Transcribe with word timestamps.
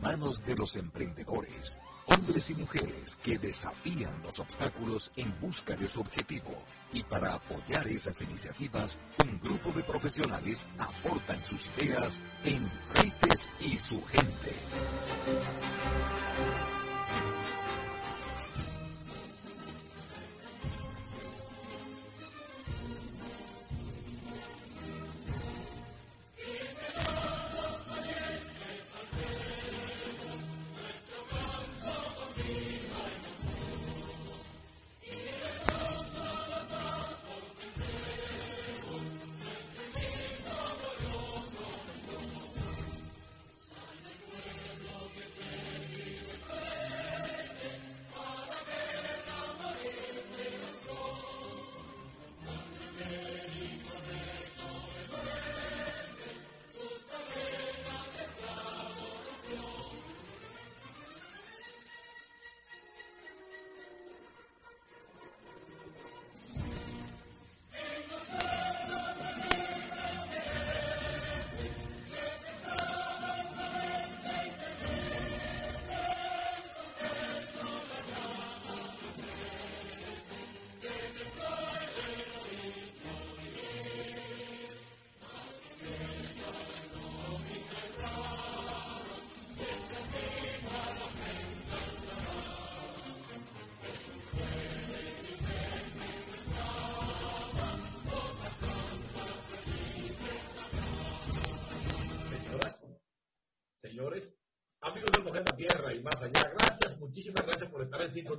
manos 0.00 0.44
de 0.44 0.56
los 0.56 0.76
emprendedores, 0.76 1.76
hombres 2.06 2.50
y 2.50 2.54
mujeres 2.54 3.16
que 3.22 3.38
desafían 3.38 4.22
los 4.22 4.40
obstáculos 4.40 5.12
en 5.16 5.32
busca 5.40 5.76
de 5.76 5.88
su 5.88 6.00
objetivo. 6.00 6.62
Y 6.92 7.02
para 7.02 7.34
apoyar 7.34 7.86
esas 7.88 8.20
iniciativas, 8.22 8.98
un 9.24 9.38
grupo 9.40 9.70
de 9.72 9.82
profesionales 9.82 10.64
aportan 10.78 11.42
sus 11.44 11.68
ideas 11.78 12.20
en 12.44 12.66
Freites 12.92 13.48
y 13.60 13.76
su 13.76 14.02
gente. 14.04 15.79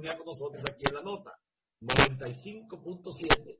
Con 0.02 0.25
nosotros 0.25 0.63
aquí 0.67 0.83
en 0.88 0.95
la 0.95 1.02
nota 1.03 1.39
95.7. 1.81 3.59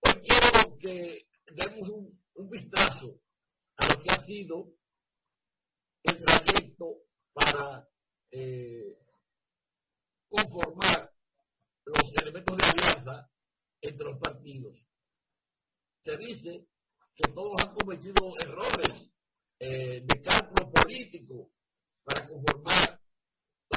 Hoy 0.00 0.12
quiero 0.22 0.78
que 0.78 1.28
demos 1.46 1.88
un, 1.88 2.20
vistazo 2.48 3.20
a 3.76 3.86
lo 3.88 4.02
que 4.02 4.10
ha 4.10 4.24
sido 4.24 4.72
el 6.04 6.18
trayecto 6.24 7.02
para 7.34 7.86
eh, 8.30 8.96
conformar 10.28 11.12
los 11.84 12.12
elementos 12.22 12.56
de 12.56 12.64
alianza 12.64 13.30
entre 13.82 14.06
los 14.06 14.18
partidos. 14.18 14.78
Se 16.02 16.16
dice 16.16 16.66
que 17.14 17.30
todos 17.32 17.60
han 17.62 17.74
cometido 17.74 18.34
errores 18.42 19.10
eh, 19.58 20.00
de 20.02 20.22
cálculo 20.22 20.70
político 20.70 21.50
para 22.04 22.26
conformar 22.26 22.99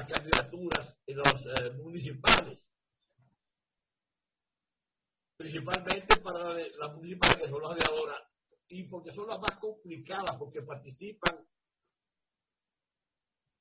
las 0.04 0.20
candidaturas 0.20 0.98
en 1.06 1.18
los 1.18 1.46
eh, 1.46 1.72
municipales. 1.82 2.68
Principalmente 5.38 6.18
para 6.18 6.54
las 6.54 6.94
municipales 6.96 7.38
que 7.38 7.50
son 7.50 7.62
las 7.62 7.76
de 7.76 7.88
ahora 7.90 8.32
y 8.68 8.84
porque 8.84 9.14
son 9.14 9.28
las 9.28 9.40
más 9.40 9.58
complicadas, 9.60 10.38
porque 10.38 10.62
participan 10.62 11.46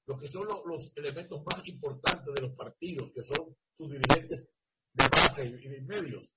los 0.07 0.21
que 0.21 0.29
son 0.29 0.47
los, 0.67 0.97
elementos 0.97 1.45
más 1.45 1.67
importantes 1.67 2.35
de 2.35 2.43
los 2.43 2.55
partidos, 2.55 3.13
que 3.13 3.23
son 3.23 3.57
sus 3.77 3.91
dirigentes 3.91 4.49
de 4.93 5.09
base 5.09 5.47
y 5.47 5.69
de 5.69 5.81
medios. 5.83 6.29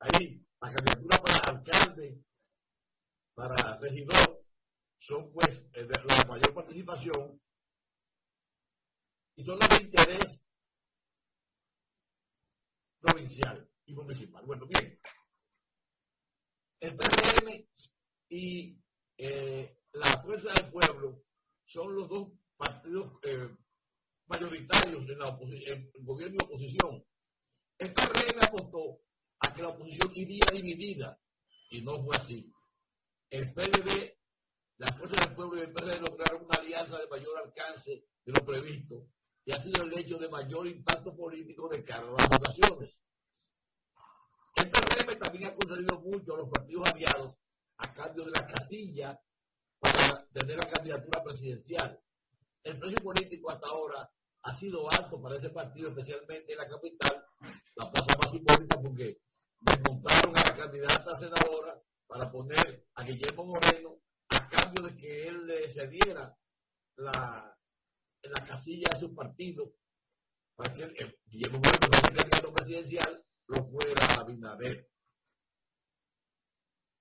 Ahí, 0.00 0.44
la 0.60 0.72
candidatura 0.72 1.18
para 1.18 1.58
alcalde, 1.58 2.24
para 3.34 3.78
regidor, 3.78 4.42
son 4.98 5.30
pues 5.32 5.62
eh, 5.74 5.86
la 5.86 6.24
mayor 6.24 6.54
participación 6.54 7.40
y 9.36 9.44
son 9.44 9.58
de 9.58 9.82
interés 9.82 10.40
provincial 13.00 13.70
y 13.86 13.94
municipal. 13.94 14.44
Bueno, 14.44 14.66
bien, 14.66 15.00
el 16.80 16.96
PRM 16.96 17.68
y 18.28 18.78
eh, 19.16 19.78
la 19.92 20.22
Fuerza 20.22 20.52
del 20.52 20.70
Pueblo 20.70 21.24
son 21.64 21.94
los 21.94 22.08
dos 22.08 22.28
partidos 22.56 23.18
eh, 23.22 23.56
mayoritarios 24.26 25.08
en, 25.08 25.18
la 25.18 25.28
en 25.40 25.90
el 25.94 26.04
gobierno 26.04 26.36
y 26.40 26.44
oposición. 26.44 27.04
El 27.78 27.94
PRM 27.94 28.38
apostó 28.42 29.00
a 29.40 29.54
que 29.54 29.62
la 29.62 29.68
oposición 29.68 30.10
iría 30.14 30.46
dividida 30.52 31.18
y 31.70 31.82
no 31.82 32.02
fue 32.04 32.16
así. 32.16 32.52
El 33.30 33.52
PLD 33.52 34.20
las 34.80 34.96
fuerzas 34.96 35.26
del 35.26 35.36
pueblo 35.36 35.58
y 35.58 35.60
el 35.60 35.72
PRD 35.74 36.00
lograron 36.00 36.46
una 36.46 36.58
alianza 36.58 36.98
de 36.98 37.06
mayor 37.06 37.36
alcance 37.36 37.90
de 38.24 38.32
lo 38.32 38.42
previsto 38.46 39.10
ha 39.50 39.60
sido 39.60 39.84
el 39.84 39.98
hecho 39.98 40.18
de 40.18 40.28
mayor 40.28 40.66
impacto 40.66 41.14
político 41.14 41.68
de 41.68 41.84
cara 41.84 42.06
a 42.06 42.12
las 42.12 42.28
votaciones. 42.28 43.00
El 44.56 44.70
PRM 44.70 45.18
también 45.18 45.50
ha 45.50 45.54
concedido 45.54 46.00
mucho 46.00 46.34
a 46.34 46.38
los 46.38 46.48
partidos 46.48 46.92
aliados 46.92 47.38
a 47.78 47.94
cambio 47.94 48.24
de 48.24 48.30
la 48.32 48.46
casilla 48.46 49.20
para 49.78 50.26
tener 50.32 50.56
la 50.56 50.70
candidatura 50.70 51.22
presidencial. 51.22 52.00
El 52.62 52.78
precio 52.78 52.98
político 52.98 53.50
hasta 53.50 53.68
ahora 53.68 54.10
ha 54.42 54.54
sido 54.56 54.90
alto 54.90 55.20
para 55.20 55.36
ese 55.36 55.50
partido, 55.50 55.88
especialmente 55.88 56.52
en 56.52 56.58
la 56.58 56.68
capital, 56.68 57.24
la 57.76 57.90
plaza 57.90 58.18
más 58.18 58.30
simbólica, 58.30 58.80
porque 58.80 59.18
desmontaron 59.60 60.36
a 60.36 60.44
la 60.44 60.56
candidata 60.56 61.18
senadora 61.18 61.82
para 62.06 62.30
poner 62.30 62.86
a 62.94 63.04
Guillermo 63.04 63.44
Moreno 63.44 64.00
cambio 64.50 64.82
de 64.82 64.96
que 64.96 65.28
él 65.28 65.46
le 65.46 65.70
cediera 65.70 66.36
la, 66.96 67.56
la 68.28 68.44
casilla 68.46 68.88
a 68.94 68.98
su 68.98 69.14
partido 69.14 69.72
para 70.54 70.74
que 70.74 71.18
Guillermo 71.26 71.58
Moreno, 71.58 71.86
el 71.86 72.16
candidato 72.16 72.52
presidencial, 72.52 73.24
lo 73.46 73.64
fuera 73.64 74.06
a 74.18 74.24
Binader. 74.24 74.88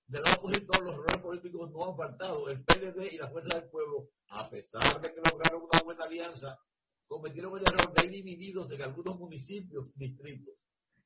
Del 0.08 0.24
lado 0.24 0.38
opositor, 0.38 0.84
los 0.84 0.96
errores 0.96 1.18
políticos 1.18 1.72
no 1.72 1.85
han 1.85 1.97
faltado. 1.97 2.50
El 2.50 2.63
PLD 2.63 3.13
y 3.13 3.18
la 3.18 3.29
Fuerza 3.29 3.59
del 3.59 3.69
Pueblo, 3.69 4.09
a 4.29 4.50
pesar 4.50 5.02
de 5.02 5.13
que 5.13 5.22
lograron 5.29 5.63
una 5.63 5.81
buena 5.84 6.06
alianza, 6.06 6.58
cometieron 7.06 7.58
el 7.58 7.63
error 7.63 7.94
de 7.94 8.06
ir 8.06 8.12
divididos 8.12 8.72
en 8.72 8.81
algunos 8.81 9.19
municipios, 9.19 9.94
distritos. 9.94 10.56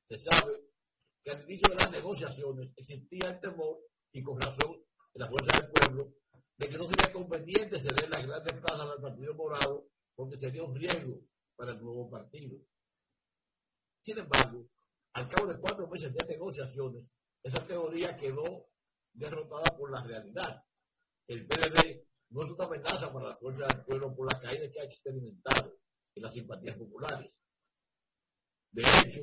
Se 0.08 0.18
sabe 0.18 0.60
que 1.22 1.32
al 1.32 1.42
inicio 1.42 1.68
de 1.70 1.76
las 1.76 1.90
negociaciones 1.90 2.70
existía 2.76 3.30
el 3.30 3.40
temor, 3.40 3.78
y 4.12 4.22
con 4.22 4.40
razón, 4.40 4.84
en 5.12 5.20
la 5.20 5.28
Fuerza 5.28 5.60
del 5.60 5.70
Pueblo, 5.70 6.14
de 6.56 6.68
que 6.68 6.78
no 6.78 6.86
sería 6.86 7.12
conveniente 7.12 7.80
ceder 7.80 8.08
las 8.08 8.26
grandes 8.26 8.60
plazas 8.60 8.90
al 8.90 9.02
Partido 9.02 9.34
Morado 9.34 9.88
porque 10.14 10.38
sería 10.38 10.62
un 10.62 10.74
riesgo 10.74 11.20
para 11.56 11.72
el 11.72 11.82
nuevo 11.82 12.10
partido. 12.10 12.58
Sin 14.02 14.18
embargo, 14.18 14.66
al 15.14 15.28
cabo 15.28 15.52
de 15.52 15.58
cuatro 15.58 15.88
meses 15.88 16.12
de 16.14 16.26
negociaciones, 16.26 17.10
esa 17.42 17.66
teoría 17.66 18.16
quedó 18.16 18.68
derrotada 19.12 19.76
por 19.76 19.90
la 19.90 20.02
realidad. 20.02 20.64
El 21.26 21.46
PLD 21.46 22.06
no 22.30 22.44
es 22.44 22.50
una 22.50 22.66
amenaza 22.66 23.12
para 23.12 23.30
la 23.30 23.36
fuerza 23.36 23.66
del 23.66 23.84
pueblo 23.84 24.14
por 24.14 24.32
la 24.32 24.40
caída 24.40 24.70
que 24.70 24.80
ha 24.80 24.84
experimentado 24.84 25.78
en 26.14 26.22
las 26.22 26.32
simpatías 26.32 26.76
populares. 26.76 27.32
De 28.72 28.82
hecho, 28.82 29.20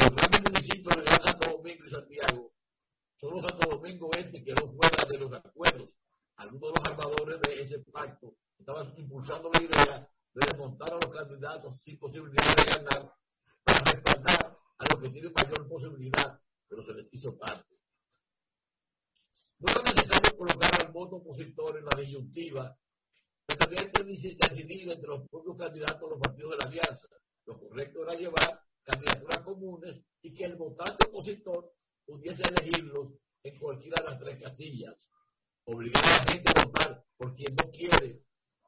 los 0.00 0.10
grandes 0.10 0.42
municipios 0.42 0.96
de 0.96 1.06
Santo 1.06 1.50
Domingo 1.50 1.84
y 1.84 1.90
Santiago, 1.90 2.52
solo 3.16 3.40
Santo 3.40 3.70
Domingo 3.70 4.10
Este 4.16 4.42
quedó 4.42 4.72
fuera 4.72 5.04
de 5.08 5.18
los 5.18 5.32
acuerdos 5.32 5.94
algunos 6.36 6.72
de 6.72 6.80
los 6.80 6.88
armadores 6.88 7.40
de 7.42 7.60
ese 7.60 7.78
pacto 7.90 8.36
estaban 8.58 8.92
impulsando 8.96 9.50
la 9.52 9.62
idea 9.62 10.10
de 10.34 10.46
desmontar 10.46 10.92
a 10.92 10.96
los 10.96 11.10
candidatos 11.10 11.80
sin 11.84 11.98
posibilidad 11.98 12.56
de 12.56 12.74
ganar 12.74 13.14
para 13.62 13.92
respaldar 13.92 14.58
a 14.78 14.84
los 14.90 15.02
que 15.02 15.10
tienen 15.10 15.32
mayor 15.32 15.68
posibilidad, 15.68 16.40
pero 16.68 16.84
se 16.84 16.94
les 16.94 17.06
hizo 17.12 17.34
tarde. 17.34 17.64
No 19.58 19.72
era 19.72 19.82
necesario 19.82 20.36
colocar 20.36 20.70
al 20.84 20.92
voto 20.92 21.16
opositor 21.16 21.78
en 21.78 21.84
la 21.84 21.96
disyuntiva 22.00 22.76
tendría 23.46 23.90
que 23.90 24.04
decidir 24.04 24.90
entre 24.90 25.08
los 25.08 25.28
propios 25.28 25.56
candidatos 25.56 26.00
de 26.00 26.08
los 26.08 26.18
partidos 26.18 26.50
de 26.50 26.56
la 26.56 26.64
alianza. 26.64 27.08
Lo 27.46 27.58
correcto 27.58 28.02
era 28.02 28.14
llevar 28.14 28.62
candidaturas 28.82 29.38
comunes 29.40 30.00
y 30.22 30.34
que 30.34 30.44
el 30.44 30.56
votante 30.56 31.06
opositor 31.08 31.72
pudiese 32.04 32.42
elegirlos 32.48 33.12
en 33.42 33.58
cualquiera 33.58 34.02
de 34.02 34.10
las 34.10 34.18
tres 34.18 34.42
casillas. 34.42 35.10
Obligar 35.64 36.04
a 36.04 36.08
la 36.08 36.32
gente 36.32 36.52
a 36.54 36.64
votar 36.64 37.04
por 37.16 37.34
quien 37.34 37.54
no 37.54 37.70
quiere 37.70 38.22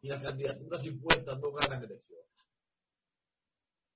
y 0.06 0.08
las 0.08 0.22
candidaturas 0.22 0.84
impuestas 0.84 1.40
no 1.40 1.50
ganan 1.50 1.82
elecciones. 1.82 2.30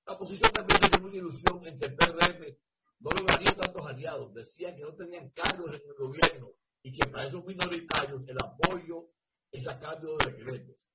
La 0.05 0.13
oposición 0.13 0.51
también 0.51 0.81
tenía 0.81 0.99
mucha 0.99 1.17
ilusión 1.17 1.65
en 1.65 1.79
que 1.79 1.85
el 1.85 1.95
PRM 1.95 2.57
no 2.99 3.09
lograría 3.11 3.53
tantos 3.53 3.87
aliados. 3.87 4.33
Decían 4.33 4.75
que 4.75 4.81
no 4.81 4.93
tenían 4.93 5.29
cargos 5.29 5.73
en 5.73 5.81
el 5.87 5.93
gobierno 5.93 6.51
y 6.83 6.91
que 6.91 7.07
para 7.07 7.27
esos 7.27 7.45
minoritarios 7.45 8.27
el 8.27 8.35
apoyo 8.43 9.07
es 9.53 9.65
a 9.69 9.79
cambio 9.79 10.17
de 10.17 10.31
decretos. 10.33 10.91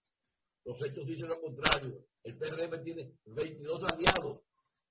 Los 0.65 0.85
hechos 0.85 1.07
dicen 1.07 1.29
lo 1.29 1.41
contrario. 1.41 2.05
El 2.23 2.37
PRM 2.37 2.85
tiene 2.85 3.15
22 3.25 3.85
aliados. 3.85 4.43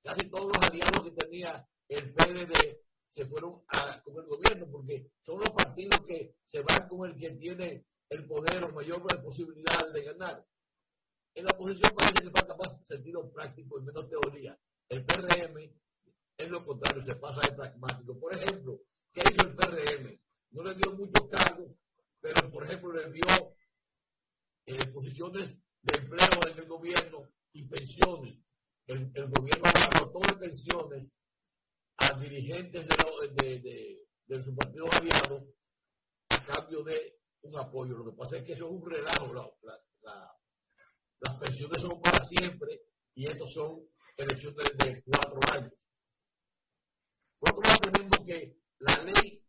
Casi 0.01 0.27
todos 0.27 0.47
los 0.47 0.67
aliados 0.67 1.03
que 1.03 1.11
tenía 1.11 1.69
el 1.87 2.13
PRD 2.13 2.81
se 3.11 3.25
fueron 3.27 3.61
a, 3.67 4.01
con 4.01 4.15
el 4.15 4.25
gobierno 4.25 4.67
porque 4.71 5.11
son 5.21 5.39
los 5.39 5.51
partidos 5.51 5.99
que 6.07 6.35
se 6.45 6.61
van 6.61 6.89
con 6.89 7.07
el 7.11 7.15
que 7.15 7.29
tiene 7.35 7.85
el 8.09 8.25
poder 8.27 8.63
o 8.63 8.71
mayor 8.71 9.01
posibilidad 9.23 9.91
de 9.93 10.03
ganar. 10.03 10.45
En 11.33 11.45
la 11.45 11.51
oposición 11.51 11.91
parece 11.95 12.23
que 12.23 12.31
falta 12.31 12.55
más 12.55 12.85
sentido 12.85 13.31
práctico 13.31 13.79
y 13.79 13.83
menos 13.83 14.09
teoría. 14.09 14.57
El 14.87 15.05
PRM 15.05 15.57
es 16.37 16.49
lo 16.49 16.65
contrario, 16.65 17.03
se 17.03 17.15
pasa 17.15 17.41
de 17.41 17.55
pragmático. 17.55 18.19
Por 18.19 18.35
ejemplo, 18.35 18.81
¿qué 19.11 19.21
hizo 19.31 19.47
el 19.47 19.55
PRM? 19.55 20.19
No 20.51 20.63
le 20.63 20.75
dio 20.75 20.93
muchos 20.93 21.27
cargos, 21.29 21.77
pero 22.21 22.49
por 22.51 22.63
ejemplo 22.63 22.93
le 22.93 23.11
dio 23.11 23.55
eh, 24.65 24.87
posiciones 24.93 25.57
de 25.81 25.99
empleo 25.99 26.51
en 26.51 26.57
el 26.57 26.65
gobierno 26.65 27.29
y 27.53 27.63
pensiones. 27.63 28.41
El, 28.87 29.11
gobierno 29.29 29.63
todo 30.11 30.21
de 30.21 30.47
pensiones 30.47 31.13
a 31.97 32.19
dirigentes 32.19 32.85
de, 32.87 33.59
de, 33.59 34.07
de, 34.27 34.43
su 34.43 34.55
partido 34.55 34.85
aliado 34.91 35.47
a 36.29 36.45
cambio 36.45 36.83
de 36.83 37.17
un 37.45 37.59
apoyo. 37.59 37.97
Lo 37.97 38.05
que 38.05 38.17
pasa 38.17 38.37
es 38.37 38.43
que 38.43 38.53
eso 38.53 38.65
es 38.65 38.71
un 38.71 38.85
relajo. 38.85 39.33
las 40.03 41.35
pensiones 41.39 41.81
son 41.81 42.01
para 42.01 42.23
siempre 42.23 42.81
y 43.15 43.25
estos 43.27 43.53
son 43.53 43.87
elecciones 44.17 44.77
de 44.77 45.03
cuatro 45.03 45.39
años. 45.53 45.73
Por 47.39 47.49
otro 47.51 47.61
lado, 47.61 47.79
tenemos 47.91 48.19
que 48.25 48.57
la 48.79 49.03
ley 49.03 49.43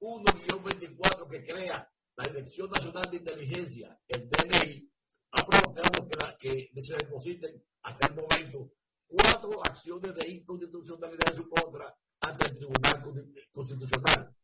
1-24 0.00 1.28
que 1.28 1.44
crea 1.44 1.90
la 2.16 2.24
Dirección 2.32 2.70
Nacional 2.70 3.10
de 3.10 3.16
Inteligencia, 3.16 4.00
el 4.08 4.28
DNI, 4.28 4.90
ha 5.32 5.46
provocado 5.46 6.08
que, 6.38 6.70
que 6.72 6.82
se 6.82 6.94
depositen 6.94 7.62
hasta 7.82 8.08
el 8.08 8.14
momento 8.14 8.72
cuatro 9.06 9.64
acciones 9.64 10.14
de 10.16 10.28
inconstitucionalidad 10.28 11.30
en 11.30 11.34
su 11.34 11.48
contra 11.48 11.96
ante 12.20 12.46
el 12.46 12.56
Tribunal 12.56 13.24
Constitucional. 13.52 14.34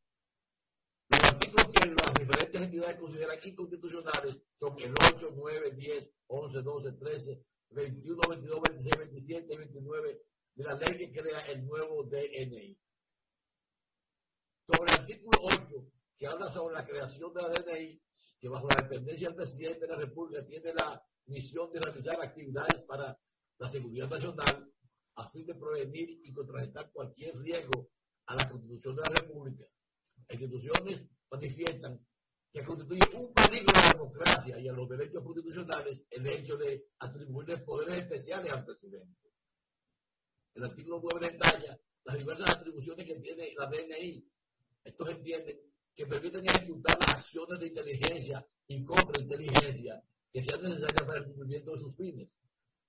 Artículos 1.57 1.73
que 1.73 1.89
las 1.91 2.15
diferentes 2.15 2.63
entidades 2.63 2.99
consideran 2.99 3.39
inconstitucionales 3.45 4.37
son 4.59 4.81
el 4.81 4.95
8, 5.15 5.33
9, 5.37 5.71
10, 5.77 6.11
11, 6.27 6.63
12, 6.63 6.93
13, 6.93 7.45
21, 7.71 8.21
22, 8.29 8.61
26, 8.69 8.97
27 8.99 9.55
y 9.55 9.57
29 9.57 10.23
de 10.55 10.65
la 10.65 10.75
ley 10.75 10.99
que 10.99 11.13
crea 11.13 11.41
el 11.47 11.67
nuevo 11.67 12.03
DNI. 12.05 12.79
Sobre 14.67 14.93
el 14.93 15.01
artículo 15.01 15.39
8, 15.43 15.93
que 16.17 16.27
habla 16.27 16.51
sobre 16.51 16.75
la 16.75 16.87
creación 16.87 17.33
de 17.35 17.43
la 17.43 17.49
DNI, 17.49 18.03
que 18.41 18.49
bajo 18.49 18.69
la 18.69 18.83
dependencia 18.83 19.29
del 19.29 19.37
presidente 19.37 19.81
de 19.81 19.89
la 19.89 19.97
República 19.97 20.45
tiene 20.47 20.75
la 20.75 21.03
misión 21.27 21.71
de 21.73 21.81
realizar 21.81 22.21
actividades 22.21 22.83
para 22.83 23.19
la 23.59 23.71
seguridad 23.71 24.09
nacional 24.09 24.73
a 25.17 25.31
fin 25.31 25.47
de 25.47 25.55
prevenir 25.55 26.21
y 26.25 26.33
contrarrestar 26.33 26.91
cualquier 26.93 27.37
riesgo 27.39 27.89
a 28.27 28.35
la 28.35 28.49
Constitución 28.49 28.97
de 28.97 29.03
la 29.03 29.21
República. 29.21 29.65
Instituciones 30.29 31.03
manifiestan 31.35 32.01
que 32.53 32.63
constituye 32.63 33.01
un 33.15 33.33
peligro 33.35 33.73
a 33.75 33.83
la 33.83 33.93
democracia 33.93 34.59
y 34.59 34.69
a 34.69 34.73
los 34.73 34.89
derechos 34.89 35.23
constitucionales 35.23 36.05
el 36.11 36.27
hecho 36.27 36.57
de 36.57 36.87
atribuirles 37.01 37.63
poderes 37.63 38.01
especiales 38.01 38.53
al 38.53 38.65
presidente. 38.65 39.33
El 40.55 40.65
artículo 40.65 41.03
9 41.03 41.33
detalla 41.33 41.79
las 42.05 42.17
diversas 42.17 42.57
atribuciones 42.57 43.07
que 43.07 43.17
tiene 43.17 43.53
la 43.59 43.67
DNI. 43.67 44.25
Estos 44.85 45.11
entienden 45.11 45.59
que 45.97 46.07
permiten 46.07 46.45
ejecutar 46.47 46.97
las 47.01 47.17
acciones 47.17 47.59
de 47.59 47.67
inteligencia 47.67 48.47
y 48.69 48.85
contrainteligencia 48.85 50.03
que 50.33 50.45
sean 50.45 50.63
necesarias 50.63 51.03
para 51.07 51.19
el 51.19 51.25
cumplimiento 51.25 51.73
de 51.73 51.79
sus 51.79 51.97
fines 51.97 52.29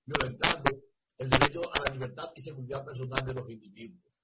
violentando 0.06 0.70
el 1.18 1.28
derecho 1.28 1.60
a 1.74 1.88
la 1.88 1.92
libertad 1.92 2.30
y 2.36 2.42
seguridad 2.42 2.84
personal 2.84 3.26
de 3.26 3.34
los 3.34 3.50
individuos. 3.50 4.22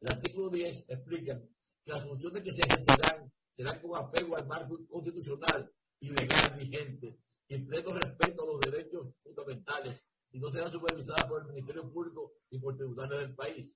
El 0.00 0.12
artículo 0.12 0.48
10 0.50 0.84
explica 0.88 1.40
las 1.88 2.04
funciones 2.04 2.42
que 2.42 2.52
se 2.52 2.60
ejercerán 2.60 3.32
serán 3.56 3.80
con 3.80 3.96
apego 3.96 4.36
al 4.36 4.46
marco 4.46 4.78
constitucional 4.88 5.72
y 6.00 6.10
legal 6.10 6.56
vigente 6.58 7.18
en 7.48 7.66
pleno 7.66 7.94
respeto 7.94 8.42
a 8.42 8.46
los 8.46 8.60
derechos 8.60 9.08
fundamentales 9.22 10.04
y 10.30 10.38
no 10.38 10.50
serán 10.50 10.70
supervisadas 10.70 11.24
por 11.24 11.40
el 11.40 11.48
Ministerio 11.48 11.90
Público 11.90 12.34
y 12.50 12.58
por 12.58 12.76
tribunales 12.76 13.20
del 13.20 13.34
país. 13.34 13.66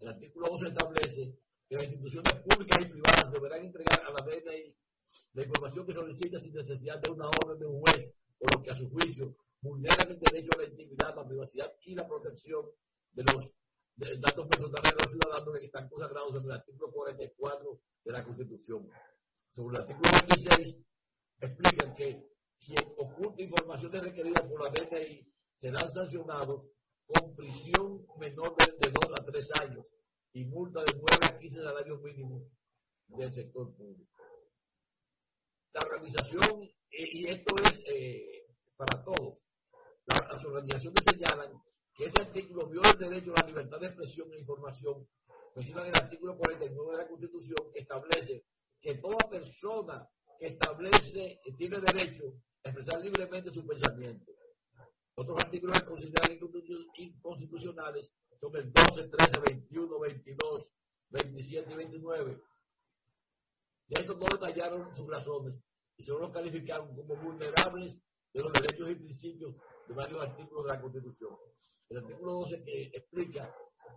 El 0.00 0.08
artículo 0.08 0.48
11 0.50 0.68
establece 0.68 1.38
que 1.66 1.76
las 1.76 1.84
instituciones 1.84 2.34
públicas 2.46 2.82
y 2.82 2.84
privadas 2.84 3.32
deberán 3.32 3.64
entregar 3.64 4.02
a 4.06 4.10
la 4.10 4.24
DNI 4.24 4.76
la 5.32 5.42
información 5.42 5.86
que 5.86 5.94
solicita 5.94 6.38
sin 6.38 6.52
necesidad 6.52 7.00
de 7.00 7.10
una 7.10 7.28
orden 7.28 7.58
de 7.58 7.66
un 7.66 7.80
juez 7.80 8.12
o 8.38 8.46
lo 8.52 8.62
que 8.62 8.70
a 8.70 8.76
su 8.76 8.90
juicio 8.90 9.34
vulneran 9.62 10.10
el 10.10 10.20
derecho 10.20 10.50
a 10.54 10.62
la 10.62 10.68
intimidad, 10.68 11.16
la 11.16 11.26
privacidad 11.26 11.72
y 11.84 11.94
la 11.94 12.06
protección 12.06 12.66
de 13.12 13.24
los 13.24 13.50
datos 14.18 14.46
personales 14.48 14.90
de 14.90 15.04
los 15.04 15.12
ciudadanos 15.12 15.58
que 15.58 15.66
están 15.66 15.88
consagrados 15.88 16.34
en 16.36 16.44
el 16.44 16.52
artículo 16.52 16.90
44 16.90 17.80
de 18.04 18.12
la 18.12 18.24
Constitución. 18.24 18.88
Sobre 19.54 19.76
el 19.76 19.82
artículo 19.82 20.10
26, 20.28 20.78
explican 21.40 21.94
que 21.94 22.30
quien 22.58 22.94
oculta 22.96 23.42
informaciones 23.42 24.02
requeridas 24.02 24.42
por 24.46 24.62
la 24.62 24.70
DNI 24.70 25.32
serán 25.60 25.92
sancionados 25.92 26.70
con 27.06 27.34
prisión 27.34 28.06
menor 28.18 28.56
de, 28.56 28.90
2 28.90 29.20
a 29.20 29.24
3 29.24 29.50
años 29.62 29.86
y 30.32 30.44
multa 30.44 30.82
de 30.84 30.92
9 30.94 31.06
a 31.22 31.38
15 31.38 31.62
salarios 31.62 32.00
mínimos 32.02 32.42
del 33.08 33.34
sector 33.34 33.74
público. 33.74 34.10
La 35.72 35.80
organización, 35.80 36.62
eh, 36.90 37.08
y 37.12 37.28
esto 37.28 37.54
es 37.64 37.80
eh, 37.86 38.46
para 38.76 39.02
todos, 39.04 39.40
las 40.06 40.44
organizaciones 40.44 41.04
señalan 41.04 41.52
que 42.00 42.06
ese 42.06 42.22
artículo 42.22 42.66
viola 42.66 42.88
el 42.92 42.98
derecho 42.98 43.34
a 43.36 43.42
la 43.42 43.48
libertad 43.48 43.78
de 43.78 43.88
expresión 43.88 44.32
e 44.32 44.38
información. 44.38 45.06
Mencionan 45.54 45.88
el 45.88 45.96
artículo 45.96 46.38
49 46.38 46.92
de 46.92 46.96
la 46.96 47.06
Constitución 47.06 47.58
establece 47.74 48.46
que 48.80 48.94
toda 48.94 49.18
persona 49.28 50.08
que 50.38 50.46
establece, 50.46 51.42
tiene 51.58 51.78
derecho 51.78 52.40
a 52.64 52.70
expresar 52.70 53.02
libremente 53.02 53.50
su 53.50 53.66
pensamiento. 53.66 54.32
Otros 55.14 55.44
artículos 55.44 55.78
que 55.78 55.86
consideran 55.86 56.38
inconstitucionales 56.94 58.10
son 58.40 58.56
el 58.56 58.72
12, 58.72 59.08
13, 59.08 59.40
21, 59.46 60.00
22, 60.00 60.70
27 61.10 61.70
y 61.70 61.76
29. 61.76 62.42
Y 63.88 64.00
estos 64.00 64.16
no 64.16 64.24
detallaron 64.24 64.96
sus 64.96 65.06
razones 65.06 65.62
y 65.98 66.04
solo 66.04 66.20
los 66.20 66.30
calificaron 66.30 66.96
como 66.96 67.14
vulnerables 67.16 67.98
de 68.32 68.42
los 68.42 68.50
derechos 68.54 68.88
y 68.88 68.94
principios 68.94 69.54
de 69.86 69.92
varios 69.92 70.22
artículos 70.22 70.64
de 70.64 70.72
la 70.72 70.80
Constitución. 70.80 71.36
El 71.90 71.98
artículo 71.98 72.34
12 72.34 72.62
que 72.62 72.82
explica 72.94 73.52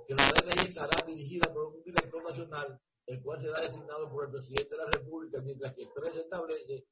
que 0.07 0.15
la 0.15 0.25
DNI 0.25 0.69
estará 0.69 1.05
dirigida 1.05 1.53
por 1.53 1.67
un 1.67 1.83
director 1.83 2.23
nacional, 2.23 2.81
el 3.05 3.21
cual 3.21 3.39
será 3.39 3.67
designado 3.67 4.11
por 4.11 4.25
el 4.25 4.31
presidente 4.31 4.71
de 4.71 4.77
la 4.77 4.89
República, 4.91 5.41
mientras 5.41 5.75
que 5.75 5.85
13 5.85 6.21
establece 6.21 6.87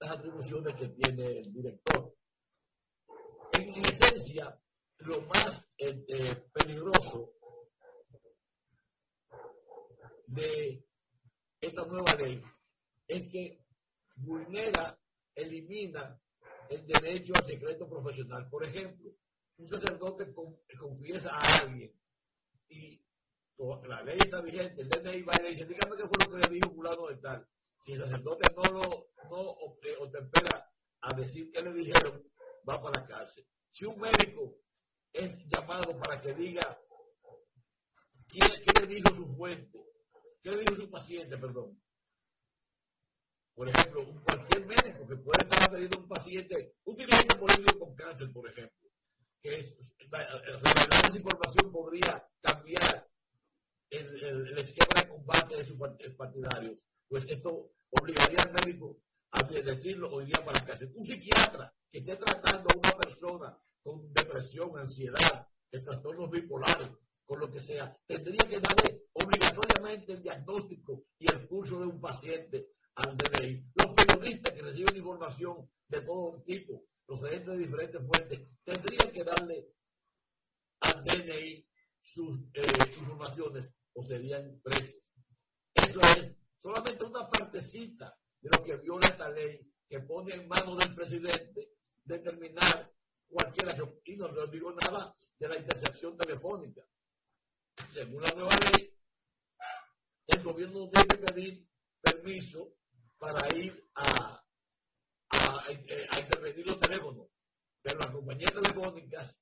las 0.00 0.10
atribuciones 0.12 0.74
que 0.76 0.88
tiene 0.88 1.40
el 1.40 1.52
director. 1.52 2.14
En, 3.52 3.74
esencia, 3.84 4.58
lo 5.00 5.20
más 5.22 5.62
este, 5.76 6.48
peligroso 6.54 7.34
de 10.26 10.86
esta 11.60 11.84
nueva 11.84 12.14
ley 12.14 12.42
es 13.06 13.30
que 13.30 13.62
vulnera, 14.16 14.98
elimina 15.34 16.18
el 16.70 16.86
derecho 16.86 17.34
al 17.36 17.44
secreto 17.44 17.86
profesional. 17.88 18.48
Por 18.48 18.64
ejemplo, 18.64 19.12
un 19.58 19.66
sacerdote 19.66 20.34
confiesa 20.78 21.30
a 21.34 21.62
alguien 21.62 21.92
y 22.68 23.02
la 23.88 24.02
ley 24.02 24.18
está 24.18 24.40
vigente, 24.42 24.82
el 24.82 24.88
DNI 24.88 25.22
va 25.22 25.32
y 25.40 25.42
le 25.42 25.50
dice, 25.50 25.64
dígame 25.64 25.96
qué 25.96 26.06
fue 26.06 26.24
lo 26.24 26.30
que 26.30 26.48
le 26.48 26.54
dijo 26.54 26.70
fulano 26.74 27.06
de 27.06 27.16
tal. 27.16 27.48
Si 27.84 27.92
el 27.92 28.00
sacerdote 28.00 28.54
no 28.54 28.62
lo 28.72 29.08
no 29.30 30.10
tempera 30.10 30.70
a 31.00 31.14
decir 31.14 31.50
qué 31.52 31.62
le 31.62 31.72
dijeron, 31.72 32.22
va 32.68 32.80
para 32.82 33.00
la 33.00 33.06
cárcel. 33.06 33.46
Si 33.70 33.84
un 33.84 33.98
médico 33.98 34.58
es 35.12 35.36
llamado 35.48 35.98
para 36.00 36.20
que 36.20 36.34
diga 36.34 36.78
qué 38.28 38.80
le 38.80 38.86
dijo 38.86 39.14
su 39.14 39.26
fuente, 39.36 39.78
qué 40.42 40.50
le 40.50 40.58
dijo 40.58 40.76
su 40.76 40.90
paciente, 40.90 41.36
perdón, 41.38 41.80
por 43.54 43.68
ejemplo, 43.68 44.22
cualquier 44.22 44.66
médico 44.66 45.06
que 45.06 45.16
puede 45.16 45.44
estar 45.44 45.62
atendiendo 45.62 45.96
a 45.96 46.00
un 46.00 46.08
paciente, 46.08 46.76
un 46.84 46.96
dirigente 46.96 47.36
político 47.36 47.78
con 47.78 47.94
cáncer, 47.94 48.30
por 48.32 48.48
ejemplo, 48.48 48.85
que 49.46 49.60
es, 49.60 49.74
esa 49.98 51.16
información 51.16 51.72
podría 51.72 52.28
cambiar 52.40 53.08
el, 53.90 54.24
el, 54.24 54.58
esquema 54.58 55.02
de 55.02 55.08
combate 55.08 55.56
de 55.56 55.64
sus 55.64 55.78
partidarios, 56.16 56.78
pues 57.08 57.24
esto 57.28 57.70
obligaría 57.90 58.38
al 58.44 58.52
médico 58.64 58.98
a 59.30 59.42
decirlo 59.42 60.10
hoy 60.12 60.26
día 60.26 60.44
para 60.44 60.64
cárcel. 60.64 60.92
Un 60.94 61.04
psiquiatra 61.04 61.72
que 61.90 61.98
esté 61.98 62.16
tratando 62.16 62.68
a 62.70 62.78
una 62.78 62.98
persona 62.98 63.58
con 63.82 64.12
depresión, 64.12 64.76
ansiedad, 64.78 65.46
trastornos 65.70 66.30
bipolares, 66.30 66.90
con 67.24 67.40
lo 67.40 67.50
que 67.50 67.60
sea, 67.60 67.96
tendría 68.06 68.48
que 68.48 68.60
darle 68.60 69.02
obligatoriamente 69.12 70.12
el 70.12 70.22
diagnóstico 70.22 71.04
y 71.18 71.30
el 71.30 71.46
curso 71.46 71.80
de 71.80 71.86
un 71.86 72.00
paciente 72.00 72.70
al 72.94 73.16
DNI. 73.16 73.72
Los 73.74 73.94
periodistas 73.94 74.52
que 74.52 74.62
reciben 74.62 74.96
información 74.96 75.68
de 75.88 76.00
todo 76.00 76.42
tipo, 76.42 76.84
procedentes 77.06 77.46
de 77.46 77.58
diferentes 77.58 78.06
fuentes, 78.06 78.40
tendrían 78.64 79.12
que 79.12 79.24
darle 79.24 79.68
al 80.80 81.04
DNI 81.04 81.68
sus 82.02 82.40
eh, 82.54 82.62
informaciones 82.98 83.70
o 83.94 84.02
serían 84.04 84.60
presos. 84.62 85.02
Eso 85.74 86.00
es 86.00 86.32
solamente 86.60 87.04
una 87.04 87.28
partecita 87.30 88.18
de 88.40 88.50
lo 88.50 88.64
que 88.64 88.76
viola 88.76 89.06
esta 89.06 89.30
ley 89.30 89.72
que 89.88 90.00
pone 90.00 90.34
en 90.34 90.48
manos 90.48 90.78
del 90.78 90.94
presidente 90.94 91.76
determinar 92.04 92.92
cualquier 93.28 93.70
acción. 93.70 94.00
Y 94.04 94.16
no 94.16 94.28
les 94.28 94.50
digo 94.50 94.72
nada 94.72 95.14
de 95.38 95.48
la 95.48 95.56
intercepción 95.58 96.16
telefónica. 96.16 96.82
Según 97.92 98.22
la 98.22 98.32
nueva 98.32 98.56
ley, 98.72 98.94
el 100.26 100.42
gobierno 100.42 100.90
debe 100.92 101.26
pedir 101.26 101.68
permiso 102.00 102.74
para 103.18 103.54
ir 103.56 103.88
a, 103.94 104.42
a, 105.60 106.20
intervenir 106.20 106.66
los 106.66 106.80
teléfonos. 106.80 107.28
Pero 107.82 107.98
las 107.98 108.10
compañías 108.10 108.52
telefónicas, 108.52 109.36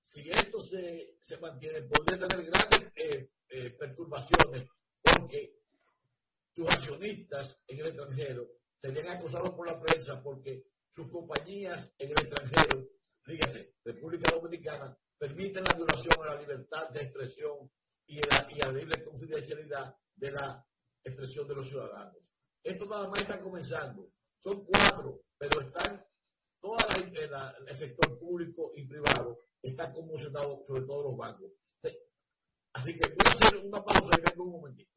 si 0.00 0.28
esto 0.30 0.60
se, 0.62 1.16
se 1.20 1.38
mantiene, 1.38 1.82
podría 1.82 2.26
tener 2.26 2.46
grandes 2.46 2.92
eh, 2.96 3.30
eh, 3.48 3.70
perturbaciones 3.70 4.68
porque 5.02 5.56
sus 6.54 6.66
accionistas 6.66 7.58
en 7.66 7.80
el 7.80 7.86
extranjero 7.86 8.48
serían 8.80 9.08
acusados 9.08 9.50
por 9.50 9.66
la 9.66 9.80
prensa 9.80 10.22
porque 10.22 10.66
sus 10.90 11.08
compañías 11.08 11.90
en 11.98 12.10
el 12.10 12.18
extranjero, 12.18 12.88
dígase, 13.26 13.74
República 13.84 14.34
Dominicana, 14.34 14.96
permiten 15.18 15.64
la 15.64 15.74
violación 15.74 16.14
a 16.22 16.34
la 16.34 16.40
libertad 16.40 16.88
de 16.90 17.00
expresión 17.00 17.70
y 18.06 18.18
a, 18.18 18.48
y 18.50 18.60
a 18.60 18.72
la 18.72 19.04
confidencialidad 19.04 19.94
de 20.14 20.30
la 20.30 20.66
expresión 21.04 21.46
de 21.48 21.54
los 21.54 21.68
ciudadanos. 21.68 22.22
Esto 22.62 22.86
nada 22.86 23.08
más 23.08 23.20
está 23.20 23.40
comenzando. 23.40 24.10
Son 24.38 24.64
cuatro, 24.64 25.22
pero 25.38 25.60
están, 25.60 26.04
todo 26.60 26.76
el 27.66 27.76
sector 27.76 28.18
público 28.18 28.72
y 28.74 28.86
privado 28.86 29.38
está 29.62 29.92
conmocionado, 29.92 30.62
sobre 30.66 30.82
todo 30.82 31.02
los 31.02 31.16
bancos. 31.16 31.50
Así 32.72 32.92
que 32.92 33.08
voy 33.08 33.16
a 33.24 33.30
hacer 33.32 33.56
una 33.66 33.82
pausa 33.82 34.10
y 34.18 34.30
vengo 34.30 34.44
un 34.44 34.52
momentito. 34.52 34.90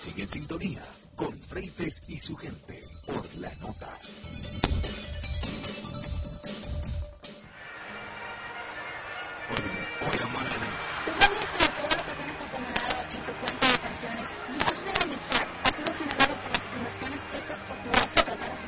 Sigue 0.00 0.22
en 0.22 0.28
sintonía 0.28 0.82
con 1.14 1.38
Freites 1.38 2.02
y 2.08 2.18
su 2.18 2.36
gente 2.36 2.82
por 3.06 3.34
la 3.36 3.54
nota. 3.56 3.98
acciones 16.94 17.20
hechas 17.34 17.58
por 17.64 17.76
tu 17.78 17.90
catalanas. 18.14 18.60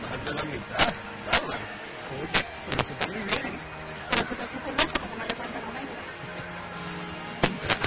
Más 0.00 0.24
de 0.24 0.32
la 0.32 0.42
mitad, 0.44 0.92
Darlan. 1.30 1.58
Oye, 2.20 2.42
pero 2.70 2.86
que 2.86 2.94
también 2.94 3.26
vienen. 3.26 3.54
¿eh? 3.54 3.60
Por 4.10 4.18
eso 4.20 4.34
te 4.34 4.44
ocupo 4.44 4.72
más 4.72 4.92
como 4.94 5.14
no 5.16 5.24
le 5.24 5.34
cuenta 5.34 5.60
con 5.60 5.76
ellos. 5.76 5.98
Entra 7.42 7.74
a 7.74 7.78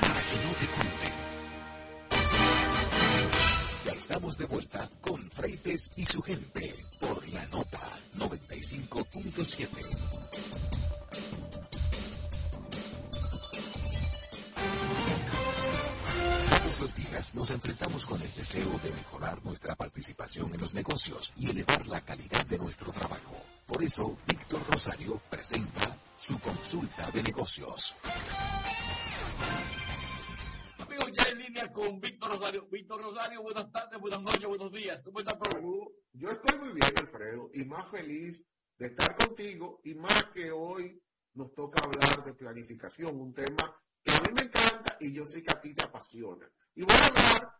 para 0.00 0.20
que 0.22 0.36
no 0.44 0.50
te 0.60 0.66
cuente. 0.66 1.06
Ya 3.84 3.92
estamos 3.92 4.38
de 4.38 4.46
vuelta 4.46 4.88
con 5.02 5.30
Freites 5.30 5.90
y 5.96 6.06
su 6.06 6.22
gente 6.22 6.74
por 6.98 7.28
la 7.28 7.44
nota 7.46 7.80
95.7. 8.16 10.63
en 20.36 20.60
los 20.60 20.74
negocios 20.74 21.32
y 21.36 21.50
elevar 21.50 21.86
la 21.86 22.00
calidad 22.00 22.44
de 22.46 22.58
nuestro 22.58 22.92
trabajo. 22.92 23.36
Por 23.66 23.82
eso, 23.82 24.16
Víctor 24.26 24.60
Rosario 24.70 25.20
presenta 25.30 25.96
su 26.16 26.38
consulta 26.38 27.10
de 27.10 27.22
negocios. 27.22 27.94
Amigos, 30.78 31.12
ya 31.16 31.30
en 31.30 31.38
línea 31.38 31.72
con 31.72 32.00
Víctor 32.00 32.30
Rosario. 32.30 32.66
Víctor 32.70 33.02
Rosario, 33.02 33.42
buenas 33.42 33.70
tardes, 33.70 34.00
buenas 34.00 34.22
noches, 34.22 34.46
buenos 34.46 34.72
días. 34.72 35.00
¿Cómo 35.04 35.20
estás, 35.20 35.38
Yo 36.12 36.28
estoy 36.30 36.58
muy 36.58 36.72
bien, 36.72 36.98
Alfredo, 36.98 37.50
y 37.54 37.64
más 37.64 37.90
feliz 37.90 38.42
de 38.78 38.86
estar 38.86 39.16
contigo, 39.16 39.80
y 39.84 39.94
más 39.94 40.24
que 40.34 40.50
hoy 40.50 41.00
nos 41.34 41.52
toca 41.54 41.80
hablar 41.84 42.24
de 42.24 42.34
planificación, 42.34 43.20
un 43.20 43.32
tema 43.32 43.76
que 44.04 44.12
a 44.12 44.20
mí 44.20 44.32
me 44.34 44.42
encanta 44.42 44.96
y 45.00 45.12
yo 45.12 45.26
sé 45.26 45.42
que 45.42 45.52
a 45.52 45.60
ti 45.60 45.74
te 45.74 45.84
apasiona. 45.84 46.48
Y 46.74 46.82
voy 46.82 46.94
a 46.94 47.06
hablar 47.06 47.54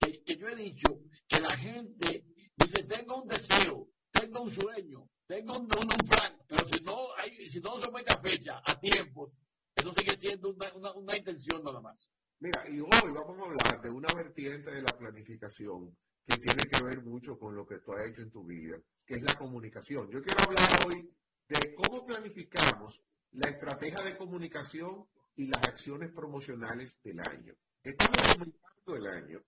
que, 0.00 0.22
que, 0.24 0.36
yo 0.36 0.48
he 0.48 0.56
dicho 0.56 1.00
que 1.26 1.40
la 1.40 1.56
gente 1.56 2.24
dice, 2.56 2.84
tengo 2.84 3.22
un 3.22 3.28
deseo, 3.28 3.88
tengo 4.10 4.42
un 4.42 4.50
sueño, 4.50 5.08
tengo 5.26 5.58
un, 5.58 5.68
plan, 5.68 6.38
pero 6.46 6.66
si 6.68 6.82
no, 6.82 7.06
hay, 7.16 7.48
si 7.48 7.60
no 7.60 7.78
se 7.78 7.90
mete 7.90 8.12
a 8.12 8.20
fecha, 8.20 8.62
a 8.64 8.78
tiempos, 8.78 9.38
eso 9.74 9.92
sigue 9.96 10.16
siendo 10.16 10.50
una, 10.50 10.94
una, 10.94 11.16
intención 11.16 11.64
nada 11.64 11.80
más. 11.80 12.10
Mira, 12.40 12.68
y 12.68 12.80
hoy 12.80 13.12
vamos 13.12 13.38
a 13.38 13.44
hablar 13.44 13.82
de 13.82 13.90
una 13.90 14.08
vertiente 14.14 14.70
de 14.70 14.82
la 14.82 14.92
planificación 14.96 15.96
que 16.26 16.36
tiene 16.38 16.64
que 16.64 16.82
ver 16.82 17.02
mucho 17.02 17.38
con 17.38 17.54
lo 17.54 17.66
que 17.66 17.78
tú 17.78 17.92
has 17.92 18.06
hecho 18.06 18.22
en 18.22 18.30
tu 18.30 18.44
vida, 18.44 18.78
que 19.06 19.14
es 19.14 19.22
la 19.22 19.34
comunicación. 19.34 20.10
Yo 20.10 20.22
quiero 20.22 20.44
hablar 20.44 20.86
hoy 20.86 21.10
de 21.48 21.74
cómo 21.74 22.04
planificamos 22.04 23.00
la 23.32 23.48
estrategia 23.48 24.02
de 24.02 24.16
comunicación 24.16 25.06
y 25.36 25.46
las 25.46 25.64
acciones 25.64 26.10
promocionales 26.12 27.00
del 27.02 27.20
año. 27.20 27.54
Estamos 27.82 28.16
comenzando 28.34 28.96
el 28.96 29.06
año 29.06 29.42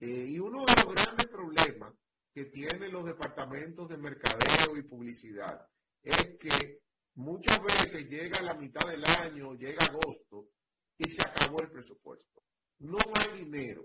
eh, 0.00 0.26
y 0.28 0.38
uno 0.38 0.64
de 0.64 0.82
los 0.84 0.94
grandes 0.94 1.26
problemas 1.28 1.94
que 2.34 2.46
tienen 2.46 2.92
los 2.92 3.04
departamentos 3.04 3.88
de 3.88 3.98
mercadeo 3.98 4.76
y 4.76 4.82
publicidad 4.82 5.68
es 6.02 6.36
que 6.38 6.80
muchas 7.14 7.62
veces 7.62 8.08
llega 8.08 8.42
la 8.42 8.54
mitad 8.54 8.88
del 8.88 9.04
año, 9.04 9.54
llega 9.54 9.84
agosto 9.84 10.48
y 10.98 11.08
se 11.08 11.22
acabó 11.22 11.60
el 11.60 11.70
presupuesto. 11.70 12.42
No 12.80 12.98
hay 13.14 13.44
dinero. 13.44 13.84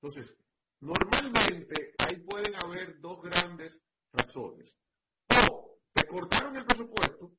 Entonces, 0.00 0.36
normalmente 0.80 1.94
ahí 1.98 2.18
pueden 2.18 2.54
haber 2.56 3.00
dos 3.00 3.22
grandes 3.22 3.80
razones. 4.12 4.76
O 5.50 5.78
te 5.94 6.06
cortaron 6.06 6.56
el 6.56 6.66
presupuesto 6.66 7.32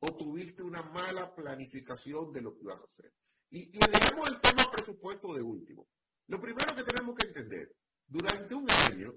o 0.00 0.16
tuviste 0.16 0.62
una 0.62 0.82
mala 0.82 1.34
planificación 1.34 2.32
de 2.32 2.42
lo 2.42 2.56
que 2.56 2.64
vas 2.64 2.82
a 2.82 2.86
hacer. 2.86 3.12
Y, 3.50 3.76
y 3.76 3.78
dejemos 3.78 4.28
el 4.28 4.40
tema 4.40 4.70
presupuesto 4.70 5.34
de 5.34 5.42
último. 5.42 5.88
Lo 6.26 6.40
primero 6.40 6.74
que 6.74 6.84
tenemos 6.84 7.16
que 7.16 7.26
entender, 7.26 7.74
durante 8.06 8.54
un 8.54 8.66
año, 8.88 9.14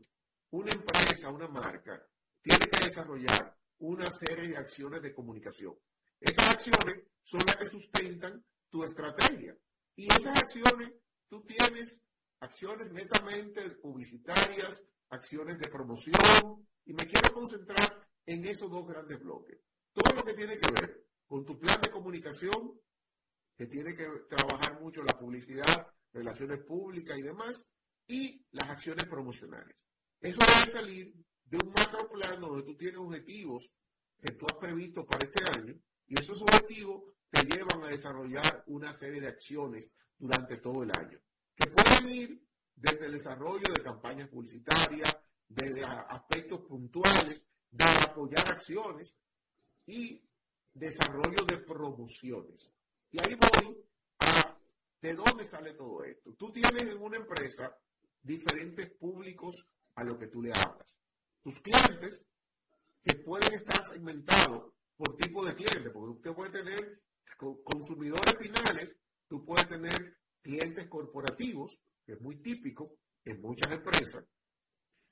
una 0.51 0.71
empresa, 0.71 1.29
una 1.29 1.47
marca, 1.47 2.05
tiene 2.41 2.67
que 2.67 2.87
desarrollar 2.87 3.57
una 3.79 4.11
serie 4.11 4.47
de 4.49 4.57
acciones 4.57 5.01
de 5.01 5.13
comunicación. 5.13 5.75
Esas 6.19 6.51
acciones 6.51 7.03
son 7.23 7.41
las 7.45 7.55
que 7.55 7.69
sustentan 7.69 8.43
tu 8.69 8.83
estrategia. 8.83 9.57
Y 9.95 10.07
esas 10.07 10.37
acciones, 10.37 10.93
tú 11.27 11.43
tienes 11.43 11.99
acciones 12.39 12.91
netamente 12.91 13.69
publicitarias, 13.71 14.83
acciones 15.09 15.59
de 15.59 15.67
promoción, 15.67 16.67
y 16.85 16.93
me 16.93 17.05
quiero 17.05 17.33
concentrar 17.33 18.07
en 18.25 18.45
esos 18.45 18.69
dos 18.69 18.87
grandes 18.87 19.19
bloques. 19.19 19.59
Todo 19.93 20.15
lo 20.15 20.25
que 20.25 20.33
tiene 20.33 20.57
que 20.57 20.71
ver 20.71 21.05
con 21.27 21.45
tu 21.45 21.57
plan 21.59 21.79
de 21.81 21.91
comunicación, 21.91 22.79
que 23.55 23.67
tiene 23.67 23.95
que 23.95 24.07
trabajar 24.29 24.81
mucho 24.81 25.03
la 25.03 25.17
publicidad, 25.17 25.88
relaciones 26.12 26.63
públicas 26.63 27.17
y 27.17 27.21
demás, 27.21 27.65
y 28.07 28.45
las 28.51 28.69
acciones 28.69 29.05
promocionales. 29.05 29.77
Eso 30.19 30.39
debe 30.39 30.71
salir 30.71 31.13
de 31.45 31.57
un 31.57 31.71
macro 31.71 32.09
plano 32.09 32.47
donde 32.47 32.63
tú 32.63 32.75
tienes 32.75 32.97
objetivos 32.97 33.71
que 34.19 34.33
tú 34.33 34.45
has 34.45 34.57
previsto 34.57 35.05
para 35.05 35.27
este 35.27 35.59
año, 35.59 35.75
y 36.07 36.19
esos 36.19 36.41
objetivos 36.41 37.03
te 37.29 37.43
llevan 37.43 37.83
a 37.83 37.88
desarrollar 37.88 38.63
una 38.67 38.93
serie 38.93 39.21
de 39.21 39.27
acciones 39.27 39.93
durante 40.17 40.57
todo 40.57 40.83
el 40.83 40.91
año, 40.91 41.19
que 41.55 41.69
pueden 41.69 42.09
ir 42.09 42.43
desde 42.75 43.05
el 43.05 43.13
desarrollo 43.13 43.71
de 43.73 43.83
campañas 43.83 44.29
publicitarias, 44.29 45.17
desde 45.47 45.83
aspectos 45.83 46.62
puntuales, 46.62 47.47
de 47.69 47.85
apoyar 48.05 48.51
acciones 48.51 49.13
y 49.85 50.21
desarrollo 50.73 51.45
de 51.45 51.57
promociones. 51.57 52.71
Y 53.11 53.21
ahí 53.21 53.35
voy 53.35 53.83
a 54.19 54.57
de 55.01 55.13
dónde 55.15 55.45
sale 55.45 55.73
todo 55.73 56.03
esto. 56.05 56.33
Tú 56.35 56.51
tienes 56.51 56.83
en 56.83 57.01
una 57.01 57.17
empresa 57.17 57.77
diferentes 58.21 58.89
públicos 58.91 59.67
a 59.95 60.03
lo 60.03 60.17
que 60.17 60.27
tú 60.27 60.41
le 60.41 60.51
hablas. 60.51 60.95
Tus 61.41 61.59
clientes 61.61 62.25
que 63.03 63.15
pueden 63.15 63.53
estar 63.53 63.83
segmentados 63.83 64.71
por 64.95 65.17
tipo 65.17 65.45
de 65.45 65.55
cliente, 65.55 65.89
porque 65.89 66.11
usted 66.11 66.33
puede 66.33 66.51
tener 66.51 67.01
consumidores 67.65 68.37
finales, 68.37 68.95
tú 69.27 69.43
puedes 69.43 69.67
tener 69.67 70.17
clientes 70.41 70.87
corporativos, 70.87 71.77
que 72.05 72.13
es 72.13 72.21
muy 72.21 72.37
típico 72.37 72.95
en 73.25 73.41
muchas 73.41 73.73
empresas, 73.73 74.23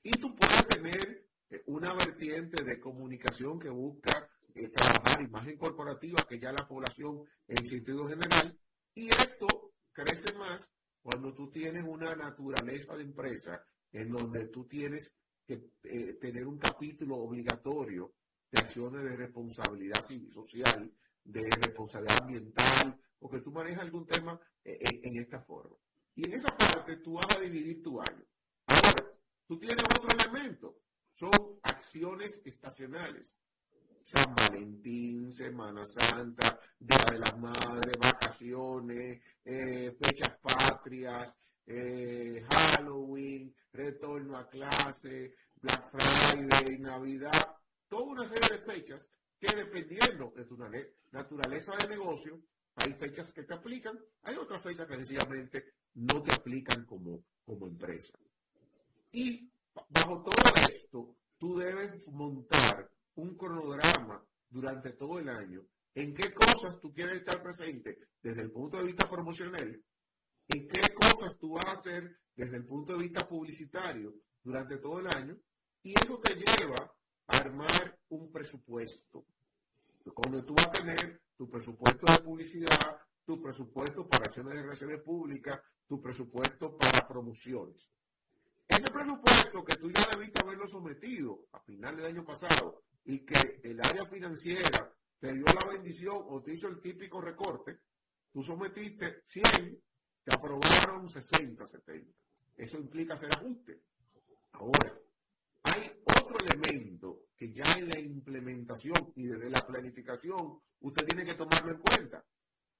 y 0.02 0.12
tú 0.12 0.34
puedes 0.34 0.66
tener 0.68 1.28
eh, 1.50 1.62
una 1.66 1.92
vertiente 1.92 2.64
de 2.64 2.80
comunicación 2.80 3.58
que 3.58 3.68
busca 3.68 4.30
eh, 4.54 4.68
trabajar 4.68 5.22
imagen 5.22 5.56
corporativa, 5.56 6.26
que 6.28 6.38
ya 6.38 6.52
la 6.52 6.66
población 6.66 7.24
en 7.48 7.66
sentido 7.66 8.06
general, 8.06 8.58
y 8.94 9.08
esto 9.08 9.46
crece 9.92 10.34
más 10.34 10.68
cuando 11.02 11.34
tú 11.34 11.50
tienes 11.50 11.84
una 11.84 12.14
naturaleza 12.14 12.96
de 12.96 13.02
empresa 13.02 13.64
en 13.92 14.10
donde 14.10 14.48
tú 14.48 14.66
tienes 14.66 15.14
que 15.46 15.70
eh, 15.84 16.14
tener 16.20 16.46
un 16.46 16.58
capítulo 16.58 17.16
obligatorio 17.16 18.14
de 18.50 18.60
acciones 18.60 19.02
de 19.02 19.16
responsabilidad 19.16 20.06
social, 20.32 20.92
de 21.24 21.42
responsabilidad 21.42 22.22
ambiental, 22.22 23.00
o 23.20 23.28
que 23.28 23.40
tú 23.40 23.50
manejas 23.50 23.82
algún 23.82 24.06
tema 24.06 24.38
en 24.64 25.16
esta 25.16 25.40
forma. 25.40 25.76
Y 26.14 26.26
en 26.26 26.34
esa 26.34 26.54
parte 26.56 26.96
tú 26.98 27.14
vas 27.14 27.26
a 27.36 27.40
dividir 27.40 27.82
tu 27.82 28.00
año. 28.00 28.24
Ahora, 28.66 29.12
tú 29.46 29.58
tienes 29.58 29.82
otro 29.84 30.08
elemento, 30.18 30.76
son 31.14 31.30
acciones 31.62 32.40
estacionales. 32.44 33.34
San 34.04 34.34
Valentín, 34.34 35.32
Semana 35.32 35.84
Santa, 35.84 36.58
Día 36.78 37.04
de 37.10 37.18
las 37.18 37.38
Madres, 37.38 37.96
vacaciones, 37.98 39.22
eh, 39.44 39.96
fechas 40.00 40.38
patrias, 40.40 41.34
eh, 41.66 42.44
Halloween, 42.50 43.54
retorno 43.72 44.36
a 44.36 44.48
clase, 44.48 45.34
Black 45.60 45.90
Friday, 45.90 46.78
Navidad, 46.80 47.56
toda 47.88 48.04
una 48.04 48.28
serie 48.28 48.58
de 48.58 48.64
fechas 48.64 49.08
que 49.38 49.56
dependiendo 49.56 50.32
de 50.36 50.44
tu 50.44 50.56
naturaleza 51.10 51.76
de 51.76 51.88
negocio, 51.88 52.40
hay 52.76 52.92
fechas 52.92 53.32
que 53.32 53.44
te 53.44 53.54
aplican, 53.54 53.98
hay 54.22 54.36
otras 54.36 54.62
fechas 54.62 54.86
que 54.86 54.96
sencillamente 54.96 55.64
no 55.94 56.22
te 56.22 56.32
aplican 56.34 56.84
como, 56.84 57.24
como 57.44 57.66
empresa. 57.66 58.14
Y 59.12 59.50
bajo 59.90 60.22
todo 60.22 60.52
esto, 60.70 61.16
tú 61.38 61.58
debes 61.58 62.08
montar 62.08 62.91
un 63.16 63.36
cronograma 63.36 64.24
durante 64.48 64.92
todo 64.92 65.18
el 65.18 65.28
año 65.28 65.62
en 65.94 66.14
qué 66.14 66.32
cosas 66.32 66.80
tú 66.80 66.92
quieres 66.92 67.16
estar 67.16 67.42
presente 67.42 67.98
desde 68.22 68.42
el 68.42 68.50
punto 68.50 68.78
de 68.78 68.84
vista 68.84 69.08
promocional, 69.10 69.82
en 70.48 70.68
qué 70.68 70.94
cosas 70.94 71.38
tú 71.38 71.52
vas 71.52 71.66
a 71.66 71.72
hacer 71.72 72.18
desde 72.34 72.56
el 72.56 72.66
punto 72.66 72.94
de 72.94 73.00
vista 73.00 73.28
publicitario 73.28 74.14
durante 74.42 74.78
todo 74.78 75.00
el 75.00 75.06
año, 75.06 75.36
y 75.82 75.94
eso 75.94 76.18
te 76.18 76.34
lleva 76.34 76.94
a 77.26 77.36
armar 77.36 77.98
un 78.08 78.32
presupuesto. 78.32 79.26
Cuando 80.14 80.44
tú 80.44 80.54
vas 80.54 80.68
a 80.68 80.72
tener 80.72 81.22
tu 81.36 81.48
presupuesto 81.48 82.10
de 82.10 82.18
publicidad, 82.20 82.98
tu 83.24 83.40
presupuesto 83.40 84.08
para 84.08 84.24
acciones 84.26 84.54
de 84.54 84.62
relaciones 84.62 85.00
públicas, 85.02 85.60
tu 85.86 86.00
presupuesto 86.00 86.76
para 86.76 87.06
promociones. 87.06 87.88
Ese 88.66 88.90
presupuesto 88.90 89.64
que 89.64 89.76
tú 89.76 89.90
ya 89.90 90.08
debiste 90.12 90.42
haberlo 90.42 90.66
sometido 90.68 91.46
a 91.52 91.60
final 91.60 91.94
del 91.96 92.06
año 92.06 92.24
pasado 92.24 92.82
y 93.04 93.20
que 93.20 93.60
el 93.62 93.80
área 93.80 94.06
financiera 94.06 94.94
te 95.18 95.32
dio 95.32 95.44
la 95.44 95.72
bendición 95.72 96.24
o 96.28 96.42
te 96.42 96.54
hizo 96.54 96.68
el 96.68 96.80
típico 96.80 97.20
recorte, 97.20 97.80
tú 98.32 98.42
sometiste 98.42 99.22
100, 99.24 99.82
te 100.24 100.34
aprobaron 100.34 101.08
60, 101.08 101.66
70. 101.66 102.12
Eso 102.56 102.78
implica 102.78 103.14
hacer 103.14 103.30
ajuste. 103.34 103.82
Ahora, 104.52 104.98
hay 105.64 106.02
otro 106.04 106.36
elemento 106.44 107.26
que 107.36 107.52
ya 107.52 107.64
en 107.76 107.88
la 107.88 107.98
implementación 107.98 109.12
y 109.16 109.26
desde 109.26 109.50
la 109.50 109.60
planificación 109.60 110.60
usted 110.80 111.06
tiene 111.06 111.24
que 111.24 111.34
tomarlo 111.34 111.72
en 111.72 111.78
cuenta. 111.78 112.24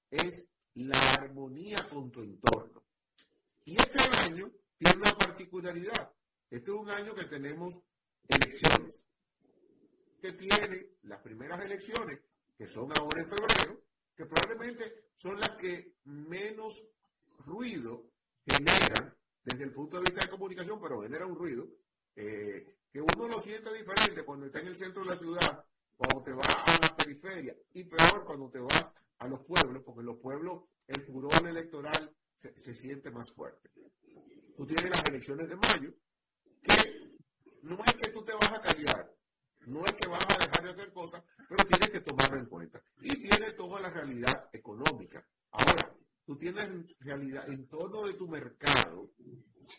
Es 0.09 0.47
la 0.75 0.99
armonía 1.13 1.87
con 1.89 2.11
tu 2.11 2.21
entorno. 2.21 2.83
Y 3.65 3.75
este 3.75 3.99
año 4.19 4.51
tiene 4.77 4.97
una 4.97 5.15
particularidad. 5.15 6.13
Este 6.49 6.71
es 6.71 6.77
un 6.77 6.89
año 6.89 7.15
que 7.15 7.25
tenemos 7.25 7.79
elecciones. 8.27 9.03
Que 10.23 10.31
tiene 10.31 10.87
las 11.01 11.19
primeras 11.19 11.65
elecciones, 11.65 12.17
que 12.57 12.65
son 12.65 12.89
ahora 12.97 13.23
en 13.23 13.27
febrero, 13.27 13.81
que 14.15 14.25
probablemente 14.25 15.09
son 15.17 15.37
las 15.37 15.49
que 15.57 15.95
menos 16.05 16.81
ruido 17.39 18.05
generan 18.47 19.13
desde 19.43 19.65
el 19.65 19.73
punto 19.73 19.97
de 19.97 20.03
vista 20.03 20.21
de 20.21 20.31
comunicación, 20.31 20.79
pero 20.81 21.01
genera 21.01 21.25
un 21.25 21.35
ruido 21.35 21.67
eh, 22.15 22.73
que 22.89 23.01
uno 23.01 23.27
lo 23.27 23.41
siente 23.41 23.73
diferente 23.73 24.23
cuando 24.23 24.45
está 24.45 24.61
en 24.61 24.67
el 24.67 24.77
centro 24.77 25.03
de 25.03 25.09
la 25.09 25.17
ciudad, 25.17 25.65
cuando 25.97 26.23
te 26.23 26.31
vas 26.31 26.47
a 26.47 26.79
la 26.81 26.95
periferia, 26.95 27.57
y 27.73 27.83
peor 27.83 28.23
cuando 28.23 28.49
te 28.49 28.59
vas 28.59 28.93
a 29.17 29.27
los 29.27 29.41
pueblos, 29.41 29.83
porque 29.83 29.99
en 29.99 30.05
los 30.05 30.19
pueblos 30.19 30.63
el 30.87 31.01
furor 31.01 31.45
electoral 31.45 32.15
se, 32.37 32.73
siente 32.73 33.11
más 33.11 33.29
fuerte. 33.29 33.71
Tú 34.55 34.65
tienes 34.65 34.89
las 34.89 35.03
elecciones 35.03 35.49
de 35.49 35.57
mayo, 35.57 35.93
que 36.61 37.11
no 37.63 37.77
es 37.83 37.93
que 37.95 38.09
tú 38.11 38.23
te 38.23 38.31
vas 38.31 38.53
a 38.53 38.61
callar, 38.61 39.13
no 39.67 39.85
es 39.85 39.93
que 39.93 40.09
vas 40.09 40.25
a 40.25 40.37
dejar 40.37 40.63
de 40.63 40.69
hacer 40.71 40.93
cosas, 40.93 41.23
pero 41.49 41.65
tienes 41.65 41.89
que 41.89 42.01
tomarlo 42.01 42.39
en 42.39 42.45
cuenta. 42.45 42.81
Y 43.01 43.15
tienes 43.15 43.55
toda 43.55 43.79
la 43.81 43.89
realidad 43.89 44.49
económica. 44.51 45.25
Ahora, 45.51 45.95
tú 46.25 46.37
tienes 46.37 46.67
realidad 46.99 47.49
en 47.49 47.67
torno 47.67 48.05
de 48.05 48.13
tu 48.13 48.27
mercado 48.27 49.11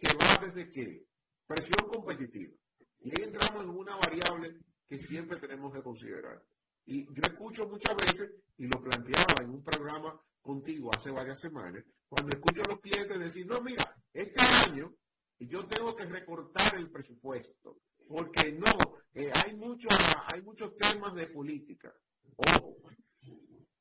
que 0.01 0.15
va 0.15 0.47
desde 0.47 0.71
qué? 0.71 1.07
Presión 1.47 1.89
competitiva. 1.89 2.55
Y 3.01 3.11
ahí 3.11 3.25
entramos 3.25 3.65
en 3.65 3.71
una 3.71 3.97
variable 3.97 4.57
que 4.87 4.99
siempre 4.99 5.39
tenemos 5.39 5.73
que 5.73 5.83
considerar. 5.83 6.43
Y 6.87 7.07
yo 7.07 7.23
escucho 7.23 7.67
muchas 7.67 7.97
veces, 7.97 8.31
y 8.57 8.67
lo 8.67 8.81
planteaba 8.81 9.43
en 9.43 9.51
un 9.51 9.63
programa 9.63 10.21
contigo 10.41 10.91
hace 10.95 11.11
varias 11.11 11.41
semanas, 11.41 11.85
cuando 12.09 12.37
escucho 12.37 12.63
a 12.63 12.69
los 12.69 12.81
clientes 12.81 13.19
decir, 13.19 13.47
no, 13.47 13.61
mira, 13.61 13.85
este 14.13 14.41
año 14.71 14.95
yo 15.39 15.67
tengo 15.67 15.95
que 15.95 16.05
recortar 16.05 16.77
el 16.77 16.91
presupuesto, 16.91 17.81
porque 18.09 18.53
no, 18.53 19.03
eh, 19.15 19.31
hay, 19.35 19.55
mucho, 19.55 19.89
hay 20.33 20.43
muchos 20.43 20.77
temas 20.77 21.15
de 21.15 21.27
política. 21.29 21.95
Ojo, 22.37 22.77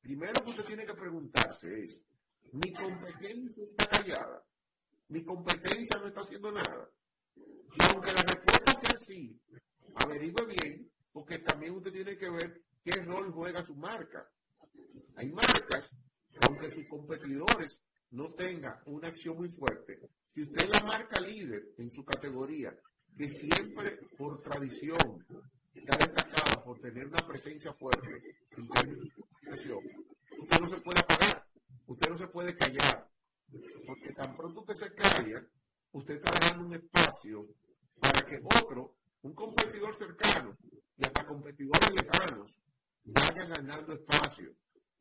primero 0.00 0.44
que 0.44 0.50
usted 0.50 0.64
tiene 0.64 0.86
que 0.86 0.94
preguntarse 0.94 1.84
es, 1.84 2.02
mi 2.52 2.72
competencia 2.72 3.64
está 3.64 3.88
callada, 3.88 4.44
mi 5.08 5.24
competencia 5.24 5.98
no 5.98 6.06
está 6.06 6.20
haciendo 6.20 6.52
nada. 6.52 6.88
Y 7.36 7.82
aunque 7.90 8.12
la 8.12 8.22
respuesta 8.22 8.74
sea 8.74 8.98
sí, 8.98 9.40
averigüe 9.96 10.46
bien, 10.46 10.90
porque 11.12 11.38
también 11.38 11.74
usted 11.74 11.92
tiene 11.92 12.16
que 12.16 12.30
ver 12.30 12.62
qué 12.84 13.02
rol 13.02 13.32
juega 13.32 13.64
su 13.64 13.74
marca. 13.74 14.28
Hay 15.16 15.30
marcas, 15.30 15.90
aunque 16.42 16.70
sus 16.70 16.86
competidores 16.88 17.82
no 18.10 18.32
tengan 18.34 18.80
una 18.86 19.08
acción 19.08 19.36
muy 19.36 19.48
fuerte, 19.48 19.98
si 20.32 20.42
usted 20.42 20.64
es 20.64 20.68
la 20.68 20.86
marca 20.86 21.20
líder 21.20 21.74
en 21.78 21.90
su 21.90 22.04
categoría, 22.04 22.76
que 23.16 23.28
siempre 23.28 23.98
por 24.16 24.40
tradición 24.42 25.24
está 25.74 25.96
destacada 25.96 26.62
por 26.64 26.80
tener 26.80 27.06
una 27.06 27.26
presencia 27.26 27.72
fuerte 27.72 28.36
en 28.56 28.68
términos 28.68 29.08
usted 30.40 30.60
no 30.60 30.66
se 30.66 30.76
puede 30.78 31.00
apagar, 31.00 31.46
usted 31.86 32.10
no 32.10 32.18
se 32.18 32.26
puede 32.28 32.56
callar, 32.56 33.08
porque 33.86 34.12
tan 34.12 34.36
pronto 34.36 34.60
usted 34.60 34.74
se 34.74 34.94
calla, 34.94 35.46
usted 35.92 36.14
está 36.14 36.30
dejando 36.38 36.66
un 36.66 36.74
espacio 36.74 37.46
para 38.00 38.22
que 38.26 38.40
otro, 38.42 38.96
un 39.22 39.34
competidor 39.34 39.94
cercano 39.94 40.56
y 40.96 41.04
hasta 41.04 41.26
competidores 41.26 41.90
lejanos, 41.90 42.58
vayan 43.04 43.48
ganando 43.48 43.94
espacio. 43.94 44.54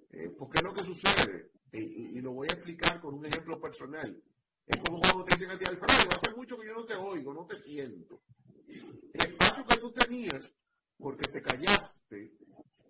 Eh, 0.10 0.30
porque 0.38 0.58
es 0.58 0.63
lo 0.63 0.73
que 0.73 0.84
sucede, 0.84 1.49
y, 1.71 2.21
lo 2.21 2.34
voy 2.34 2.47
a 2.49 2.54
explicar 2.54 3.02
con 3.02 3.15
un 3.15 3.26
ejemplo 3.26 3.60
personal. 3.60 4.21
Es 4.65 4.78
como 4.78 4.99
cuando 4.99 5.26
te 5.26 5.36
dicen 5.36 5.52
a 5.52 5.58
ti, 5.58 5.65
Alfredo, 5.65 6.10
hace 6.12 6.36
mucho 6.36 6.58
que 6.58 6.67
yo 6.67 6.73
no 6.73 6.86
te 6.86 6.95
oigo, 6.95 7.34
no 7.34 7.45
te 7.45 7.58
siento. 7.58 8.21
El 8.67 9.32
espacio 9.32 9.65
que 9.65 9.78
tú 9.78 9.91
tenías, 9.91 10.52
porque 10.97 11.30
te 11.30 11.41
callaste, 11.41 12.34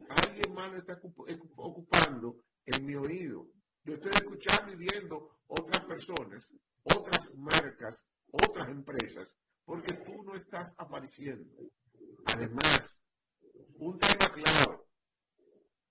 alguien 0.10 0.54
más 0.54 0.72
lo 0.72 0.78
está 0.78 1.00
ocupando 1.58 2.44
en 2.66 2.86
mi 2.86 2.96
oído. 2.96 3.48
Yo 3.84 3.96
estoy 3.96 4.12
escuchando 4.16 4.72
y 4.72 4.76
viendo 4.78 5.40
otras 5.48 5.84
personas, 5.86 6.54
otras 6.84 7.34
marcas, 7.36 8.06
otras 8.32 8.70
empresas, 8.70 9.28
porque 9.66 9.94
tú 10.06 10.24
no 10.24 10.36
estás 10.36 10.74
apareciendo. 10.78 11.70
Además, 12.26 13.02
un 13.80 14.00
tema 14.00 14.32
claro, 14.32 14.88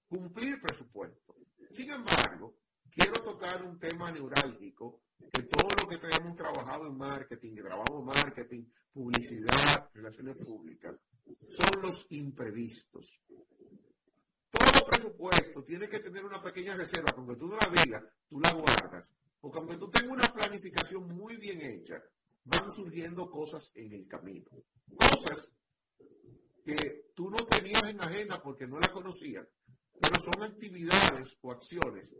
cumplir 0.08 0.60
presupuesto. 0.60 1.36
Sin 1.70 1.90
embargo, 1.90 2.61
quiero 2.94 3.22
tocar 3.22 3.62
un 3.64 3.78
tema 3.78 4.10
neurálgico 4.10 5.00
que 5.32 5.42
todo 5.44 5.68
lo 5.80 5.88
que 5.88 5.98
tenemos 5.98 6.36
trabajado 6.36 6.86
en 6.86 6.96
marketing, 6.96 7.54
que 7.54 7.62
marketing, 7.62 8.64
publicidad, 8.92 9.90
relaciones 9.94 10.44
públicas, 10.44 10.94
son 11.48 11.82
los 11.82 12.06
imprevistos. 12.10 13.20
Todo 14.50 14.86
presupuesto 14.86 15.64
tiene 15.64 15.88
que 15.88 16.00
tener 16.00 16.24
una 16.24 16.42
pequeña 16.42 16.76
reserva, 16.76 17.14
aunque 17.16 17.36
tú 17.36 17.46
no 17.46 17.56
la 17.56 17.82
digas, 17.82 18.04
tú 18.28 18.38
la 18.40 18.52
guardas. 18.52 19.08
Porque 19.40 19.58
aunque 19.58 19.76
tú 19.76 19.90
tengas 19.90 20.12
una 20.12 20.32
planificación 20.32 21.08
muy 21.08 21.36
bien 21.36 21.62
hecha, 21.62 22.02
van 22.44 22.72
surgiendo 22.72 23.30
cosas 23.30 23.72
en 23.74 23.92
el 23.92 24.06
camino. 24.06 24.50
Cosas 24.94 25.50
que 26.64 27.10
tú 27.14 27.30
no 27.30 27.38
tenías 27.46 27.82
en 27.84 28.00
agenda 28.00 28.42
porque 28.42 28.66
no 28.66 28.78
la 28.78 28.92
conocías, 28.92 29.46
pero 30.00 30.20
son 30.20 30.42
actividades 30.42 31.38
o 31.40 31.50
acciones 31.50 32.10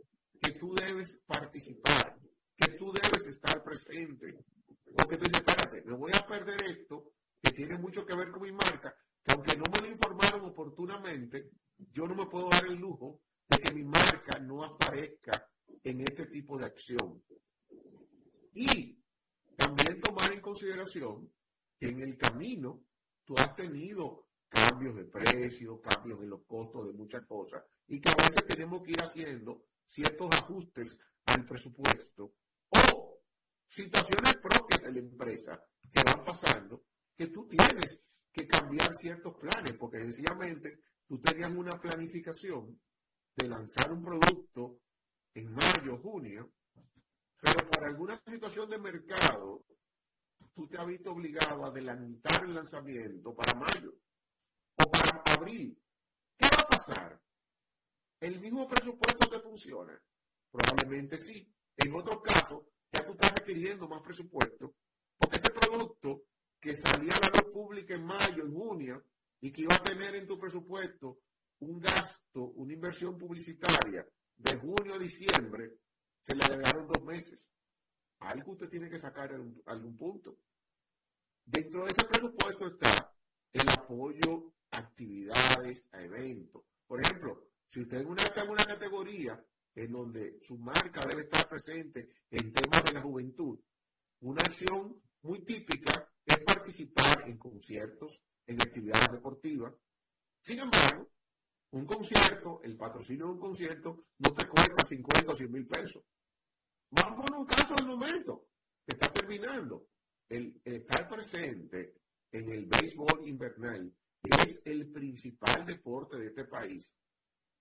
que 0.43 0.51
tú 0.51 0.75
debes 0.75 1.17
participar, 1.25 2.19
que 2.57 2.73
tú 2.73 2.91
debes 2.91 3.27
estar 3.27 3.63
presente. 3.63 4.37
Porque 4.95 5.17
tú 5.17 5.23
dices, 5.23 5.43
espérate, 5.45 5.81
me 5.83 5.95
voy 5.95 6.11
a 6.13 6.27
perder 6.27 6.61
esto 6.63 7.13
que 7.41 7.51
tiene 7.51 7.77
mucho 7.77 8.05
que 8.05 8.15
ver 8.15 8.29
con 8.29 8.43
mi 8.43 8.51
marca, 8.51 8.95
que 9.23 9.33
aunque 9.33 9.57
no 9.57 9.63
me 9.71 9.87
lo 9.87 9.93
informaron 9.93 10.45
oportunamente, 10.45 11.49
yo 11.77 12.05
no 12.05 12.15
me 12.15 12.27
puedo 12.27 12.49
dar 12.49 12.65
el 12.65 12.75
lujo 12.75 13.21
de 13.49 13.57
que 13.57 13.73
mi 13.73 13.83
marca 13.83 14.39
no 14.39 14.63
aparezca 14.63 15.49
en 15.83 16.01
este 16.01 16.27
tipo 16.27 16.57
de 16.57 16.65
acción. 16.65 17.23
Y 18.53 19.01
también 19.55 19.99
tomar 20.01 20.31
en 20.31 20.41
consideración 20.41 21.31
que 21.79 21.87
en 21.87 22.01
el 22.01 22.17
camino 22.17 22.83
tú 23.25 23.35
has 23.37 23.55
tenido 23.55 24.27
cambios 24.49 24.95
de 24.95 25.05
precio, 25.05 25.81
cambios 25.81 26.21
en 26.21 26.29
los 26.29 26.45
costos 26.45 26.87
de 26.87 26.93
muchas 26.93 27.25
cosas, 27.25 27.63
y 27.87 27.99
que 27.99 28.09
a 28.09 28.15
veces 28.15 28.45
tenemos 28.45 28.83
que 28.83 28.91
ir 28.91 29.01
haciendo 29.01 29.65
ciertos 29.85 30.31
ajustes 30.31 30.99
al 31.25 31.45
presupuesto 31.45 32.35
o 32.69 33.21
situaciones 33.67 34.37
propias 34.37 34.81
de 34.81 34.91
la 34.91 34.99
empresa 34.99 35.63
que 35.91 36.03
van 36.03 36.23
pasando, 36.23 36.85
que 37.15 37.27
tú 37.27 37.47
tienes 37.47 38.01
que 38.31 38.47
cambiar 38.47 38.95
ciertos 38.95 39.35
planes, 39.37 39.73
porque 39.73 39.99
sencillamente 39.99 40.79
tú 41.07 41.19
tenías 41.21 41.51
una 41.51 41.79
planificación 41.79 42.79
de 43.35 43.47
lanzar 43.47 43.91
un 43.91 44.03
producto 44.03 44.79
en 45.33 45.53
mayo, 45.53 45.97
junio, 45.97 46.53
pero 47.39 47.69
por 47.69 47.83
alguna 47.83 48.21
situación 48.25 48.69
de 48.69 48.77
mercado, 48.77 49.65
tú 50.53 50.67
te 50.67 50.77
has 50.77 50.87
visto 50.87 51.11
obligado 51.11 51.63
a 51.63 51.67
adelantar 51.67 52.43
el 52.43 52.53
lanzamiento 52.53 53.35
para 53.35 53.53
mayo 53.53 53.93
o 54.77 54.89
para 54.89 55.23
abril. 55.35 55.77
¿Qué 56.37 56.45
va 56.45 56.63
a 56.63 56.67
pasar? 56.67 57.22
¿El 58.23 58.39
mismo 58.39 58.65
presupuesto 58.69 59.29
te 59.29 59.41
funciona? 59.41 60.01
Probablemente 60.49 61.19
sí. 61.19 61.45
En 61.75 61.93
otro 61.93 62.21
caso, 62.21 62.69
ya 62.89 63.05
tú 63.05 63.11
estás 63.11 63.33
requiriendo 63.33 63.85
más 63.89 64.01
presupuesto 64.01 64.75
porque 65.17 65.39
ese 65.39 65.49
producto 65.51 66.23
que 66.57 66.73
salía 66.77 67.11
a 67.11 67.19
la 67.19 67.41
luz 67.41 67.51
pública 67.51 67.95
en 67.95 68.05
mayo, 68.05 68.45
en 68.45 68.53
junio, 68.53 69.03
y 69.41 69.51
que 69.51 69.63
iba 69.63 69.75
a 69.75 69.83
tener 69.83 70.15
en 70.15 70.25
tu 70.25 70.39
presupuesto 70.39 71.19
un 71.59 71.81
gasto, 71.81 72.45
una 72.55 72.71
inversión 72.71 73.17
publicitaria 73.17 74.07
de 74.37 74.55
junio 74.55 74.93
a 74.93 74.99
diciembre, 74.99 75.79
se 76.21 76.33
le 76.33 76.45
agregaron 76.45 76.87
dos 76.87 77.03
meses. 77.03 77.45
Algo 78.19 78.53
usted 78.53 78.69
tiene 78.69 78.89
que 78.89 78.99
sacar 78.99 79.33
en 79.33 79.61
algún 79.65 79.97
punto. 79.97 80.37
Dentro 81.43 81.83
de 81.83 81.91
ese 81.91 82.05
presupuesto 82.05 82.67
está 82.67 83.13
el 83.51 83.69
apoyo 83.69 84.53
a 84.71 84.79
actividades, 84.79 85.83
a 85.91 86.01
eventos. 86.01 86.63
Por 86.87 87.01
ejemplo, 87.01 87.49
si 87.73 87.81
usted 87.81 88.05
está 88.17 88.43
en 88.43 88.51
una 88.51 88.65
categoría 88.65 89.43
en 89.73 89.91
donde 89.91 90.37
su 90.43 90.59
marca 90.59 91.07
debe 91.07 91.23
estar 91.23 91.49
presente 91.49 92.07
en 92.29 92.53
temas 92.53 92.83
de 92.83 92.91
la 92.91 93.01
juventud, 93.01 93.59
una 94.21 94.43
acción 94.43 95.01
muy 95.23 95.43
típica 95.43 96.07
es 96.23 96.39
participar 96.41 97.27
en 97.27 97.35
conciertos, 97.39 98.21
en 98.45 98.61
actividades 98.61 99.13
deportivas. 99.13 99.73
Sin 100.39 100.59
embargo, 100.59 101.09
un 101.71 101.87
concierto, 101.87 102.61
el 102.63 102.77
patrocinio 102.77 103.25
de 103.25 103.31
un 103.31 103.39
concierto, 103.39 104.05
no 104.19 104.31
te 104.35 104.47
cuesta 104.47 104.85
50 104.85 105.31
o 105.31 105.35
100 105.35 105.51
mil 105.51 105.65
pesos. 105.65 106.03
Vamos 106.91 107.25
a 107.31 107.37
un 107.39 107.47
caso 107.47 107.73
del 107.73 107.87
momento, 107.87 108.49
que 108.85 108.93
está 108.93 109.11
terminando. 109.11 109.87
El, 110.29 110.61
estar 110.63 111.09
presente 111.09 111.95
en 112.31 112.51
el 112.51 112.67
béisbol 112.67 113.27
invernal 113.27 113.91
es 114.21 114.61
el 114.63 114.91
principal 114.91 115.65
deporte 115.65 116.17
de 116.17 116.27
este 116.27 116.45
país, 116.45 116.95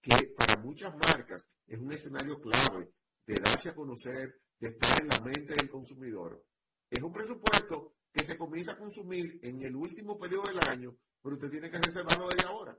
que 0.03 0.35
para 0.37 0.61
muchas 0.61 0.93
marcas 0.97 1.47
es 1.67 1.79
un 1.79 1.93
escenario 1.93 2.41
clave 2.41 2.93
de 3.25 3.35
darse 3.41 3.69
a 3.69 3.75
conocer, 3.75 4.43
de 4.59 4.69
estar 4.69 5.01
en 5.01 5.09
la 5.09 5.21
mente 5.21 5.55
del 5.55 5.71
consumidor. 5.71 6.45
Es 6.91 7.01
un 7.01 7.12
presupuesto 7.12 7.95
que 8.12 8.25
se 8.25 8.37
comienza 8.37 8.73
a 8.73 8.79
consumir 8.79 9.38
en 9.43 9.62
el 9.62 9.77
último 9.77 10.19
periodo 10.19 10.43
del 10.49 10.69
año, 10.69 10.97
pero 11.23 11.37
usted 11.37 11.51
tiene 11.51 11.71
que 11.71 11.79
reservarlo 11.79 12.29
desde 12.29 12.49
ahora. 12.49 12.77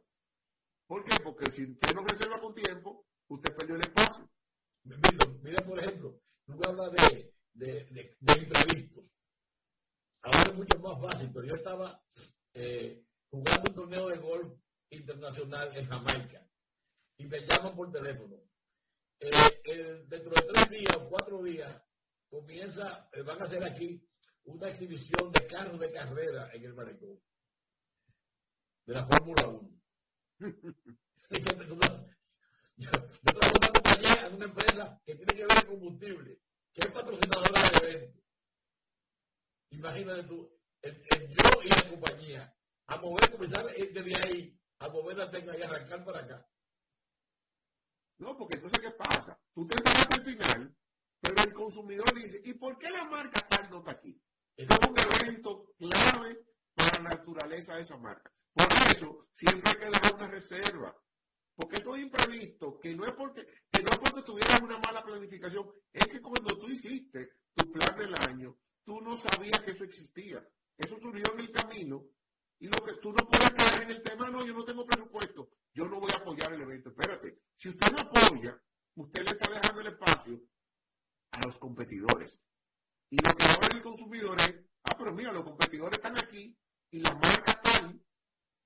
¿Por 0.86 1.04
qué? 1.06 1.16
Porque 1.24 1.50
si 1.50 1.64
usted 1.64 1.96
no 1.96 2.04
reserva 2.04 2.42
con 2.42 2.54
tiempo, 2.54 3.06
usted 3.30 3.56
perdió 3.56 3.76
el 3.76 3.82
espacio. 3.82 4.30
Mira, 5.42 5.66
por 5.66 5.80
ejemplo, 5.80 6.20
tú 6.46 6.60
hablas 6.68 6.92
de, 6.92 7.34
de, 7.54 8.18
de, 8.20 8.42
imprevistos. 8.42 9.06
Ahora 10.24 10.52
es 10.52 10.56
mucho 10.56 10.80
más 10.80 11.02
fácil, 11.02 11.32
pero 11.34 11.48
yo 11.48 11.56
estaba 11.56 12.04
eh, 12.54 13.02
jugando 13.30 13.70
un 13.70 13.76
torneo 13.76 14.10
de 14.10 14.18
golf 14.18 14.54
internacional 14.90 15.76
en 15.78 15.88
Jamaica 15.88 16.46
y 17.24 17.28
me 17.28 17.40
llaman 17.40 17.76
por 17.76 17.92
teléfono. 17.92 18.36
Eh, 19.20 20.04
dentro 20.08 20.32
de 20.32 20.42
tres 20.54 20.70
días 20.70 20.98
o 20.98 21.10
cuatro 21.10 21.42
días 21.42 21.82
comienza, 22.30 23.10
eh, 23.14 23.22
van 23.22 23.42
a 23.42 23.46
hacer 23.46 23.64
aquí 23.64 24.06
una 24.44 24.68
exhibición 24.68 25.32
de 25.32 25.48
carros 25.48 25.80
de 25.80 25.92
carrera 25.92 26.50
en 26.54 26.66
el 26.66 26.74
malecón. 26.74 27.18
De 28.86 28.94
la 28.94 29.08
Fórmula 29.08 29.48
1. 29.48 29.82
yo, 32.76 32.92
trabajo 32.92 33.56
en 33.56 33.74
compañía, 33.74 34.28
en 34.28 34.36
una 34.36 34.46
empresa 34.46 35.02
que 35.06 35.16
tiene 35.16 35.34
que 35.34 35.46
ver 35.46 35.66
con 35.66 35.80
combustible, 35.80 36.42
que 36.74 36.82
es 36.82 36.94
patrocinadora 36.94 37.62
de 37.62 37.88
eventos. 37.88 38.24
Imagínate 39.70 40.24
tú, 40.24 40.60
el, 40.82 41.02
yo 41.30 41.62
y 41.64 41.70
la 41.70 41.90
compañía, 41.90 42.56
a 42.88 42.98
mover, 42.98 43.32
comenzar 43.32 43.66
desde 43.66 44.28
ahí, 44.28 44.60
a 44.80 44.90
mover 44.90 45.18
la 45.18 45.32
tecla 45.32 45.58
y 45.58 45.62
arrancar 45.62 46.04
para 46.04 46.20
acá. 46.20 46.53
No, 48.24 48.38
porque 48.38 48.56
entonces, 48.56 48.80
¿qué 48.80 48.92
pasa? 48.92 49.38
Tú 49.54 49.68
te 49.68 49.78
hasta 49.78 50.16
el 50.16 50.22
final, 50.22 50.76
pero 51.20 51.44
el 51.44 51.54
consumidor 51.54 52.14
dice, 52.16 52.42
¿y 52.46 52.54
por 52.54 52.78
qué 52.78 52.90
la 52.90 53.04
marca 53.04 53.42
tal 53.50 53.70
no 53.70 53.80
está 53.80 53.92
aquí? 53.92 54.18
Es 54.56 54.66
un 54.70 54.96
evento 54.98 55.74
clave 55.78 56.40
para 56.74 57.04
la 57.04 57.10
naturaleza 57.10 57.76
de 57.76 57.82
esa 57.82 57.98
marca. 57.98 58.32
Por 58.54 58.68
eso, 58.96 59.28
siempre 59.34 59.72
hay 59.72 59.78
que 59.78 59.86
dejar 59.88 60.16
una 60.16 60.28
reserva. 60.28 60.96
Porque 61.54 61.76
esto 61.76 61.96
es 61.96 62.04
imprevisto, 62.04 62.80
que 62.80 62.96
no 62.96 63.06
es 63.06 63.12
porque, 63.12 63.46
que 63.70 63.84
no 63.84 63.90
es 63.92 63.98
porque 63.98 64.22
tuvieras 64.22 64.62
una 64.62 64.80
mala 64.80 65.04
planificación, 65.04 65.70
es 65.92 66.08
que 66.08 66.22
cuando 66.22 66.58
tú 66.58 66.70
hiciste 66.70 67.30
tu 67.54 67.70
plan 67.72 67.98
del 67.98 68.16
año, 68.22 68.48
tú 68.86 69.02
no 69.02 69.18
sabías 69.18 69.60
que 69.60 69.72
eso 69.72 69.84
existía. 69.84 70.42
Eso 70.78 70.98
surgió 70.98 71.26
en 71.34 71.40
el 71.42 71.52
camino 71.52 72.06
y 72.60 72.68
lo 72.68 72.86
que 72.86 72.94
tú 73.02 73.12
no 73.12 73.28
puedes 73.28 73.52
caer 73.52 73.84
en 73.84 73.92
el 73.92 74.04
tema, 74.04 74.30
no, 74.30 74.46
yo 74.46 74.54
no 74.54 74.64
tengo 74.64 74.86
presupuesto, 74.86 75.50
yo 75.74 75.86
no 75.86 76.00
voy 76.00 76.12
a 76.14 76.18
apoyar 76.18 76.54
el 76.54 76.62
evento. 76.62 76.90
Espérate, 76.90 77.40
si 77.56 77.70
usted 77.70 77.92
no 77.92 78.00
apoya, 78.00 78.62
usted 78.96 79.24
le 79.24 79.32
está 79.32 79.50
dejando 79.50 79.82
el 79.82 79.88
espacio 79.88 80.42
a 81.32 81.46
los 81.46 81.58
competidores. 81.58 82.40
Y 83.10 83.18
lo 83.18 83.36
que 83.36 83.46
ahora 83.46 83.70
el 83.74 83.82
consumidor 83.82 84.40
es, 84.42 84.56
ah, 84.84 84.96
pero 84.98 85.14
mira, 85.14 85.32
los 85.32 85.44
competidores 85.44 85.98
están 85.98 86.18
aquí 86.18 86.58
y 86.92 87.00
la 87.00 87.14
marca 87.14 87.62
tal, 87.62 88.02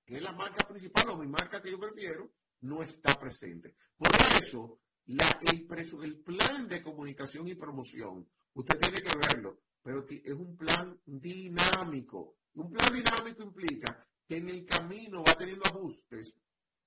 que 0.06 0.16
es 0.16 0.22
la 0.22 0.32
marca 0.32 0.68
principal 0.68 1.10
o 1.10 1.18
mi 1.18 1.28
marca 1.28 1.62
que 1.62 1.72
yo 1.72 1.80
prefiero, 1.80 2.32
no 2.62 2.82
está 2.84 3.20
presente. 3.20 3.76
Por 3.98 4.10
eso, 4.42 4.80
la, 5.06 5.40
el, 5.42 5.68
el 6.04 6.20
plan 6.20 6.68
de 6.68 6.84
comunicación 6.84 7.48
y 7.48 7.56
promoción, 7.56 8.30
usted 8.54 8.80
tiene 8.80 9.02
que 9.02 9.18
verlo, 9.18 9.62
pero 9.82 10.06
es 10.08 10.34
un 10.34 10.58
plan 10.58 11.00
dinámico. 11.06 12.38
Un 12.58 12.72
plan 12.72 12.92
dinámico 12.92 13.44
implica 13.44 14.04
que 14.28 14.38
en 14.38 14.50
el 14.50 14.66
camino 14.66 15.24
va 15.24 15.36
teniendo 15.36 15.64
ajustes, 15.66 16.36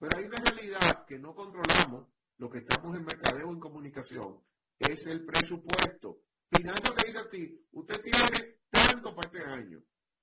pero 0.00 0.16
hay 0.16 0.24
una 0.24 0.38
realidad 0.38 1.06
que 1.06 1.16
no 1.16 1.32
controlamos, 1.32 2.08
lo 2.38 2.50
que 2.50 2.58
estamos 2.58 2.96
en 2.96 3.04
mercadeo 3.04 3.50
en 3.50 3.60
comunicación, 3.60 4.42
es 4.76 5.06
el 5.06 5.24
presupuesto. 5.24 6.22
Finanzas 6.50 6.92
te 6.96 7.06
dice 7.06 7.18
a 7.20 7.30
ti, 7.30 7.66
usted 7.70 8.02
tiene 8.02 8.58
tanto 8.68 9.14
para 9.14 9.28
este 9.28 9.48
año. 9.48 9.80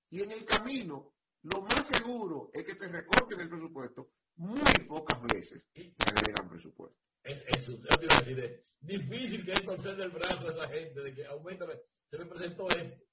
Y 0.10 0.22
en 0.22 0.32
el 0.32 0.44
camino, 0.44 1.14
lo 1.44 1.62
más 1.62 1.88
seguro 1.88 2.50
es 2.54 2.66
que 2.66 2.76
te 2.76 2.90
recorten 2.90 3.40
el 3.40 3.50
presupuesto 3.50 4.10
muy 4.36 4.86
pocas 4.86 5.22
veces 5.34 5.64
te 5.74 6.10
agregan 6.10 6.50
presupuesto. 6.50 7.00
A 7.24 8.18
decir, 8.20 8.40
es 8.40 8.62
difícil 8.82 9.46
que 9.46 9.54
esto 9.54 9.78
se 9.78 9.96
del 9.96 10.12
brazo 10.12 10.48
a 10.48 10.52
esa 10.52 10.68
gente 10.68 11.02
de 11.02 11.14
que 11.14 11.26
aumenta, 11.26 11.66
se 12.10 12.18
me 12.18 12.26
presentó 12.26 12.68
esto. 12.68 13.07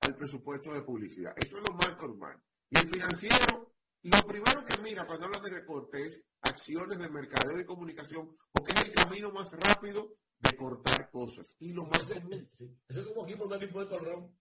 al 0.00 0.16
presupuesto 0.16 0.72
de 0.72 0.82
publicidad. 0.82 1.32
Eso 1.36 1.58
es 1.58 1.64
lo 1.68 1.74
más 1.74 1.96
normal. 1.98 2.40
Y 2.70 2.78
el 2.78 2.88
financiero, 2.88 3.74
lo 4.02 4.18
primero 4.26 4.64
que 4.64 4.80
mira 4.80 5.06
cuando 5.06 5.26
habla 5.26 5.40
de 5.40 5.50
recorte 5.50 6.06
es 6.06 6.22
acciones 6.42 6.98
de 6.98 7.08
mercadeo 7.08 7.60
y 7.60 7.64
comunicación, 7.64 8.36
porque 8.52 8.72
es 8.72 8.84
el 8.84 8.92
camino 8.92 9.32
más 9.32 9.50
rápido 9.52 10.14
de 10.38 10.56
cortar 10.56 11.10
cosas. 11.10 11.56
Y 11.58 11.72
lo 11.72 11.84
más... 11.86 12.06
Sí. 12.06 12.70
Eso 12.88 13.00
es 13.00 13.06
como 13.08 13.24
aquí 13.24 13.34
por 13.34 13.62
impuesto 13.62 13.96
al 13.96 14.04
ron. 14.04 14.38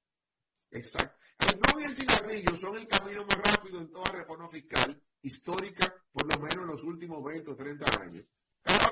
Exacto. 0.69 1.17
El 1.39 1.59
ron 1.61 1.81
y 1.81 1.85
el 1.85 1.95
cigarrillo 1.95 2.55
son 2.55 2.77
el 2.77 2.87
camino 2.87 3.25
más 3.25 3.55
rápido 3.55 3.79
en 3.79 3.89
toda 3.89 4.11
reforma 4.11 4.49
fiscal 4.49 5.01
histórica, 5.21 5.93
por 6.11 6.31
lo 6.31 6.39
menos 6.39 6.57
en 6.57 6.67
los 6.67 6.83
últimos 6.83 7.23
20 7.23 7.51
o 7.51 7.55
30 7.55 8.01
años. 8.01 8.25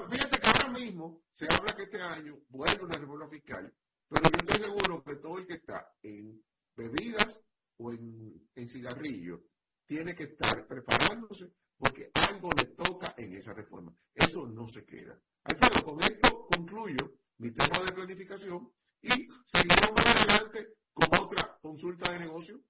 Fíjate 0.09 0.39
que 0.39 0.47
ahora 0.47 0.79
mismo 0.79 1.21
se 1.31 1.45
habla 1.45 1.75
que 1.75 1.83
este 1.83 2.01
año 2.01 2.39
vuelve 2.49 2.85
una 2.85 2.97
reforma 2.97 3.27
fiscal 3.27 3.73
pero 4.07 4.23
yo 4.23 4.37
estoy 4.37 4.67
seguro 4.67 5.03
que 5.03 5.15
todo 5.15 5.37
el 5.39 5.47
que 5.47 5.55
está 5.55 5.93
en 6.01 6.43
bebidas 6.75 7.41
o 7.77 7.91
en, 7.91 8.49
en 8.55 8.69
cigarrillo 8.69 9.43
tiene 9.85 10.15
que 10.15 10.23
estar 10.23 10.67
preparándose 10.67 11.51
porque 11.77 12.11
algo 12.13 12.49
le 12.57 12.65
toca 12.67 13.13
en 13.17 13.35
esa 13.35 13.53
reforma. 13.53 13.95
Eso 14.13 14.47
no 14.47 14.67
se 14.67 14.85
queda. 14.85 15.19
Alfredo, 15.43 15.83
con 15.83 15.99
esto 16.01 16.47
concluyo 16.47 17.17
mi 17.37 17.51
tema 17.51 17.79
de 17.85 17.91
planificación 17.93 18.71
y 19.01 19.09
seguimos 19.45 19.91
más 19.95 20.15
adelante 20.15 20.75
con 20.93 21.07
otra 21.21 21.57
consulta 21.61 22.11
de 22.11 22.19
negocio. 22.19 22.61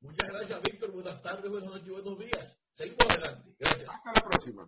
Muchas 0.00 0.28
gracias, 0.28 0.62
Víctor. 0.62 0.92
Buenas 0.92 1.22
tardes, 1.22 1.50
buenas 1.50 1.70
noches, 1.70 1.90
buenos 1.90 2.18
días. 2.18 2.58
Seguimos 2.72 3.06
adelante. 3.10 3.54
Gracias. 3.58 3.88
Hasta 3.88 4.12
la 4.12 4.28
próxima. 4.28 4.66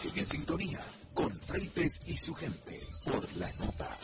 Sigue 0.00 0.20
en 0.20 0.26
sintonía 0.26 0.80
con 1.12 1.30
Freites 1.40 2.00
y 2.06 2.16
su 2.16 2.34
gente 2.34 2.80
por 3.04 3.22
la 3.36 3.52
nota. 3.58 3.98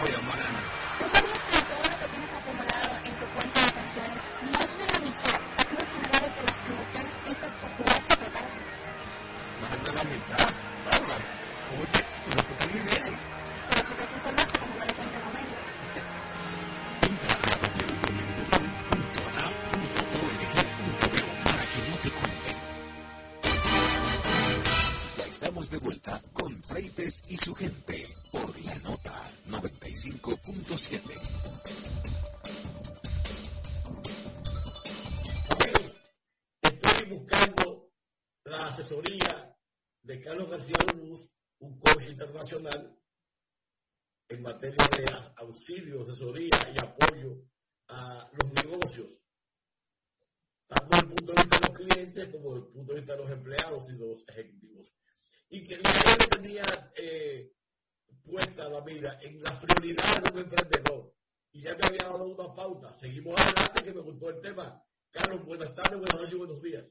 Oye, 0.00 0.16
Mariana. 0.22 0.60
¿Tú 0.96 1.04
sabías 1.10 1.42
que 1.42 1.58
todo 1.66 1.82
lo 1.82 1.98
que 1.98 2.06
tienes 2.06 2.32
acumulado 2.38 2.92
en 3.04 3.14
tu 3.18 3.26
cuenta 3.34 3.64
de 3.64 3.72
pensiones, 3.72 4.24
más 4.52 4.78
de 4.78 4.86
la 4.86 4.98
mitad 5.00 5.40
ha 5.58 5.64
sido 5.66 5.84
generado 5.90 6.26
por 6.36 6.44
las 6.44 6.58
inversiones 6.70 7.14
hechas 7.26 7.52
por 7.58 7.70
tu 7.70 7.82
secretario? 8.14 8.62
Más 9.60 9.84
de 9.84 9.92
la 9.92 10.04
mitad. 10.04 10.48
Bárbaro. 10.86 11.24
Oye, 11.80 12.09
y 27.00 27.36
su 27.38 27.54
gente 27.54 28.06
por 28.30 28.60
la 28.62 28.74
nota 28.80 29.24
95.7. 29.48 31.00
Estoy 36.60 37.08
buscando 37.08 37.90
la 38.44 38.66
asesoría 38.66 39.56
de 40.02 40.20
Carlos 40.20 40.50
García 40.50 40.76
Luz, 40.94 41.26
un 41.60 41.78
coach 41.78 42.04
internacional 42.06 42.94
en 44.28 44.42
materia 44.42 44.86
de 44.94 45.06
auxilio, 45.36 46.02
asesoría 46.02 46.50
y 46.74 46.84
apoyo 46.84 47.46
a 47.88 48.30
los 48.30 48.52
negocios, 48.52 49.08
tanto 50.66 50.86
desde 50.90 51.00
el 51.00 51.14
punto 51.14 51.32
de 51.32 51.42
vista 51.42 51.58
de 51.58 51.66
los 51.66 51.78
clientes 51.78 52.28
como 52.28 52.54
desde 52.54 52.66
el 52.66 52.72
punto 52.74 52.92
de 52.92 53.00
vista 53.00 53.12
de 53.14 53.18
los 53.20 53.30
empleados 53.30 53.88
y 53.88 53.92
los 53.94 54.28
ejecutivos. 54.28 54.92
Y 55.52 55.66
que 55.66 55.78
puesta 58.60 58.68
la 58.68 58.80
mira 58.84 59.18
en 59.22 59.42
las 59.42 59.64
prioridades 59.64 60.22
de 60.22 60.30
un 60.32 60.38
emprendedor. 60.38 61.14
Y 61.52 61.62
ya 61.62 61.74
me 61.74 61.86
había 61.86 62.08
dado 62.08 62.26
una 62.26 62.54
pauta. 62.54 62.96
Seguimos 62.98 63.40
adelante 63.40 63.84
que 63.84 63.92
me 63.92 64.00
gustó 64.00 64.30
el 64.30 64.40
tema. 64.40 64.84
Carlos, 65.10 65.44
buenas 65.44 65.74
tardes, 65.74 65.98
buenas 65.98 66.14
noches 66.14 66.38
buenos 66.38 66.62
días. 66.62 66.86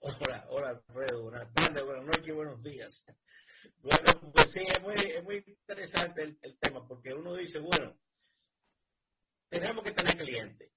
Hola, 0.00 0.46
hola 0.48 0.68
Alfredo, 0.70 1.22
buenas 1.24 1.52
tardes, 1.52 1.84
buenas 1.84 2.04
noches 2.04 2.34
buenos 2.34 2.62
días. 2.62 3.04
Bueno, 3.82 4.32
pues 4.32 4.50
sí, 4.50 4.60
es 4.60 4.82
muy, 4.82 4.94
es 4.94 5.22
muy 5.22 5.44
interesante 5.46 6.22
el, 6.22 6.38
el 6.40 6.58
tema 6.58 6.86
porque 6.86 7.12
uno 7.12 7.34
dice, 7.34 7.58
bueno, 7.58 7.98
tenemos 9.48 9.84
que 9.84 9.92
tener 9.92 10.16
clientes. 10.16 10.70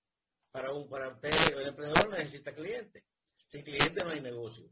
Para 0.51 0.73
un, 0.73 0.89
para 0.89 1.09
usted, 1.09 1.29
el 1.57 1.67
emprendedor 1.67 2.09
necesita 2.09 2.53
clientes. 2.53 3.03
Sin 3.47 3.63
clientes 3.63 4.03
no 4.03 4.09
hay 4.09 4.21
negocio. 4.21 4.69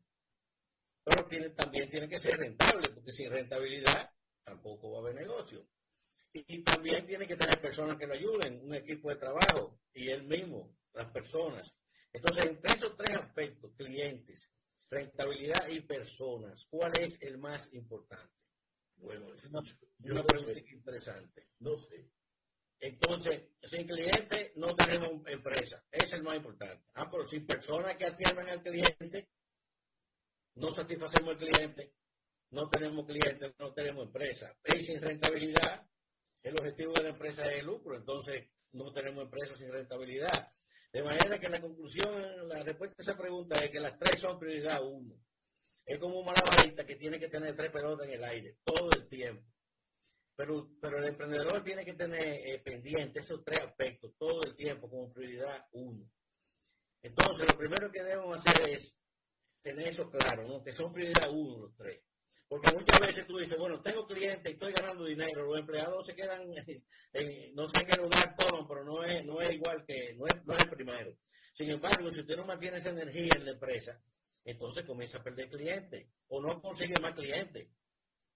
Pero 1.03 1.25
tiene, 1.27 1.49
también 1.51 1.89
tiene 1.89 2.09
que 2.09 2.19
ser 2.19 2.37
rentable, 2.37 2.89
porque 2.89 3.11
sin 3.11 3.31
rentabilidad 3.31 4.11
tampoco 4.51 4.91
va 4.91 4.97
a 4.97 5.01
haber 5.01 5.15
negocio. 5.15 5.65
Y, 6.33 6.55
y 6.55 6.63
también 6.63 7.05
tiene 7.05 7.25
que 7.27 7.35
tener 7.37 7.59
personas 7.61 7.95
que 7.97 8.07
lo 8.07 8.13
ayuden, 8.13 8.61
un 8.65 8.73
equipo 8.75 9.09
de 9.09 9.15
trabajo 9.15 9.79
y 9.93 10.09
él 10.09 10.23
mismo, 10.23 10.77
las 10.93 11.09
personas. 11.11 11.73
Entonces, 12.13 12.45
entre 12.47 12.73
esos 12.73 12.95
tres 12.97 13.17
aspectos, 13.17 13.71
clientes, 13.77 14.51
rentabilidad 14.89 15.67
y 15.69 15.79
personas, 15.81 16.65
¿cuál 16.69 16.91
es 16.99 17.17
el 17.21 17.37
más 17.37 17.73
importante? 17.73 18.33
Bueno, 18.97 19.33
Es 19.33 19.45
una, 19.45 19.61
yo 19.99 20.11
una 20.13 20.21
no 20.21 20.27
pregunta 20.27 20.53
sé, 20.53 20.65
interesante. 20.75 21.47
no 21.59 21.77
sé. 21.77 22.11
Entonces, 22.79 23.43
sin 23.63 23.87
cliente 23.87 24.53
no 24.55 24.75
tenemos 24.75 25.11
empresa. 25.27 25.83
Ese 25.91 26.05
es 26.07 26.13
el 26.13 26.23
más 26.23 26.35
importante. 26.35 26.83
Ah, 26.95 27.09
pero 27.09 27.27
sin 27.27 27.45
personas 27.45 27.95
que 27.95 28.05
atiendan 28.05 28.49
al 28.49 28.61
cliente, 28.61 29.29
no 30.55 30.71
satisfacemos 30.71 31.31
al 31.31 31.37
cliente, 31.37 31.93
no 32.51 32.69
tenemos 32.69 33.05
clientes, 33.05 33.53
no 33.59 33.73
tenemos 33.73 34.05
empresa. 34.05 34.55
Y 34.65 34.83
sin 34.83 35.01
rentabilidad, 35.01 35.87
el 36.43 36.53
objetivo 36.59 36.93
de 36.93 37.03
la 37.03 37.09
empresa 37.09 37.43
es 37.45 37.59
el 37.59 37.65
lucro. 37.65 37.95
Entonces, 37.95 38.49
no 38.73 38.91
tenemos 38.93 39.23
empresa 39.23 39.55
sin 39.55 39.71
rentabilidad. 39.71 40.51
De 40.91 41.03
manera 41.03 41.39
que 41.39 41.49
la 41.49 41.61
conclusión, 41.61 42.49
la 42.49 42.63
respuesta 42.63 42.95
a 42.99 43.03
esa 43.03 43.17
pregunta 43.17 43.55
es 43.63 43.69
que 43.69 43.79
las 43.79 43.97
tres 43.97 44.19
son 44.19 44.37
prioridad 44.37 44.83
uno. 44.83 45.15
Es 45.85 45.97
como 45.97 46.19
un 46.19 46.25
malabarista 46.25 46.85
que 46.85 46.97
tiene 46.97 47.19
que 47.19 47.29
tener 47.29 47.55
tres 47.55 47.71
pelotas 47.71 48.07
en 48.07 48.13
el 48.13 48.23
aire 48.23 48.57
todo 48.63 48.89
el 48.91 49.07
tiempo. 49.07 49.47
Pero, 50.35 50.69
pero 50.81 50.97
el 50.97 51.05
emprendedor 51.05 51.63
tiene 51.63 51.85
que 51.85 51.93
tener 51.93 52.21
eh, 52.21 52.59
pendiente 52.59 53.19
esos 53.19 53.43
tres 53.43 53.61
aspectos 53.61 54.13
todo 54.17 54.41
el 54.43 54.55
tiempo 54.55 54.89
como 54.89 55.11
prioridad 55.13 55.65
uno. 55.71 56.09
Entonces, 57.01 57.47
lo 57.49 57.57
primero 57.57 57.91
que 57.91 58.03
debemos 58.03 58.37
hacer 58.37 58.69
es 58.69 58.97
tener 59.61 59.87
eso 59.87 60.09
claro, 60.09 60.47
¿no? 60.47 60.63
que 60.63 60.73
son 60.73 60.91
prioridad 60.91 61.29
uno 61.31 61.59
los 61.59 61.75
tres. 61.75 62.01
Porque 62.51 62.69
muchas 62.75 62.99
veces 62.99 63.25
tú 63.25 63.37
dices, 63.37 63.57
bueno, 63.57 63.79
tengo 63.81 64.05
clientes 64.05 64.43
y 64.51 64.55
estoy 64.55 64.73
ganando 64.73 65.05
dinero, 65.05 65.45
los 65.45 65.57
empleados 65.57 66.05
se 66.05 66.13
quedan, 66.13 66.41
en- 67.13 67.55
no 67.55 67.65
sé 67.69 67.85
qué 67.85 67.95
lugar 67.95 68.35
toman, 68.35 68.67
pero 68.67 68.83
no 68.83 69.05
es, 69.05 69.23
no 69.23 69.39
es 69.41 69.53
igual 69.53 69.85
que, 69.85 70.13
no 70.15 70.25
es, 70.27 70.45
no 70.45 70.53
es 70.53 70.63
el 70.63 70.69
primero. 70.69 71.15
Sin 71.55 71.69
embargo, 71.69 72.09
si 72.11 72.19
usted 72.19 72.35
no 72.35 72.43
mantiene 72.43 72.79
esa 72.79 72.89
energía 72.89 73.31
en 73.37 73.45
la 73.45 73.51
empresa, 73.51 74.01
entonces 74.43 74.83
comienza 74.83 75.19
a 75.19 75.23
perder 75.23 75.49
clientes 75.49 76.09
o 76.27 76.41
no 76.41 76.61
consigue 76.61 76.95
más 77.01 77.13
clientes, 77.13 77.69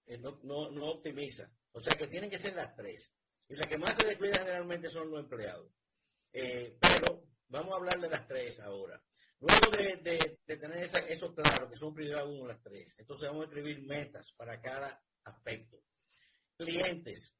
eh, 0.06 0.16
no, 0.16 0.40
no, 0.44 0.70
no 0.70 0.86
optimiza. 0.92 1.50
O 1.72 1.80
sea 1.82 1.94
que 1.98 2.06
tienen 2.06 2.30
que 2.30 2.38
ser 2.38 2.54
las 2.54 2.74
tres. 2.74 3.12
Y 3.50 3.54
las 3.56 3.66
que 3.66 3.76
más 3.76 3.98
se 3.98 4.08
descuidan 4.08 4.46
generalmente 4.46 4.88
son 4.88 5.10
los 5.10 5.20
empleados. 5.20 5.70
Eh, 6.32 6.78
pero 6.80 7.22
vamos 7.48 7.74
a 7.74 7.76
hablar 7.76 8.00
de 8.00 8.08
las 8.08 8.26
tres 8.26 8.60
ahora. 8.60 8.98
Luego 9.40 9.70
de, 9.70 10.38
tener 10.46 10.82
esa- 10.84 11.06
eso 11.06 11.34
claro, 11.34 11.68
que 11.68 11.76
son 11.76 11.92
prioridad 11.94 12.26
uno 12.26 12.46
las 12.46 12.62
tres, 12.62 12.88
entonces 12.96 13.28
vamos 13.28 13.44
a 13.44 13.48
escribir 13.48 13.82
metas 13.82 14.32
para 14.32 14.60
cada 14.60 15.02
aspecto. 15.24 15.78
Clientes. 16.56 17.34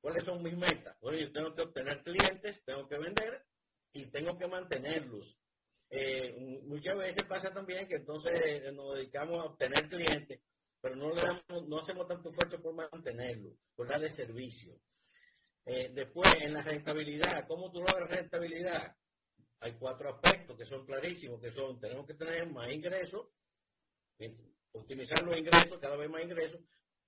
¿Cuáles 0.00 0.24
son 0.24 0.42
mis 0.42 0.56
metas? 0.56 0.96
Bueno, 1.00 1.18
yo 1.18 1.32
tengo 1.32 1.52
que 1.54 1.62
obtener 1.62 2.02
clientes, 2.04 2.62
tengo 2.64 2.86
que 2.86 2.98
vender 2.98 3.46
y 3.92 4.06
tengo 4.06 4.38
que 4.38 4.46
mantenerlos. 4.46 5.38
Eh, 5.90 6.60
muchas 6.64 6.96
veces 6.96 7.22
pasa 7.24 7.52
también 7.52 7.88
que 7.88 7.96
entonces 7.96 8.38
eh, 8.44 8.70
nos 8.72 8.94
dedicamos 8.94 9.40
a 9.40 9.44
obtener 9.46 9.88
clientes, 9.88 10.40
pero 10.80 10.94
no, 10.94 11.14
le 11.14 11.22
damos, 11.22 11.68
no 11.68 11.78
hacemos 11.80 12.06
tanto 12.06 12.28
esfuerzo 12.30 12.60
por 12.60 12.74
mantenerlos, 12.74 13.54
por 13.74 13.88
darle 13.88 14.10
servicio. 14.10 14.78
Eh, 15.64 15.90
después, 15.92 16.32
en 16.40 16.52
la 16.52 16.62
rentabilidad, 16.62 17.46
¿cómo 17.48 17.70
tú 17.72 17.80
logras 17.80 18.10
rentabilidad? 18.10 18.94
Hay 19.60 19.72
cuatro 19.72 20.10
aspectos 20.10 20.56
que 20.56 20.66
son 20.66 20.86
clarísimos, 20.86 21.40
que 21.40 21.52
son, 21.52 21.80
tenemos 21.80 22.06
que 22.06 22.14
tener 22.14 22.48
más 22.50 22.70
ingresos, 22.70 23.26
eh, 24.18 24.36
optimizar 24.72 25.22
los 25.24 25.36
ingresos, 25.36 25.78
cada 25.80 25.96
vez 25.96 26.08
más 26.08 26.22
ingresos, 26.22 26.60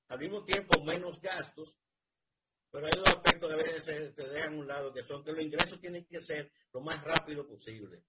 al 0.08 0.18
mismo 0.18 0.44
tiempo 0.44 0.82
menos 0.82 1.20
gastos, 1.20 1.76
pero 2.70 2.86
hay 2.86 2.92
dos 2.92 3.08
aspectos 3.08 3.48
que 3.48 3.54
a 3.54 3.56
veces 3.56 3.84
se, 3.84 4.28
dejan 4.28 4.54
a 4.54 4.56
un 4.56 4.66
lado, 4.66 4.92
que 4.92 5.04
son 5.04 5.24
que 5.24 5.32
los 5.32 5.42
ingresos 5.42 5.80
tienen 5.80 6.04
que 6.06 6.22
ser 6.22 6.52
lo 6.72 6.80
más 6.80 7.02
rápido 7.04 7.46
posible. 7.46 8.02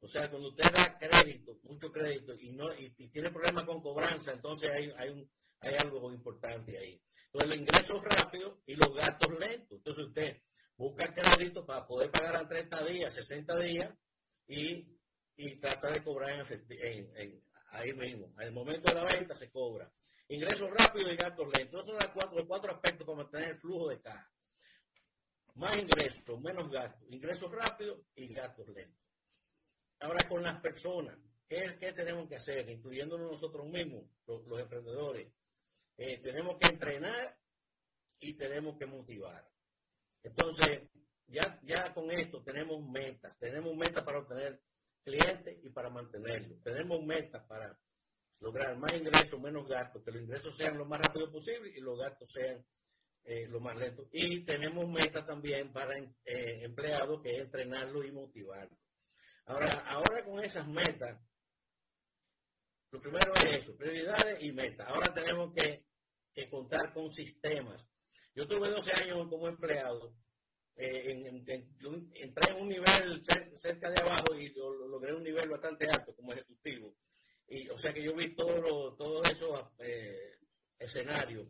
O 0.00 0.08
sea, 0.08 0.30
cuando 0.30 0.48
usted 0.48 0.70
da 0.70 0.98
crédito, 0.98 1.58
mucho 1.62 1.90
crédito, 1.90 2.34
y 2.34 2.52
no 2.52 2.72
y, 2.74 2.94
y 2.98 3.08
tiene 3.08 3.30
problemas 3.30 3.64
con 3.64 3.80
cobranza, 3.80 4.32
entonces 4.32 4.70
hay, 4.70 4.92
hay, 4.98 5.10
un, 5.10 5.30
hay 5.60 5.74
algo 5.82 6.12
importante 6.12 6.76
ahí. 6.76 7.02
Entonces, 7.26 7.48
los 7.48 7.56
ingresos 7.56 8.04
rápidos 8.04 8.58
y 8.66 8.76
los 8.76 8.94
gastos 8.94 9.38
lentos. 9.40 9.78
Entonces, 9.78 10.06
usted 10.06 10.42
busca 10.76 11.12
crédito 11.12 11.64
para 11.64 11.86
poder 11.86 12.10
pagar 12.10 12.36
a 12.36 12.48
30 12.48 12.84
días, 12.84 13.14
60 13.14 13.58
días, 13.60 13.94
y, 14.46 14.98
y 15.36 15.56
trata 15.56 15.90
de 15.90 16.02
cobrar 16.02 16.46
ahí 17.70 17.92
mismo. 17.92 18.32
Al 18.36 18.52
momento 18.52 18.92
de 18.92 19.00
la 19.00 19.04
venta 19.04 19.34
se 19.34 19.50
cobra. 19.50 19.90
Ingresos 20.28 20.70
rápidos 20.70 21.12
y 21.12 21.16
gastos 21.16 21.46
lentos. 21.56 21.80
Esos 21.80 21.86
son 21.86 22.36
los 22.36 22.46
cuatro, 22.46 22.72
aspectos 22.72 23.06
para 23.06 23.18
mantener 23.18 23.50
el 23.50 23.58
flujo 23.58 23.88
de 23.88 24.00
caja. 24.00 24.30
Más 25.54 25.76
ingresos, 25.78 26.40
menos 26.40 26.70
gastos. 26.70 27.08
Ingresos 27.10 27.50
rápidos 27.52 28.00
y 28.14 28.32
gastos 28.32 28.68
lentos. 28.68 29.04
Ahora 30.00 30.28
con 30.28 30.42
las 30.42 30.60
personas. 30.60 31.18
¿Qué 31.46 31.56
¿qué, 31.56 31.76
qué 31.78 31.92
tenemos 31.92 32.26
que 32.28 32.36
hacer? 32.36 32.68
Incluyéndonos 32.70 33.30
nosotros 33.32 33.66
mismos, 33.66 34.04
los, 34.26 34.46
los 34.46 34.60
emprendedores. 34.60 35.30
Eh, 35.96 36.18
tenemos 36.18 36.56
que 36.58 36.68
entrenar 36.68 37.38
y 38.18 38.32
tenemos 38.34 38.76
que 38.78 38.86
motivar. 38.86 39.53
Entonces, 40.24 40.82
ya, 41.28 41.60
ya 41.62 41.94
con 41.94 42.10
esto 42.10 42.42
tenemos 42.42 42.82
metas, 42.88 43.38
tenemos 43.38 43.76
metas 43.76 44.02
para 44.02 44.18
obtener 44.18 44.60
clientes 45.04 45.58
y 45.62 45.68
para 45.68 45.90
mantenerlos, 45.90 46.60
tenemos 46.62 47.04
metas 47.04 47.44
para 47.46 47.78
lograr 48.40 48.76
más 48.76 48.92
ingresos, 48.92 49.40
menos 49.40 49.68
gastos, 49.68 50.02
que 50.02 50.10
los 50.10 50.22
ingresos 50.22 50.56
sean 50.56 50.76
lo 50.76 50.86
más 50.86 51.00
rápido 51.00 51.30
posible 51.30 51.72
y 51.74 51.80
los 51.80 51.98
gastos 51.98 52.32
sean 52.32 52.64
eh, 53.24 53.46
lo 53.48 53.60
más 53.60 53.76
lento. 53.76 54.08
Y 54.12 54.44
tenemos 54.44 54.88
metas 54.88 55.26
también 55.26 55.72
para 55.72 55.96
eh, 55.98 56.60
empleados, 56.62 57.22
que 57.22 57.36
es 57.36 57.42
entrenarlos 57.42 58.04
y 58.04 58.12
motivarlos. 58.12 58.78
Ahora, 59.46 59.84
ahora 59.86 60.24
con 60.24 60.42
esas 60.42 60.66
metas, 60.66 61.20
lo 62.90 63.00
primero 63.00 63.34
es 63.36 63.58
eso, 63.58 63.76
prioridades 63.76 64.42
y 64.42 64.52
metas. 64.52 64.88
Ahora 64.88 65.12
tenemos 65.12 65.52
que, 65.54 65.84
que 66.32 66.48
contar 66.48 66.92
con 66.92 67.12
sistemas. 67.12 67.86
Yo 68.34 68.46
tuve 68.48 68.68
12 68.68 68.92
años 69.04 69.28
como 69.28 69.48
empleado 69.48 70.14
eh, 70.76 71.12
en, 71.12 71.26
en, 71.26 71.48
en, 71.48 72.10
entré 72.14 72.52
en 72.52 72.62
un 72.62 72.68
nivel 72.68 73.22
cerca 73.58 73.90
de 73.90 74.00
abajo 74.00 74.34
y 74.34 74.48
lo, 74.54 74.88
logré 74.88 75.14
un 75.14 75.22
nivel 75.22 75.48
bastante 75.48 75.88
alto 75.88 76.14
como 76.16 76.32
ejecutivo. 76.32 76.96
Y, 77.46 77.68
o 77.68 77.78
sea 77.78 77.92
que 77.92 78.02
yo 78.02 78.14
vi 78.14 78.34
todos 78.34 78.96
todo 78.96 79.22
esos 79.22 79.60
eh, 79.78 80.38
escenarios. 80.78 81.46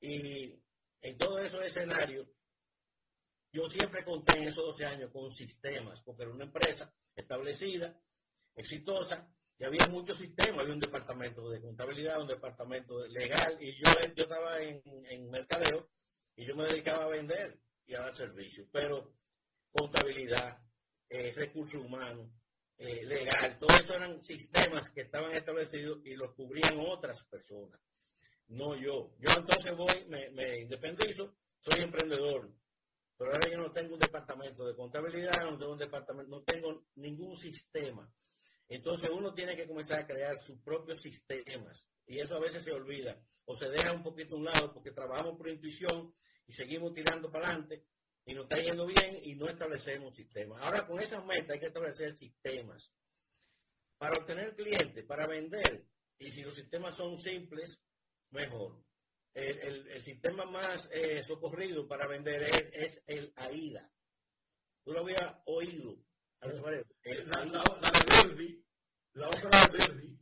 Y 0.00 0.58
en 1.02 1.18
todos 1.18 1.42
esos 1.42 1.66
escenarios, 1.66 2.26
yo 3.52 3.68
siempre 3.68 4.04
conté 4.04 4.38
en 4.38 4.48
esos 4.48 4.64
12 4.64 4.86
años 4.86 5.10
con 5.12 5.34
sistemas, 5.34 6.00
porque 6.02 6.22
era 6.22 6.32
una 6.32 6.44
empresa 6.44 6.92
establecida, 7.14 8.00
exitosa, 8.54 9.30
y 9.58 9.64
había 9.64 9.86
muchos 9.88 10.18
sistemas, 10.18 10.60
había 10.60 10.74
un 10.74 10.80
departamento 10.80 11.48
de 11.48 11.60
contabilidad, 11.60 12.20
un 12.20 12.28
departamento 12.28 13.06
legal, 13.06 13.56
y 13.60 13.72
yo, 13.74 13.90
yo 14.16 14.24
estaba 14.24 14.60
en, 14.60 14.82
en 15.08 15.30
mercadeo 15.30 15.88
y 16.36 16.44
yo 16.44 16.56
me 16.56 16.64
dedicaba 16.64 17.04
a 17.04 17.08
vender 17.08 17.58
y 17.86 17.94
a 17.94 18.00
dar 18.00 18.16
servicio. 18.16 18.66
Pero 18.72 19.14
contabilidad, 19.70 20.58
eh, 21.08 21.32
recursos 21.34 21.80
humanos, 21.80 22.30
eh, 22.76 23.06
legal, 23.06 23.58
todo 23.58 23.74
eso 23.76 23.94
eran 23.94 24.22
sistemas 24.22 24.90
que 24.90 25.02
estaban 25.02 25.32
establecidos 25.32 26.04
y 26.04 26.14
los 26.14 26.34
cubrían 26.34 26.78
otras 26.78 27.24
personas, 27.24 27.80
no 28.48 28.74
yo. 28.74 29.14
Yo 29.18 29.32
entonces 29.36 29.76
voy, 29.76 30.04
me, 30.08 30.30
me 30.30 30.60
independizo, 30.60 31.36
soy 31.60 31.82
emprendedor, 31.82 32.52
pero 33.16 33.32
ahora 33.32 33.48
yo 33.48 33.58
no 33.58 33.72
tengo 33.72 33.94
un 33.94 34.00
departamento 34.00 34.66
de 34.66 34.74
contabilidad, 34.74 35.44
no 35.44 35.56
tengo 35.56 35.72
un 35.72 35.78
departamento, 35.78 36.30
no 36.30 36.42
tengo 36.42 36.84
ningún 36.96 37.36
sistema. 37.36 38.12
Entonces 38.68 39.10
uno 39.10 39.32
tiene 39.34 39.56
que 39.56 39.68
comenzar 39.68 40.00
a 40.00 40.06
crear 40.06 40.42
sus 40.42 40.58
propios 40.60 41.00
sistemas 41.00 41.86
y 42.06 42.18
eso 42.18 42.36
a 42.36 42.40
veces 42.40 42.64
se 42.64 42.72
olvida 42.72 43.20
o 43.46 43.56
se 43.56 43.68
deja 43.68 43.92
un 43.92 44.02
poquito 44.02 44.34
a 44.34 44.38
un 44.38 44.44
lado 44.44 44.72
porque 44.72 44.90
trabajamos 44.90 45.36
por 45.36 45.48
intuición 45.48 46.14
y 46.46 46.52
seguimos 46.52 46.94
tirando 46.94 47.30
para 47.30 47.48
adelante 47.48 47.86
y 48.26 48.34
nos 48.34 48.44
está 48.44 48.60
yendo 48.60 48.86
bien 48.86 49.20
y 49.22 49.34
no 49.34 49.48
establecemos 49.48 50.14
sistemas. 50.14 50.62
Ahora 50.62 50.86
con 50.86 51.00
esas 51.00 51.24
metas 51.24 51.50
hay 51.50 51.60
que 51.60 51.66
establecer 51.66 52.16
sistemas 52.16 52.90
para 53.98 54.20
obtener 54.20 54.54
clientes, 54.54 55.04
para 55.04 55.26
vender. 55.26 55.86
Y 56.18 56.30
si 56.30 56.42
los 56.42 56.54
sistemas 56.54 56.96
son 56.96 57.18
simples, 57.20 57.80
mejor. 58.30 58.82
El, 59.32 59.88
el, 59.88 60.02
sistema 60.02 60.44
más 60.44 60.88
eh, 60.92 61.24
socorrido 61.24 61.88
para 61.88 62.06
vender 62.06 62.44
es, 62.44 62.70
es, 62.72 63.02
el 63.06 63.32
AIDA. 63.34 63.90
Tú 64.84 64.92
lo 64.92 65.00
habías 65.00 65.36
oído. 65.46 65.98
El, 66.40 66.62
la, 67.28 67.44
la, 67.46 67.64
la 67.64 68.34
de 68.34 68.62
la 69.14 69.28
otra 69.28 69.66
de 69.66 69.78
Verdi. 69.78 70.13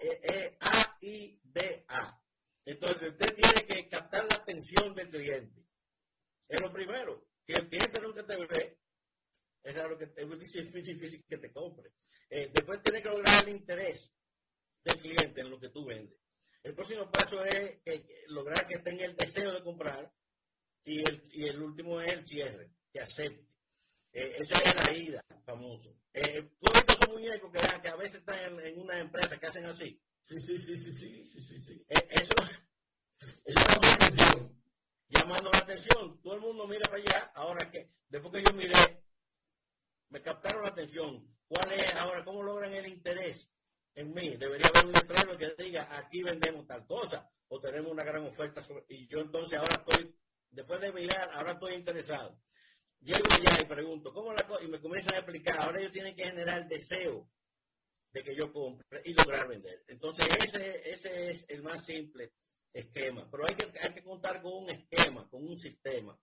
E, 0.00 0.20
e, 0.22 0.56
A, 0.60 0.98
I, 1.00 1.40
D, 1.42 1.84
A. 1.88 2.22
Entonces 2.64 3.08
usted 3.08 3.34
tiene 3.34 3.66
que 3.66 3.88
captar 3.88 4.26
la 4.26 4.36
atención 4.36 4.94
del 4.94 5.10
cliente. 5.10 5.64
Es 6.48 6.60
lo 6.60 6.72
primero. 6.72 7.26
Si 7.46 7.52
el 7.52 7.68
cliente 7.68 8.00
nunca 8.00 8.26
te 8.26 8.36
ve, 8.36 8.78
es 9.62 9.74
raro 9.74 9.98
que 9.98 10.06
te, 10.06 10.22
es 10.22 10.28
difícil 10.28 11.24
que 11.26 11.38
te 11.38 11.52
compre. 11.52 11.92
Eh, 12.30 12.50
después 12.52 12.82
tiene 12.82 13.02
que 13.02 13.08
lograr 13.08 13.42
el 13.44 13.56
interés 13.56 14.12
del 14.84 14.98
cliente 14.98 15.40
en 15.40 15.50
lo 15.50 15.58
que 15.58 15.70
tú 15.70 15.84
vendes. 15.86 16.18
El 16.62 16.74
próximo 16.74 17.10
paso 17.10 17.42
es 17.44 17.80
que, 17.82 18.24
lograr 18.28 18.66
que 18.66 18.78
tenga 18.78 19.04
el 19.04 19.16
deseo 19.16 19.52
de 19.52 19.62
comprar 19.62 20.12
y 20.84 21.00
el, 21.00 21.24
y 21.32 21.48
el 21.48 21.62
último 21.62 22.00
es 22.00 22.12
el 22.12 22.26
cierre, 22.26 22.70
que 22.92 23.00
acepte. 23.00 23.47
Eh, 24.12 24.36
esa 24.38 24.54
es 24.64 24.86
la 24.86 24.92
ida, 24.92 25.24
famoso. 25.44 25.94
Eh, 26.12 26.50
estos 26.74 27.08
muñecos 27.08 27.52
que, 27.52 27.80
que, 27.80 27.88
a 27.88 27.96
veces 27.96 28.16
están 28.16 28.38
en, 28.38 28.66
en 28.66 28.80
una 28.80 28.98
empresa 29.00 29.38
que 29.38 29.46
hacen 29.46 29.64
así. 29.66 30.00
Sí, 30.22 30.40
sí, 30.40 30.60
sí, 30.60 30.76
sí, 30.76 30.94
sí, 30.94 31.30
sí, 31.32 31.42
sí, 31.42 31.62
sí. 31.62 31.84
Eh, 31.88 32.08
eso, 32.10 32.34
eso 33.44 33.60
llama 33.60 33.86
la 33.86 33.92
atención. 33.92 34.62
Llamando 35.08 35.50
la 35.52 35.58
atención. 35.58 36.20
Todo 36.22 36.34
el 36.34 36.40
mundo 36.40 36.66
mira 36.66 36.82
para 36.90 37.02
allá. 37.02 37.32
Ahora 37.34 37.70
que, 37.70 37.90
después 38.08 38.32
que 38.32 38.50
yo 38.50 38.56
miré, 38.56 39.02
me 40.10 40.22
captaron 40.22 40.62
la 40.62 40.68
atención. 40.68 41.26
¿Cuál 41.46 41.72
es 41.72 41.94
ahora? 41.94 42.24
¿Cómo 42.24 42.42
logran 42.42 42.72
el 42.74 42.86
interés 42.88 43.50
en 43.94 44.12
mí? 44.12 44.36
Debería 44.36 44.66
haber 44.68 44.86
un 44.86 44.92
letrero 44.92 45.38
que 45.38 45.62
diga, 45.62 45.88
aquí 45.96 46.22
vendemos 46.22 46.66
tal 46.66 46.86
cosa, 46.86 47.30
o 47.48 47.58
tenemos 47.58 47.90
una 47.90 48.04
gran 48.04 48.24
oferta. 48.26 48.62
Sobre... 48.62 48.84
Y 48.88 49.06
yo 49.08 49.20
entonces 49.20 49.58
ahora 49.58 49.76
estoy, 49.76 50.14
después 50.50 50.80
de 50.80 50.92
mirar, 50.92 51.30
ahora 51.32 51.52
estoy 51.52 51.74
interesado. 51.74 52.38
Llego 53.00 53.24
allá 53.30 53.62
y 53.62 53.64
pregunto, 53.64 54.12
¿cómo 54.12 54.32
la 54.32 54.46
cosa? 54.46 54.64
Y 54.64 54.68
me 54.68 54.80
comienzan 54.80 55.14
a 55.14 55.18
explicar. 55.18 55.58
Ahora 55.60 55.80
ellos 55.80 55.92
tienen 55.92 56.16
que 56.16 56.24
generar 56.24 56.68
deseo 56.68 57.28
de 58.12 58.22
que 58.22 58.34
yo 58.34 58.52
compre 58.52 59.02
y 59.04 59.14
lograr 59.14 59.48
vender. 59.48 59.84
Entonces, 59.86 60.26
ese, 60.44 60.90
ese 60.90 61.30
es 61.30 61.44
el 61.48 61.62
más 61.62 61.84
simple 61.84 62.32
esquema. 62.72 63.28
Pero 63.30 63.46
hay 63.46 63.54
que, 63.54 63.78
hay 63.78 63.94
que 63.94 64.02
contar 64.02 64.42
con 64.42 64.64
un 64.64 64.70
esquema, 64.70 65.28
con 65.28 65.46
un 65.46 65.58
sistema. 65.58 66.18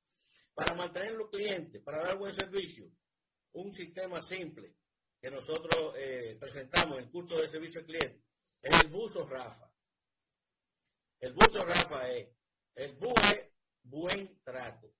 Para 0.53 0.73
mantener 0.73 1.13
los 1.13 1.29
clientes, 1.29 1.81
para 1.81 2.01
dar 2.01 2.17
buen 2.17 2.33
servicio, 2.33 2.89
un 3.53 3.73
sistema 3.73 4.21
simple 4.21 4.75
que 5.21 5.29
nosotros 5.29 5.93
eh, 5.97 6.37
presentamos 6.39 6.97
en 6.97 7.05
el 7.05 7.09
curso 7.09 7.35
de 7.37 7.49
servicio 7.49 7.79
al 7.79 7.85
cliente 7.85 8.25
es 8.61 8.83
el 8.83 8.89
buzo 8.89 9.25
Rafa. 9.27 9.71
El 11.19 11.33
buzo 11.33 11.59
Rafa 11.59 12.09
es, 12.09 12.29
el 12.75 12.93
BU 12.95 13.13
es 13.29 13.51
buen 13.83 14.39
trato. 14.43 14.91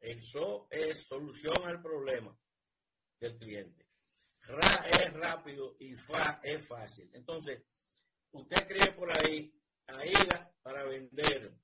El 0.00 0.22
SO 0.22 0.66
es 0.70 1.06
solución 1.06 1.56
al 1.64 1.82
problema 1.82 2.34
del 3.20 3.36
cliente. 3.36 3.86
RA 4.42 4.88
es 4.88 5.12
rápido 5.12 5.76
y 5.78 5.94
FA 5.94 6.40
es 6.42 6.66
fácil. 6.66 7.10
Entonces, 7.12 7.62
usted 8.32 8.66
cree 8.66 8.92
por 8.92 9.10
ahí 9.10 9.52
AIDA 9.86 10.52
para 10.62 10.84
vender, 10.84 11.54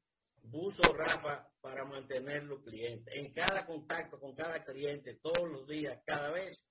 Buzo 0.42 0.92
Rafa 0.92 1.50
para 1.60 1.84
mantener 1.84 2.44
los 2.44 2.62
clientes. 2.62 3.12
En 3.16 3.32
cada 3.32 3.64
contacto 3.64 4.20
con 4.20 4.34
cada 4.34 4.62
cliente, 4.64 5.18
todos 5.22 5.48
los 5.50 5.66
días, 5.66 6.00
cada 6.04 6.30
vez, 6.30 6.64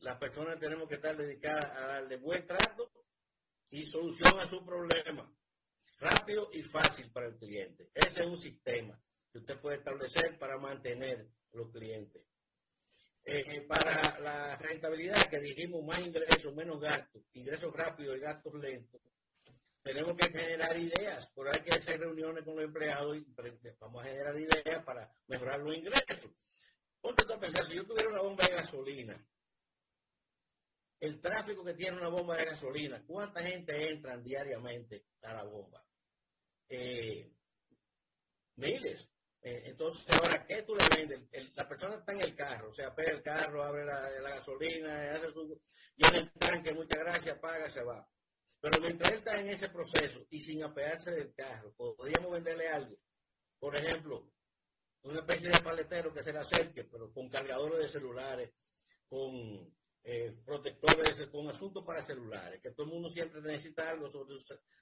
las 0.00 0.16
personas 0.16 0.58
tenemos 0.58 0.88
que 0.88 0.94
estar 0.96 1.16
dedicadas 1.16 1.66
a 1.66 1.86
darle 1.88 2.16
buen 2.16 2.46
trato 2.46 2.90
y 3.70 3.84
solución 3.84 4.40
a 4.40 4.48
su 4.48 4.64
problema. 4.64 5.30
Rápido 5.98 6.48
y 6.52 6.62
fácil 6.62 7.12
para 7.12 7.28
el 7.28 7.36
cliente. 7.36 7.90
Ese 7.94 8.20
es 8.20 8.26
un 8.26 8.38
sistema 8.38 8.98
que 9.34 9.38
usted 9.40 9.58
puede 9.58 9.78
establecer 9.78 10.38
para 10.38 10.56
mantener 10.58 11.26
los 11.54 11.68
clientes. 11.72 12.22
Eh, 13.24 13.62
para 13.62 14.20
la 14.20 14.56
rentabilidad 14.56 15.28
que 15.28 15.40
dijimos 15.40 15.82
más 15.84 15.98
ingresos, 15.98 16.54
menos 16.54 16.80
gastos, 16.80 17.20
ingresos 17.32 17.74
rápidos 17.74 18.16
y 18.16 18.20
gastos 18.20 18.54
lentos, 18.54 19.00
tenemos 19.82 20.14
que 20.14 20.28
generar 20.28 20.78
ideas, 20.78 21.28
por 21.30 21.48
hay 21.48 21.64
que 21.64 21.76
hacer 21.76 21.98
reuniones 21.98 22.44
con 22.44 22.54
los 22.54 22.64
empleados 22.64 23.16
y 23.16 23.26
vamos 23.80 24.04
a 24.04 24.06
generar 24.06 24.38
ideas 24.38 24.84
para 24.84 25.12
mejorar 25.26 25.58
los 25.58 25.76
ingresos. 25.78 26.30
Ponte 27.00 27.24
a 27.34 27.40
pensar, 27.40 27.66
si 27.66 27.74
yo 27.74 27.84
tuviera 27.84 28.10
una 28.10 28.22
bomba 28.22 28.46
de 28.46 28.54
gasolina, 28.54 29.26
el 31.00 31.20
tráfico 31.20 31.64
que 31.64 31.74
tiene 31.74 31.96
una 31.96 32.08
bomba 32.08 32.36
de 32.36 32.44
gasolina, 32.44 33.02
¿cuánta 33.04 33.42
gente 33.42 33.90
entra 33.90 34.16
diariamente 34.16 35.06
a 35.22 35.34
la 35.34 35.42
bomba? 35.42 35.84
Eh, 36.68 37.32
miles. 38.54 39.08
Eh, 39.46 39.62
entonces, 39.66 40.06
ahora, 40.14 40.42
¿qué 40.46 40.62
tú 40.62 40.74
le 40.74 40.84
vendes? 40.96 41.28
El, 41.30 41.52
la 41.54 41.68
persona 41.68 41.96
está 41.96 42.14
en 42.14 42.22
el 42.22 42.34
carro, 42.34 42.70
o 42.70 42.74
sea, 42.74 42.94
pega 42.94 43.12
el 43.12 43.22
carro, 43.22 43.62
abre 43.62 43.84
la, 43.84 44.30
gasolina, 44.30 45.14
hace 45.14 45.30
su, 45.32 45.60
llena 45.96 46.18
el 46.18 46.32
tanque, 46.32 46.72
muchas 46.72 46.98
gracias, 47.02 47.38
paga, 47.40 47.68
se 47.68 47.84
va. 47.84 48.08
Pero 48.58 48.80
mientras 48.80 49.12
él 49.12 49.18
está 49.18 49.38
en 49.38 49.48
ese 49.50 49.68
proceso 49.68 50.26
y 50.30 50.40
sin 50.40 50.64
apearse 50.64 51.10
del 51.10 51.34
carro, 51.34 51.74
podríamos 51.74 52.32
venderle 52.32 52.68
algo. 52.68 52.96
Por 53.58 53.78
ejemplo, 53.78 54.32
una 55.02 55.20
especie 55.20 55.50
de 55.50 55.60
paletero 55.60 56.14
que 56.14 56.22
se 56.22 56.32
le 56.32 56.38
acerque, 56.38 56.84
pero 56.84 57.12
con 57.12 57.28
cargadores 57.28 57.80
de 57.80 57.88
celulares, 57.88 58.50
con 59.10 59.70
eh, 60.04 60.34
protectores, 60.42 61.26
con 61.26 61.50
asuntos 61.50 61.84
para 61.84 62.02
celulares, 62.02 62.62
que 62.62 62.70
todo 62.70 62.86
el 62.86 62.92
mundo 62.94 63.10
siempre 63.10 63.42
necesita 63.42 63.90
algo 63.90 64.10
sobre, 64.10 64.36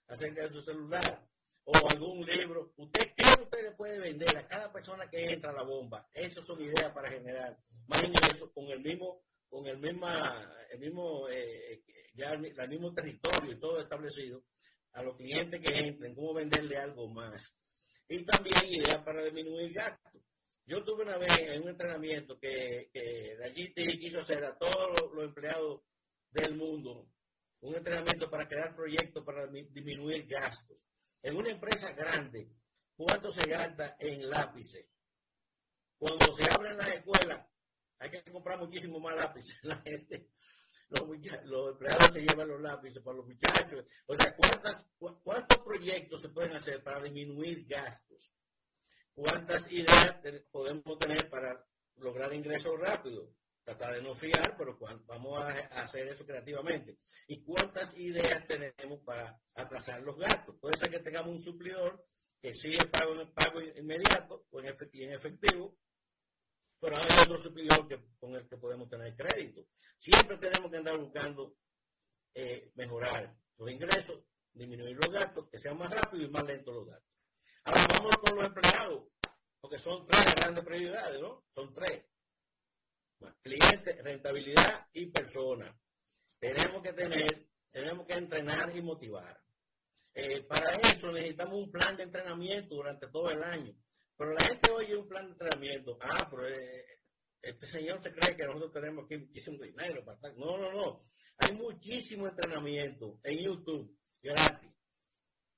acerca 0.06 0.46
de 0.46 0.52
su 0.52 0.62
celular 0.62 1.28
o 1.64 1.72
algún 1.90 2.24
libro. 2.24 2.72
¿Usted 2.76 3.12
qué 3.16 3.42
usted 3.42 3.62
le 3.62 3.72
puede 3.72 3.91
vender 4.02 4.36
a 4.36 4.46
cada 4.46 4.72
persona 4.72 5.08
que 5.08 5.24
entra 5.24 5.50
a 5.50 5.54
la 5.54 5.62
bomba? 5.62 6.08
Esas 6.12 6.44
son 6.44 6.60
ideas 6.60 6.92
para 6.92 7.10
generar 7.10 7.58
más 7.86 8.04
ingresos 8.04 8.50
con 8.52 8.66
el 8.68 8.80
mismo 8.80 9.22
con 9.52 9.66
el, 9.66 9.78
misma, 9.78 10.50
el 10.70 10.80
mismo, 10.80 11.28
eh, 11.28 11.82
ya 12.14 12.30
el 12.30 12.68
mismo 12.70 12.94
territorio 12.94 13.52
y 13.52 13.60
todo 13.60 13.82
establecido, 13.82 14.42
a 14.94 15.02
los 15.02 15.14
clientes 15.14 15.60
que 15.60 15.78
entren, 15.78 16.14
cómo 16.14 16.32
venderle 16.32 16.78
algo 16.78 17.06
más. 17.10 17.54
Y 18.08 18.24
también 18.24 18.56
ideas 18.66 19.04
para 19.04 19.22
disminuir 19.22 19.74
gastos. 19.74 20.22
Yo 20.64 20.82
tuve 20.82 21.02
una 21.02 21.18
vez 21.18 21.38
en 21.38 21.62
un 21.62 21.68
entrenamiento 21.68 22.38
que, 22.38 22.88
que 22.94 23.36
la 23.38 23.48
GT 23.48 23.98
quiso 24.00 24.20
hacer 24.20 24.42
a 24.42 24.56
todos 24.56 25.12
los, 25.12 25.22
empleados 25.22 25.82
del 26.30 26.56
mundo 26.56 27.08
un 27.60 27.76
entrenamiento 27.76 28.30
para 28.30 28.48
crear 28.48 28.74
proyectos 28.74 29.22
para 29.22 29.46
disminuir 29.48 30.26
gastos. 30.26 30.78
En 31.22 31.36
una 31.36 31.50
empresa 31.50 31.92
grande, 31.92 32.48
¿cuánto 32.96 33.32
se 33.32 33.48
gasta 33.48 33.96
en 33.98 34.28
lápices? 34.28 34.86
Cuando 35.98 36.34
se 36.34 36.44
abren 36.52 36.76
las 36.76 36.88
escuelas, 36.88 37.46
hay 37.98 38.10
que 38.10 38.32
comprar 38.32 38.58
muchísimo 38.58 38.98
más 38.98 39.14
lápices. 39.14 39.56
La 39.62 39.76
gente, 39.76 40.30
los, 40.88 41.02
los 41.44 41.72
empleados 41.72 42.10
se 42.12 42.20
llevan 42.20 42.48
los 42.48 42.60
lápices 42.60 43.02
para 43.02 43.16
los 43.16 43.26
muchachos. 43.26 43.84
O 44.06 44.16
sea, 44.16 44.36
¿cuántas, 44.36 44.84
¿cuántos 44.98 45.58
proyectos 45.58 46.20
se 46.20 46.28
pueden 46.28 46.56
hacer 46.56 46.82
para 46.82 47.02
disminuir 47.02 47.66
gastos? 47.66 48.32
¿Cuántas 49.14 49.70
ideas 49.70 50.16
podemos 50.50 50.98
tener 50.98 51.28
para 51.28 51.64
lograr 51.96 52.32
ingresos 52.32 52.78
rápidos? 52.78 53.30
Tratar 53.62 53.94
de 53.94 54.02
no 54.02 54.14
fiar, 54.16 54.56
pero 54.56 54.76
vamos 55.06 55.38
a 55.38 55.50
hacer 55.82 56.08
eso 56.08 56.26
creativamente. 56.26 56.98
¿Y 57.28 57.44
cuántas 57.44 57.96
ideas 57.96 58.44
tenemos 58.48 59.00
para 59.04 59.40
atrasar 59.54 60.02
los 60.02 60.18
gastos? 60.18 60.56
Puede 60.60 60.76
ser 60.78 60.90
que 60.90 60.98
tengamos 60.98 61.36
un 61.36 61.42
suplidor 61.42 62.04
que 62.42 62.54
sigue 62.56 62.84
pago, 62.86 63.14
pago 63.32 63.60
inmediato 63.60 64.46
o 64.50 64.60
en 64.60 64.66
efectivo, 64.66 65.78
pero 66.80 66.96
hay 66.98 67.22
otro 67.22 67.86
que, 67.86 68.00
con 68.18 68.34
el 68.34 68.48
que 68.48 68.56
podemos 68.56 68.88
tener 68.88 69.14
crédito. 69.14 69.64
Siempre 69.96 70.36
tenemos 70.38 70.68
que 70.68 70.78
andar 70.78 70.98
buscando 70.98 71.54
eh, 72.34 72.72
mejorar 72.74 73.32
los 73.58 73.70
ingresos, 73.70 74.24
disminuir 74.52 74.96
los 74.96 75.08
gastos, 75.08 75.48
que 75.48 75.60
sean 75.60 75.78
más 75.78 75.88
rápidos 75.94 76.26
y 76.26 76.30
más 76.32 76.44
lentos 76.44 76.74
los 76.74 76.86
gastos. 76.86 77.12
Ahora 77.64 77.86
vamos 77.94 78.16
con 78.16 78.36
los 78.36 78.46
empleados, 78.46 79.04
porque 79.60 79.78
son 79.78 80.04
tres 80.08 80.34
grandes 80.34 80.64
prioridades, 80.64 81.20
¿no? 81.20 81.44
Son 81.54 81.72
tres. 81.72 82.04
cliente, 83.40 84.02
rentabilidad 84.02 84.88
y 84.92 85.06
persona. 85.06 85.72
Tenemos 86.40 86.82
que 86.82 86.92
tener, 86.92 87.48
tenemos 87.70 88.04
que 88.04 88.14
entrenar 88.14 88.76
y 88.76 88.82
motivar. 88.82 89.41
Eh, 90.14 90.42
para 90.42 90.72
eso 90.72 91.10
necesitamos 91.10 91.64
un 91.64 91.70
plan 91.70 91.96
de 91.96 92.04
entrenamiento 92.04 92.74
durante 92.74 93.08
todo 93.08 93.30
el 93.30 93.42
año. 93.42 93.74
Pero 94.16 94.34
la 94.34 94.44
gente 94.46 94.70
oye 94.70 94.96
un 94.96 95.08
plan 95.08 95.26
de 95.26 95.32
entrenamiento. 95.32 95.98
Ah, 96.00 96.28
pero 96.30 96.46
eh, 96.48 96.84
este 97.40 97.66
señor 97.66 98.02
se 98.02 98.12
cree 98.12 98.36
que 98.36 98.44
nosotros 98.44 98.72
tenemos 98.72 99.04
aquí 99.04 99.16
muchísimo 99.16 99.58
dinero 99.62 100.04
para 100.04 100.16
estar. 100.16 100.36
No, 100.36 100.58
no, 100.58 100.72
no. 100.72 101.04
Hay 101.38 101.56
muchísimo 101.56 102.28
entrenamiento 102.28 103.18
en 103.24 103.38
YouTube 103.38 103.98
gratis. 104.22 104.70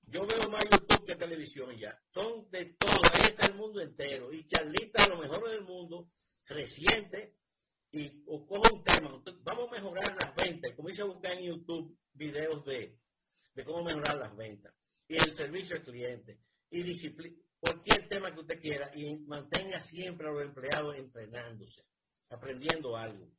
Yo 0.07 0.27
veo 0.27 0.51
más 0.51 0.65
YouTube 0.65 1.07
que 1.07 1.17
televisión 1.17 1.77
ya. 1.77 1.99
Son 2.13 2.49
de 2.51 2.77
todo. 2.79 3.01
Ahí 3.15 3.23
está 3.23 3.47
el 3.47 3.55
mundo 3.55 3.81
entero. 3.81 4.33
Y 4.33 4.47
charlita, 4.47 5.09
lo 5.09 5.19
mejor 5.19 5.49
del 5.51 5.63
mundo, 5.63 6.11
reciente. 6.47 7.37
Y 7.91 8.23
o 8.27 8.37
un 8.37 8.85
tema. 8.85 9.23
Vamos 9.43 9.69
a 9.69 9.73
mejorar 9.73 10.17
las 10.17 10.35
ventas. 10.37 10.73
Comienza 10.75 11.03
a 11.03 11.07
buscar 11.07 11.33
en 11.33 11.45
YouTube 11.45 11.99
videos 12.13 12.65
de, 12.65 12.99
de 13.55 13.65
cómo 13.65 13.85
mejorar 13.85 14.17
las 14.17 14.37
ventas. 14.37 14.75
Y 15.09 15.17
el 15.17 15.37
servicio 15.37 15.77
al 15.77 15.83
cliente. 15.83 16.39
Y 16.71 16.83
disciplina 16.83 17.37
cualquier 17.65 18.09
tema 18.09 18.31
que 18.31 18.41
usted 18.41 18.61
quiera 18.61 18.91
y 18.95 19.17
mantenga 19.21 19.81
siempre 19.81 20.29
a 20.29 20.33
los 20.33 20.43
empleados 20.43 20.99
entrenándose, 20.99 21.83
aprendiendo 22.29 22.97
algo. 22.97 23.31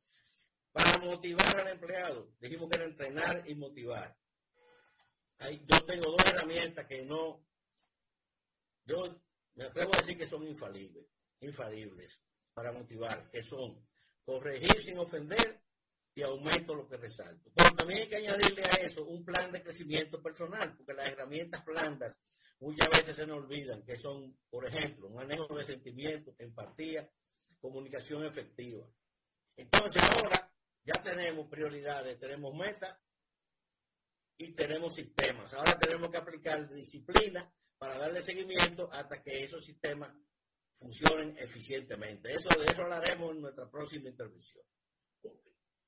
Para 0.71 0.97
motivar 0.97 1.59
al 1.59 1.67
empleado, 1.67 2.33
dijimos 2.39 2.69
que 2.69 2.77
era 2.77 2.85
entrenar 2.85 3.43
y 3.47 3.55
motivar. 3.55 4.17
yo 5.39 5.85
tengo 5.85 6.11
dos 6.11 6.25
herramientas 6.25 6.87
que 6.87 7.03
no, 7.03 7.45
yo 8.85 9.21
me 9.53 9.65
atrevo 9.65 9.91
a 9.93 9.99
decir 9.99 10.17
que 10.17 10.27
son 10.27 10.45
infalibles, 10.47 11.05
infalibles 11.41 12.19
para 12.53 12.71
motivar, 12.71 13.29
que 13.29 13.43
son 13.43 13.87
corregir 14.25 14.75
sin 14.83 14.97
ofender 14.97 15.61
y 16.15 16.21
aumento 16.23 16.73
lo 16.73 16.87
que 16.87 16.95
resalto. 16.95 17.51
Pero 17.53 17.71
también 17.71 18.01
hay 18.01 18.07
que 18.07 18.15
añadirle 18.15 18.63
a 18.63 18.85
eso 18.85 19.05
un 19.05 19.23
plan 19.25 19.51
de 19.51 19.61
crecimiento 19.61 20.21
personal, 20.23 20.73
porque 20.75 20.93
las 20.93 21.09
herramientas 21.09 21.63
blandas 21.65 22.17
muchas 22.59 22.89
veces 22.89 23.17
se 23.17 23.27
nos 23.27 23.37
olvidan, 23.37 23.83
que 23.83 23.97
son, 23.97 24.37
por 24.49 24.65
ejemplo, 24.65 25.09
manejo 25.09 25.53
de 25.55 25.65
sentimientos, 25.65 26.33
empatía, 26.39 27.09
comunicación 27.59 28.25
efectiva. 28.25 28.87
Entonces 29.57 30.01
ahora 30.17 30.51
ya 30.85 31.03
tenemos 31.03 31.47
prioridades, 31.49 32.17
tenemos 32.17 32.55
metas 32.55 32.97
y 34.37 34.53
tenemos 34.53 34.95
sistemas. 34.95 35.53
Ahora 35.53 35.77
tenemos 35.77 36.09
que 36.09 36.17
aplicar 36.17 36.69
disciplina 36.69 37.53
para 37.77 37.97
darle 37.97 38.21
seguimiento 38.21 38.89
hasta 38.91 39.21
que 39.21 39.43
esos 39.43 39.65
sistemas 39.65 40.15
funcionen 40.79 41.37
eficientemente. 41.39 42.31
Eso 42.31 42.49
de 42.57 42.65
eso 42.65 42.83
hablaremos 42.83 43.31
en 43.31 43.41
nuestra 43.41 43.69
próxima 43.69 44.09
intervención. 44.09 44.63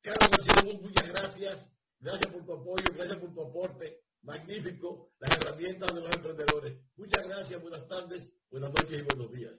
Carlos 0.08 0.82
muchas 0.82 1.08
gracias. 1.10 1.70
Gracias 1.99 2.32
por 2.32 2.45
tu 2.45 2.53
apoyo, 2.53 2.86
gracias 2.93 3.18
por 3.18 3.34
tu 3.34 3.41
aporte 3.41 4.03
magnífico 4.22 5.12
las 5.20 5.38
herramientas 5.38 5.93
de 5.93 6.01
los 6.01 6.16
emprendedores. 6.16 6.78
Muchas 6.95 7.24
gracias, 7.26 7.62
buenas 7.62 7.88
tardes, 7.88 8.28
buenas 8.49 8.70
noches 8.70 8.99
y 8.99 9.01
buenos 9.01 9.32
días. 9.34 9.53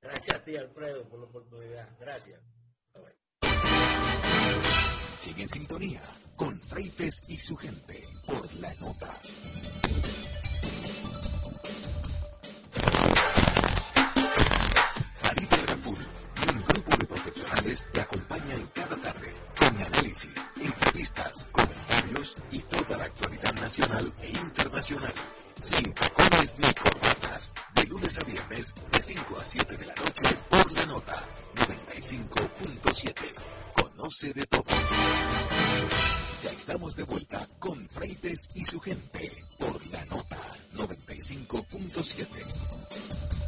Gracias 0.00 0.36
a 0.36 0.44
ti, 0.44 0.56
Alfredo, 0.56 1.08
por 1.08 1.20
la 1.20 1.26
oportunidad. 1.26 1.96
Gracias. 2.00 2.40
Sigue 5.20 5.42
en 5.44 5.50
sintonía 5.50 6.02
con 6.34 6.58
Freites 6.60 7.22
y 7.28 7.36
su 7.36 7.56
gente 7.56 8.02
por 8.26 8.54
la 8.56 8.74
nota. 8.74 9.20
Te 17.62 18.00
acompaña 18.00 18.54
en 18.54 18.66
cada 18.68 18.96
tarde 18.96 19.34
con 19.56 19.82
análisis, 19.82 20.32
entrevistas, 20.56 21.46
comentarios 21.52 22.34
y 22.50 22.58
toda 22.60 22.96
la 22.98 23.04
actualidad 23.04 23.52
nacional 23.54 24.12
e 24.20 24.30
internacional. 24.30 25.12
Sin 25.62 25.94
tacones 25.94 26.56
ni 26.58 26.74
corbatas. 26.74 27.54
De 27.74 27.86
lunes 27.86 28.18
a 28.18 28.24
viernes, 28.24 28.74
de 28.90 29.00
5 29.00 29.40
a 29.40 29.44
7 29.44 29.76
de 29.76 29.86
la 29.86 29.94
noche, 29.94 30.26
por 30.50 30.72
la 30.72 30.86
nota 30.86 31.22
95.7. 31.54 33.14
Conoce 33.74 34.32
de 34.32 34.44
todo. 34.46 34.64
Ya 36.42 36.50
estamos 36.50 36.96
de 36.96 37.04
vuelta 37.04 37.46
con 37.60 37.88
Freites 37.88 38.48
y 38.54 38.64
su 38.64 38.80
gente 38.80 39.30
por 39.58 39.86
la 39.86 40.04
nota 40.06 40.40
95.7. 40.74 43.41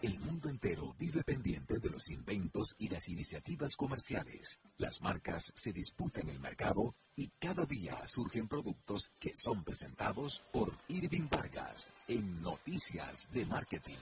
El 0.00 0.16
mundo 0.20 0.48
entero 0.48 0.94
vive 0.96 1.24
pendiente 1.24 1.80
de 1.80 1.90
los 1.90 2.08
inventos 2.08 2.76
y 2.78 2.88
las 2.88 3.08
iniciativas 3.08 3.74
comerciales. 3.74 4.60
Las 4.76 5.00
marcas 5.00 5.52
se 5.56 5.72
disputan 5.72 6.28
el 6.28 6.38
mercado 6.38 6.94
y 7.16 7.30
cada 7.40 7.64
día 7.66 8.06
surgen 8.06 8.46
productos 8.46 9.10
que 9.18 9.34
son 9.34 9.64
presentados 9.64 10.44
por 10.52 10.72
Irving 10.86 11.28
Vargas 11.28 11.92
en 12.06 12.40
Noticias 12.40 13.28
de 13.32 13.44
Marketing. 13.46 13.98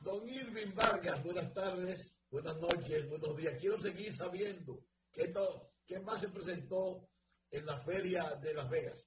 Don 0.00 0.28
Irving 0.28 0.74
Vargas, 0.74 1.22
buenas 1.22 1.54
tardes, 1.54 2.16
buenas 2.28 2.56
noches, 2.56 3.08
buenos 3.08 3.36
días. 3.36 3.60
Quiero 3.60 3.78
seguir 3.78 4.12
sabiendo 4.16 4.80
qué, 5.12 5.32
qué 5.86 6.00
más 6.00 6.20
se 6.20 6.28
presentó 6.28 7.08
en 7.52 7.64
la 7.64 7.78
feria 7.84 8.34
de 8.42 8.54
Las 8.54 8.68
Vegas. 8.68 9.06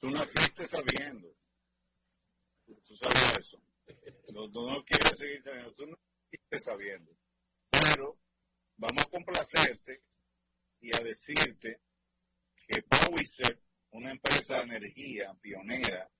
Tú 0.00 0.10
naciste 0.10 0.66
sabiendo. 0.66 1.37
Tú 2.86 2.96
sabes 2.96 3.38
eso. 3.38 3.60
Tú 4.52 4.66
no 4.66 4.84
quieres 4.84 5.16
seguir 5.16 5.42
sabiendo. 5.42 5.72
Tú 5.72 5.86
no 5.86 5.98
quieres 6.30 6.64
sabiendo. 6.64 7.16
Pero 7.70 8.18
vamos 8.76 9.02
a 9.02 9.10
complacerte 9.10 10.02
y 10.80 10.94
a 10.94 11.00
decirte 11.00 11.80
que 12.66 12.82
Powiser, 12.82 13.58
una 13.90 14.10
empresa 14.10 14.58
de 14.58 14.76
energía 14.76 15.34
pionera 15.40 16.10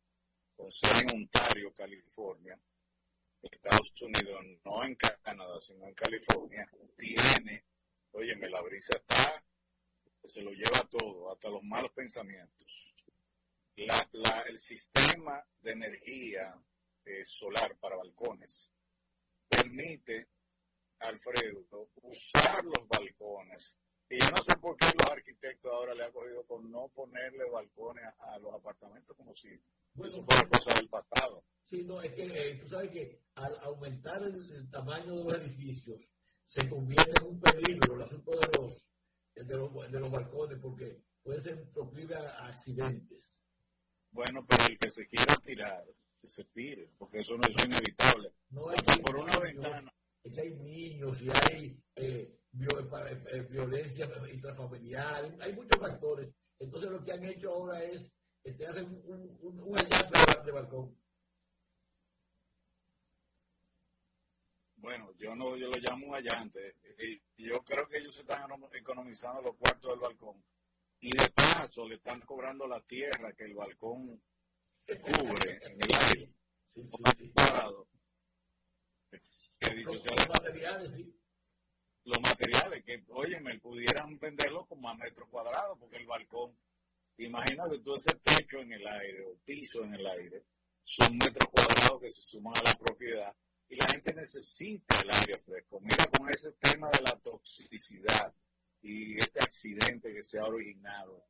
con 0.57 0.72
sede 0.72 1.03
en 1.03 1.22
Ontario, 1.22 1.72
California, 1.74 2.59
Estados 3.42 4.03
Unidos, 4.03 4.44
no 4.64 4.84
en 4.84 4.96
Canadá, 4.96 5.61
sino 5.61 5.86
en 5.86 5.94
California, 5.94 6.68
tiene, 6.96 7.64
óyeme, 8.12 8.49
la 8.49 8.62
brisa 8.62 8.96
está, 8.96 9.44
se 10.24 10.42
lo 10.42 10.51
lleva 10.51 10.88
todo, 10.90 11.30
hasta 11.30 11.51
los 11.51 11.62
malos 11.62 11.92
pensamientos 11.92 12.68
la, 13.87 14.41
el 14.49 14.59
sistema 14.59 15.45
de 15.61 15.72
energía 15.72 16.61
eh, 17.05 17.24
solar 17.24 17.76
para 17.79 17.97
balcones 17.97 18.70
permite, 19.49 20.29
Alfredo, 21.01 21.64
usar 22.03 22.64
los 22.64 22.89
balcones 22.89 23.76
Y 24.11 24.18
yo 24.18 24.31
no 24.31 24.43
sé 24.43 24.57
por 24.61 24.76
qué 24.76 24.87
los 24.99 25.11
arquitectos 25.11 25.72
ahora 25.72 25.95
le 25.95 26.05
han 26.05 26.12
cogido 26.12 26.45
por 26.45 26.62
no 26.64 26.89
ponerle 26.89 27.49
balcones 27.51 28.05
a, 28.18 28.39
los 28.39 28.53
apartamentos 28.55 29.16
como 29.16 29.35
si 29.35 29.49
eso 29.49 30.24
fuera 30.24 30.49
cosa 30.49 30.74
del 30.79 30.89
pasado. 30.89 31.45
Sí, 31.64 31.85
no, 31.85 32.01
es 32.01 32.12
que 32.14 32.24
eh, 32.24 32.55
tú 32.57 32.68
sabes 32.68 32.91
que 32.91 33.22
al 33.35 33.59
aumentar 33.61 34.22
el, 34.22 34.70
tamaño 34.70 35.16
de 35.16 35.24
los 35.24 35.35
edificios 35.37 36.09
se 36.45 36.68
convierte 36.68 37.12
en 37.20 37.26
un 37.26 37.41
peligro 37.41 37.95
el 37.95 38.03
asunto 38.03 38.31
de 38.33 38.59
los, 38.59 38.87
de 39.35 39.57
los, 39.57 39.93
de 39.93 40.01
los 40.01 40.11
balcones 40.11 40.59
porque 40.61 41.03
puede 41.22 41.43
ser 41.43 41.70
proclive 41.70 42.14
a, 42.16 42.47
accidentes. 42.47 43.38
Bueno, 44.11 44.44
pero 44.46 44.66
el 44.66 44.78
que 44.78 44.90
se 44.90 45.06
quiera 45.06 45.36
tirar, 45.36 45.84
que 46.20 46.28
se 46.28 46.44
tire, 46.44 46.90
porque 46.98 47.20
eso 47.20 47.36
no 47.36 47.42
es 47.42 47.64
inevitable. 47.64 48.32
No 48.50 48.72
es 48.72 48.82
por 49.02 49.16
una 49.16 49.38
ventana. 49.38 49.92
Es 50.24 50.34
que 50.34 50.40
hay 50.40 50.54
niños 50.54 51.20
y 51.22 51.28
hay 51.30 51.80
eh, 51.96 52.38
eh, 52.52 53.20
eh, 53.32 53.46
violencia 53.50 54.11
intrafamiliar, 54.32 55.36
hay 55.40 55.52
muchos 55.52 55.80
factores. 55.80 56.30
Entonces 56.59 56.90
lo 56.90 57.04
que 57.04 57.12
han 57.12 57.24
hecho 57.24 57.50
ahora 57.52 57.84
es 57.84 58.11
este, 58.42 58.66
hacer 58.66 58.84
un, 58.84 59.02
un, 59.42 59.61
un 59.61 59.78
allante 59.78 60.44
de 60.44 60.52
balcón. 60.52 60.96
Bueno, 64.76 65.12
yo 65.16 65.34
no, 65.34 65.56
yo 65.56 65.66
lo 65.66 65.80
llamo 65.80 66.06
un 66.09 66.14
allante. 66.14 66.74
Yo 67.36 67.62
creo 67.64 67.88
que 67.88 67.98
ellos 67.98 68.16
están 68.18 68.50
economizando 68.72 69.42
los 69.42 69.56
cuartos 69.56 69.90
del 69.90 70.00
balcón. 70.00 70.42
Y 71.01 71.16
de 71.16 71.28
paso 71.30 71.86
le 71.86 71.96
están 71.96 72.20
cobrando 72.22 72.66
la 72.66 72.80
tierra 72.80 73.32
que 73.32 73.44
el 73.44 73.55
balcón 73.55 74.20
cubre 74.86 75.59
en 75.62 75.80
el 75.80 75.94
aire. 76.09 76.34
Sí, 76.66 76.82
sí, 76.82 76.96
sí. 77.16 77.32
los 79.61 80.28
materiales, 80.28 80.92
sí 80.92 81.18
los 82.09 82.22
materiales 82.22 82.84
que, 82.84 83.05
oye, 83.09 83.38
me 83.40 83.59
pudieran 83.59 84.18
venderlo 84.18 84.64
como 84.66 84.88
a 84.88 84.94
metros 84.94 85.28
cuadrados, 85.28 85.78
porque 85.78 85.99
el 85.99 86.07
balcón, 86.07 86.57
imagínate 87.18 87.80
tú 87.80 87.96
ese 87.96 88.14
techo 88.22 88.61
en 88.61 88.72
el 88.72 88.86
aire 88.86 89.24
o 89.24 89.36
piso 89.44 89.84
en 89.84 89.94
el 89.94 90.07
aire, 90.07 90.44
son 90.84 91.18
metros 91.18 91.49
cuadrados 91.51 92.01
que 92.01 92.11
se 92.11 92.22
suman 92.22 92.57
a 92.57 92.62
la 92.62 92.74
propiedad 92.76 93.34
y 93.68 93.76
la 93.76 93.86
gente 93.88 94.14
necesita 94.14 94.99
el 95.01 95.11
aire 95.11 95.38
fresco. 95.38 95.80
Mira 95.80 96.07
con 96.07 96.30
ese 96.30 96.53
tema 96.53 96.90
de 96.90 97.03
la 97.03 97.14
toxicidad 97.20 98.34
y 98.80 99.18
este 99.18 99.40
accidente 99.40 100.14
que 100.14 100.22
originado, 100.45 101.26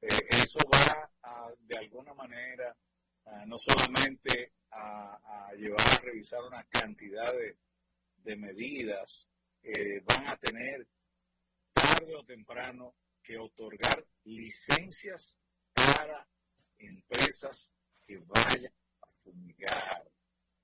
eh, 0.00 0.08
eso 0.30 0.58
va 0.72 1.10
a, 1.22 1.52
de 1.58 1.78
alguna 1.78 2.14
manera 2.14 2.76
no 3.46 3.58
solamente 3.58 4.54
a, 4.72 5.52
llevar 5.56 5.86
a 5.86 6.00
revisar 6.00 6.42
una 6.42 6.64
cantidad 6.64 7.32
de 7.32 8.36
medidas 8.36 9.30
eh, 9.62 10.00
van 10.04 10.26
a 10.26 10.36
tener 10.36 10.86
tarde 11.72 12.14
o 12.16 12.24
temprano 12.24 12.94
que 13.22 13.36
otorgar 13.36 14.04
licencias 14.24 15.36
para 15.74 16.26
empresas 16.78 17.68
que 18.06 18.18
vayan 18.18 18.72
a 19.02 19.06
fumigar, 19.06 20.10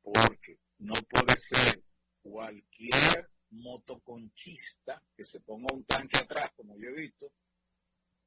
porque 0.02 0.58
no 0.78 0.94
puede 0.94 1.38
ser 1.38 1.82
cualquier 2.22 3.30
motoconchista 3.50 5.02
que 5.14 5.24
se 5.24 5.40
ponga 5.40 5.74
un 5.74 5.84
tanque 5.84 6.16
atrás, 6.16 6.50
como 6.56 6.76
yo 6.78 6.88
he 6.88 7.00
visto, 7.02 7.30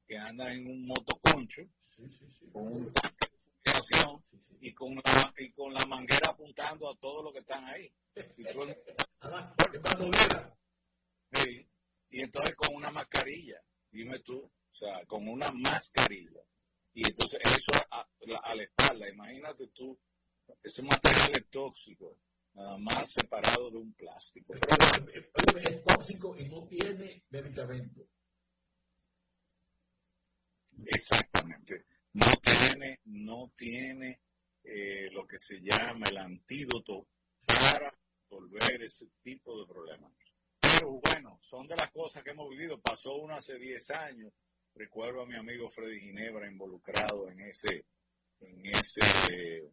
que 0.07 0.17
anda 0.17 0.53
en 0.53 0.67
un 0.67 0.85
motoconcho, 0.85 1.63
con 2.53 2.67
un 2.73 2.93
tanque 2.93 3.25
de 3.25 3.71
fumigación 3.71 4.23
y 4.61 4.73
con, 4.73 4.95
la, 4.95 5.33
y 5.37 5.51
con 5.51 5.73
la 5.73 5.85
manguera 5.87 6.29
apuntando 6.29 6.91
a 6.91 6.95
todo 6.97 7.23
lo 7.23 7.33
que 7.33 7.39
están 7.39 7.63
ahí. 7.65 7.91
Y 8.37 8.43
y 12.11 12.21
entonces 12.21 12.55
con 12.55 12.75
una 12.75 12.91
mascarilla, 12.91 13.61
dime 13.91 14.19
tú, 14.19 14.39
o 14.39 14.75
sea, 14.75 15.05
con 15.05 15.27
una 15.27 15.47
mascarilla. 15.51 16.41
Y 16.93 17.07
entonces 17.07 17.39
eso 17.45 17.71
a, 17.91 18.07
la, 18.55 18.63
espalda, 18.63 19.07
imagínate 19.07 19.67
tú, 19.67 19.97
ese 20.63 20.81
material 20.81 21.31
es 21.35 21.49
tóxico, 21.49 22.17
nada 22.53 22.77
más 22.77 23.11
separado 23.11 23.69
de 23.69 23.77
un 23.77 23.93
plástico. 23.93 24.53
es 24.55 25.83
tóxico 25.83 26.35
y 26.37 26.49
no 26.49 26.67
tiene 26.67 27.23
medicamento. 27.29 28.01
Exactamente. 30.85 31.85
No 32.13 32.25
tiene, 32.41 32.99
no 33.05 33.53
tiene 33.55 34.19
eh, 34.63 35.09
lo 35.11 35.27
que 35.27 35.37
se 35.37 35.61
llama 35.61 36.07
el 36.09 36.17
antídoto 36.17 37.07
para 37.45 37.93
resolver 38.23 38.81
ese 38.81 39.05
tipo 39.21 39.59
de 39.59 39.71
problemas 39.71 40.11
bueno, 40.85 41.39
son 41.49 41.67
de 41.67 41.75
las 41.75 41.91
cosas 41.91 42.23
que 42.23 42.31
hemos 42.31 42.49
vivido. 42.49 42.79
Pasó 42.79 43.15
uno 43.15 43.35
hace 43.35 43.57
10 43.57 43.89
años. 43.91 44.33
Recuerdo 44.75 45.21
a 45.21 45.25
mi 45.25 45.35
amigo 45.35 45.69
Freddy 45.69 45.99
Ginebra 45.99 46.47
involucrado 46.47 47.29
en 47.29 47.41
ese, 47.41 47.85
en 48.39 48.65
ese 48.65 49.71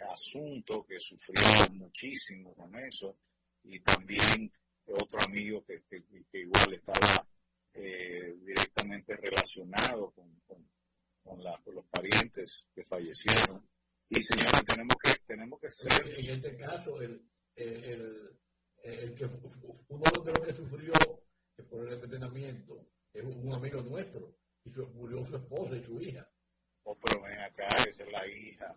asunto 0.00 0.84
que 0.96 1.00
sufrió 1.00 1.42
muchísimo 1.72 2.54
con 2.54 2.74
eso. 2.76 3.18
Y 3.64 3.80
también 3.80 4.50
otro 4.86 5.20
amigo 5.22 5.64
que, 5.64 5.82
igual 6.32 6.74
estaba 6.74 7.26
eh, 7.74 8.34
directamente 8.40 9.16
relacionado 9.16 10.10
con, 10.12 10.40
con, 10.46 10.66
los 11.74 11.84
parientes 11.86 12.68
que 12.74 12.84
fallecieron. 12.84 13.68
Y 14.08 14.22
señores, 14.22 14.64
tenemos 14.64 14.96
que, 15.02 15.12
tenemos 15.26 15.60
que 15.60 15.70
ser. 15.70 16.18
En 16.18 16.30
este 16.30 16.56
caso, 16.56 17.00
el, 17.02 17.20
el 17.56 18.38
el 18.82 19.14
que 19.16 19.24
uno 19.88 20.04
de 20.24 20.32
los 20.32 20.46
que 20.46 20.54
sufrió 20.54 20.92
por 21.68 21.88
el 21.88 21.94
envenenamiento 21.94 22.86
es 23.12 23.24
un 23.24 23.52
amigo 23.52 23.82
nuestro 23.82 24.36
y 24.64 24.70
murió 24.70 25.26
su 25.26 25.34
esposa 25.34 25.76
y 25.76 25.82
su 25.82 26.00
hija. 26.00 26.30
Oh, 26.84 26.96
pero 26.96 27.20
ven 27.22 27.40
acá, 27.40 27.66
esa 27.88 28.04
es 28.04 28.12
la 28.12 28.26
hija 28.28 28.76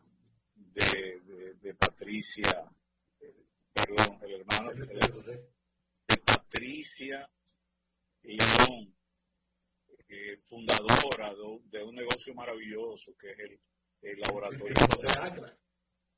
de, 0.73 1.55
de, 1.61 1.73
Patricia, 1.75 2.69
eh, 3.19 3.45
perdón, 3.73 4.19
el 4.21 4.33
hermano 4.33 4.71
de, 4.71 5.49
Patricia 6.25 7.29
León, 8.23 8.95
eh, 10.07 10.37
fundadora 10.47 11.33
de, 11.71 11.83
un 11.83 11.95
negocio 11.95 12.33
maravilloso 12.33 13.15
que 13.17 13.31
es 13.31 13.39
el, 13.39 13.59
el 14.01 14.19
laboratorio 14.19 14.73
de 14.73 15.59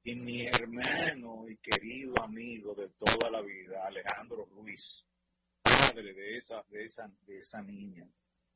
y 0.03 0.15
mi 0.15 0.47
hermano 0.47 1.45
y 1.47 1.57
querido 1.57 2.15
amigo 2.23 2.73
de 2.73 2.89
toda 2.89 3.29
la 3.29 3.41
vida, 3.41 3.85
Alejandro 3.85 4.45
Ruiz, 4.45 5.05
padre 5.61 6.13
de 6.13 6.37
esa, 6.37 6.63
de 6.69 6.85
esa, 6.85 7.11
de 7.27 7.39
esa 7.39 7.61
niña, 7.61 8.07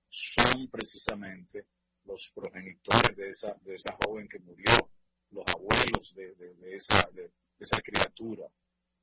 son 0.09 0.67
precisamente 0.69 1.67
los 2.05 2.31
progenitores 2.33 3.15
de 3.15 3.29
esa, 3.29 3.53
de 3.61 3.75
esa 3.75 3.95
joven 4.03 4.27
que 4.27 4.39
murió, 4.39 4.89
los 5.31 5.45
abuelos 5.47 6.13
de, 6.15 6.35
de, 6.35 6.75
esa, 6.75 7.07
de, 7.13 7.31
esa 7.59 7.81
criatura. 7.81 8.47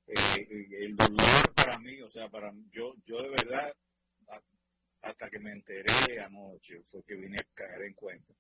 Eh, 0.07 0.69
el 0.81 0.97
dolor 0.97 1.55
para 1.55 1.79
mí, 1.79 2.01
o 2.01 2.11
sea, 2.11 2.29
para 2.29 2.53
yo, 2.71 2.95
yo 3.05 3.23
de 3.23 3.31
verdad, 3.31 3.73
hasta 5.03 5.31
que 5.31 5.39
me 5.39 5.53
enteré 5.53 6.21
anoche, 6.21 6.83
fue 6.85 7.03
que 7.05 7.15
vine 7.15 7.37
a 7.37 7.55
caer 7.55 7.83
en 7.83 7.95
cuenta 7.95 8.35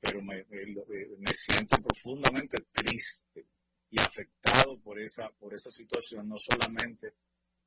pero 0.00 0.22
me, 0.22 0.44
me, 0.44 1.32
siento 1.34 1.76
profundamente 1.78 2.58
triste 2.72 3.46
y 3.90 4.00
afectado 4.00 4.78
por 4.80 4.98
esa, 5.00 5.28
por 5.30 5.54
esa 5.54 5.72
situación, 5.72 6.28
no 6.28 6.36
solamente 6.38 7.14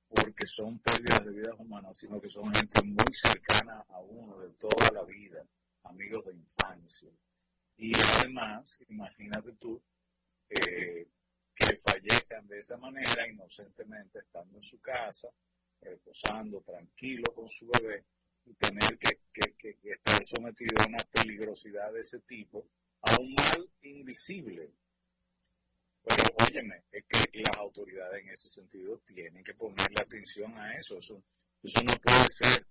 porque 0.07 0.45
son 0.45 0.79
pérdidas 0.79 1.25
de 1.25 1.31
vidas 1.31 1.55
humanas, 1.57 1.97
sino 1.97 2.21
que 2.21 2.29
son 2.29 2.53
gente 2.53 2.81
muy 2.83 3.13
cercana 3.13 3.85
a 3.89 3.99
uno 3.99 4.39
de 4.39 4.49
toda 4.51 4.91
la 4.93 5.03
vida, 5.03 5.45
amigos 5.83 6.25
de 6.25 6.33
infancia. 6.33 7.09
Y 7.81 7.91
además, 8.19 8.77
imagínate 8.89 9.53
tú, 9.53 9.81
eh, 10.47 11.07
que 11.55 11.77
fallezcan 11.77 12.47
de 12.47 12.59
esa 12.59 12.77
manera, 12.77 13.27
inocentemente, 13.27 14.19
estando 14.19 14.57
en 14.57 14.63
su 14.63 14.79
casa, 14.79 15.27
reposando 15.81 16.61
tranquilo 16.61 17.33
con 17.33 17.49
su 17.49 17.67
bebé, 17.67 18.05
y 18.45 18.53
tener 18.53 18.99
que, 18.99 19.17
estar 19.81 20.23
sometido 20.25 20.79
a 20.79 20.85
una 20.89 21.03
peligrosidad 21.11 21.91
de 21.91 22.01
ese 22.01 22.19
tipo, 22.19 22.67
a 23.01 23.19
un 23.19 23.33
mal 23.33 23.67
invisible. 23.81 24.69
Pero 26.03 26.35
óyeme, 26.47 26.83
es 26.91 27.03
que 27.05 27.41
las 27.41 27.57
autoridades 27.57 28.21
en 28.21 28.29
ese 28.29 28.47
sentido 28.47 28.99
tienen 28.99 29.43
que 29.43 29.55
ponerle 29.55 29.99
atención 29.99 30.55
a. 30.55 30.77
Eso, 30.77 30.99
eso 30.99 31.23
no 31.63 31.95
puede 32.03 32.27
ser. 32.29 32.70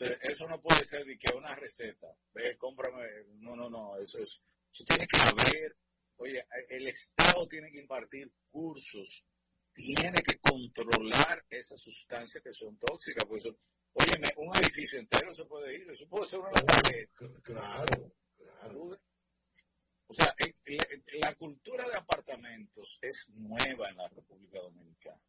Eso 0.00 0.46
no 0.48 0.60
puede 0.60 0.84
ser 0.86 1.04
de 1.04 1.18
que 1.18 1.34
una 1.34 1.54
receta, 1.54 2.08
ve, 2.32 2.56
cómprame, 2.56 3.06
no, 3.40 3.56
no, 3.56 3.68
no, 3.70 3.96
eso 3.98 4.18
es, 4.18 4.40
eso 4.72 4.84
tiene 4.84 5.06
que 5.06 5.18
haber, 5.20 5.76
oye, 6.16 6.44
el 6.68 6.88
Estado 6.88 7.46
tiene 7.48 7.70
que 7.70 7.80
impartir 7.80 8.32
cursos, 8.50 9.24
tiene 9.72 10.22
que 10.22 10.38
controlar 10.38 11.44
esas 11.50 11.80
sustancias 11.80 12.42
que 12.42 12.52
son 12.52 12.78
tóxicas, 12.78 13.24
pues 13.26 13.44
eso, 13.44 13.58
Óyeme, 13.98 14.28
un 14.36 14.54
edificio 14.56 14.98
entero 14.98 15.32
se 15.32 15.46
puede 15.46 15.74
ir, 15.74 15.90
eso 15.90 16.06
puede 16.06 16.26
ser 16.26 16.38
una 16.40 16.50
Claro, 17.42 18.12
claro. 18.36 18.90
O 20.08 20.14
sea, 20.14 20.34
la 21.22 21.34
cultura 21.34 21.88
de 21.88 21.96
apartamentos 21.96 22.98
es 23.00 23.26
nueva 23.30 23.88
en 23.88 23.96
la 23.96 24.08
República 24.08 24.60
Dominicana. 24.60 25.20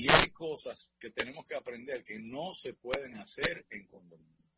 Y 0.00 0.08
hay 0.12 0.30
cosas 0.30 0.88
que 0.96 1.10
tenemos 1.10 1.44
que 1.44 1.56
aprender 1.56 2.04
que 2.04 2.20
no 2.20 2.54
se 2.54 2.72
pueden 2.72 3.16
hacer 3.18 3.66
en 3.68 3.84
condominios. 3.88 4.48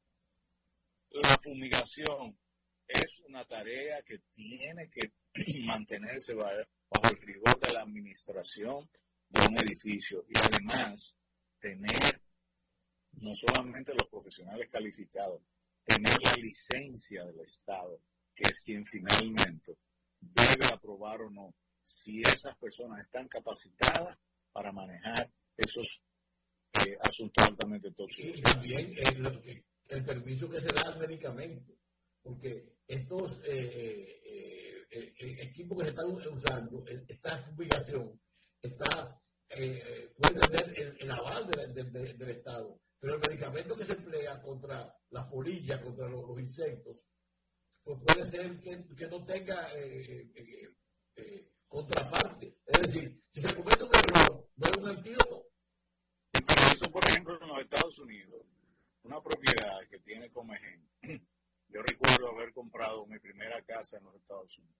la 1.12 1.38
fumigación 1.42 2.38
es 2.86 3.18
una 3.20 3.46
tarea 3.46 4.02
que 4.02 4.18
tiene 4.34 4.90
que 4.90 5.12
mantenerse 5.64 6.34
bajo 6.34 7.08
el 7.10 7.22
rigor 7.22 7.58
de 7.58 7.72
la 7.72 7.80
administración 7.80 8.86
de 9.30 9.46
un 9.46 9.58
edificio 9.60 10.26
y 10.28 10.36
además 10.36 11.16
tener 11.58 12.20
no 13.12 13.34
solamente 13.34 13.94
los 13.94 14.08
profesionales 14.10 14.68
calificados, 14.70 15.40
tener 15.84 16.18
la 16.22 16.34
licencia 16.34 17.24
del 17.24 17.40
Estado, 17.40 17.98
que 18.34 18.42
es 18.44 18.60
quien 18.60 18.84
finalmente 18.84 19.78
debe 20.20 20.66
aprobar 20.66 21.22
o 21.22 21.30
no 21.30 21.54
si 21.82 22.20
esas 22.20 22.54
personas 22.58 23.00
están 23.00 23.26
capacitadas 23.26 24.18
para 24.52 24.72
manejar 24.72 25.30
esos 25.56 26.02
eh, 26.86 26.96
asuntos 27.00 27.46
altamente 27.46 27.90
tóxicos. 27.92 28.38
Y 28.38 28.42
también 28.42 28.94
el, 28.96 29.64
el, 29.88 30.04
permiso 30.04 30.48
que 30.48 30.60
se 30.60 30.68
da 30.68 30.92
al 30.92 30.98
medicamento, 30.98 31.72
porque 32.22 32.74
estos 32.86 33.40
eh, 33.44 34.20
eh, 34.90 35.16
equipos 35.40 35.78
que 35.78 35.84
se 35.84 35.90
están 35.90 36.06
usando, 36.06 36.84
esta 36.86 37.38
fumigación, 37.44 38.20
está, 38.60 39.20
puede 39.48 40.40
tener 40.40 40.96
el, 41.00 41.10
aval 41.10 41.46
del 41.48 42.30
Estado, 42.30 42.78
pero 42.98 43.14
el 43.14 43.20
medicamento 43.28 43.76
que 43.76 43.84
se 43.84 43.92
emplea 43.92 44.40
contra 44.42 44.94
las 45.10 45.26
polillas, 45.26 45.82
contra 45.82 46.08
los, 46.08 46.38
insectos, 46.38 47.04
pues 47.82 47.98
puede 48.06 48.26
ser 48.26 48.60
que, 48.60 48.84
que 48.94 49.06
no 49.06 49.24
tenga 49.24 49.68
contraparte. 51.70 52.58
Es 52.66 52.82
decir, 52.82 53.22
si 53.32 53.40
se 53.40 53.54
comete 53.54 53.84
un 53.84 53.90
error, 53.94 54.48
no 54.56 54.82
un 54.82 54.88
antídoto. 54.88 55.46
Eso, 56.32 56.90
por 56.90 57.06
ejemplo, 57.06 57.38
en 57.40 57.48
los 57.48 57.60
Estados 57.60 57.98
Unidos, 57.98 58.44
una 59.04 59.22
propiedad 59.22 59.78
que 59.88 60.00
tiene 60.00 60.28
Comegen, 60.28 60.86
yo 61.68 61.82
recuerdo 61.82 62.30
haber 62.30 62.52
comprado 62.52 63.06
mi 63.06 63.18
primera 63.18 63.62
casa 63.62 63.96
en 63.96 64.04
los 64.04 64.16
Estados 64.16 64.58
Unidos 64.58 64.76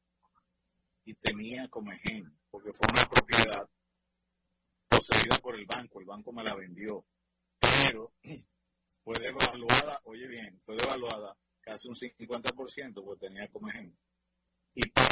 y 1.04 1.14
tenía 1.14 1.68
Comegen, 1.68 2.36
porque 2.50 2.72
fue 2.72 2.86
una 2.92 3.06
propiedad 3.06 3.68
poseída 4.88 5.38
por 5.38 5.54
el 5.54 5.64
banco, 5.64 6.00
el 6.00 6.06
banco 6.06 6.32
me 6.32 6.42
la 6.42 6.54
vendió, 6.54 7.04
pero 7.60 8.12
fue 9.04 9.14
devaluada, 9.20 10.00
oye 10.04 10.26
bien, 10.26 10.58
fue 10.60 10.76
devaluada 10.76 11.36
casi 11.60 11.88
un 11.88 11.94
50% 11.94 13.04
porque 13.04 13.28
tenía 13.28 13.48
Comegen. 13.48 13.96
Y 14.74 14.88
para 14.90 15.09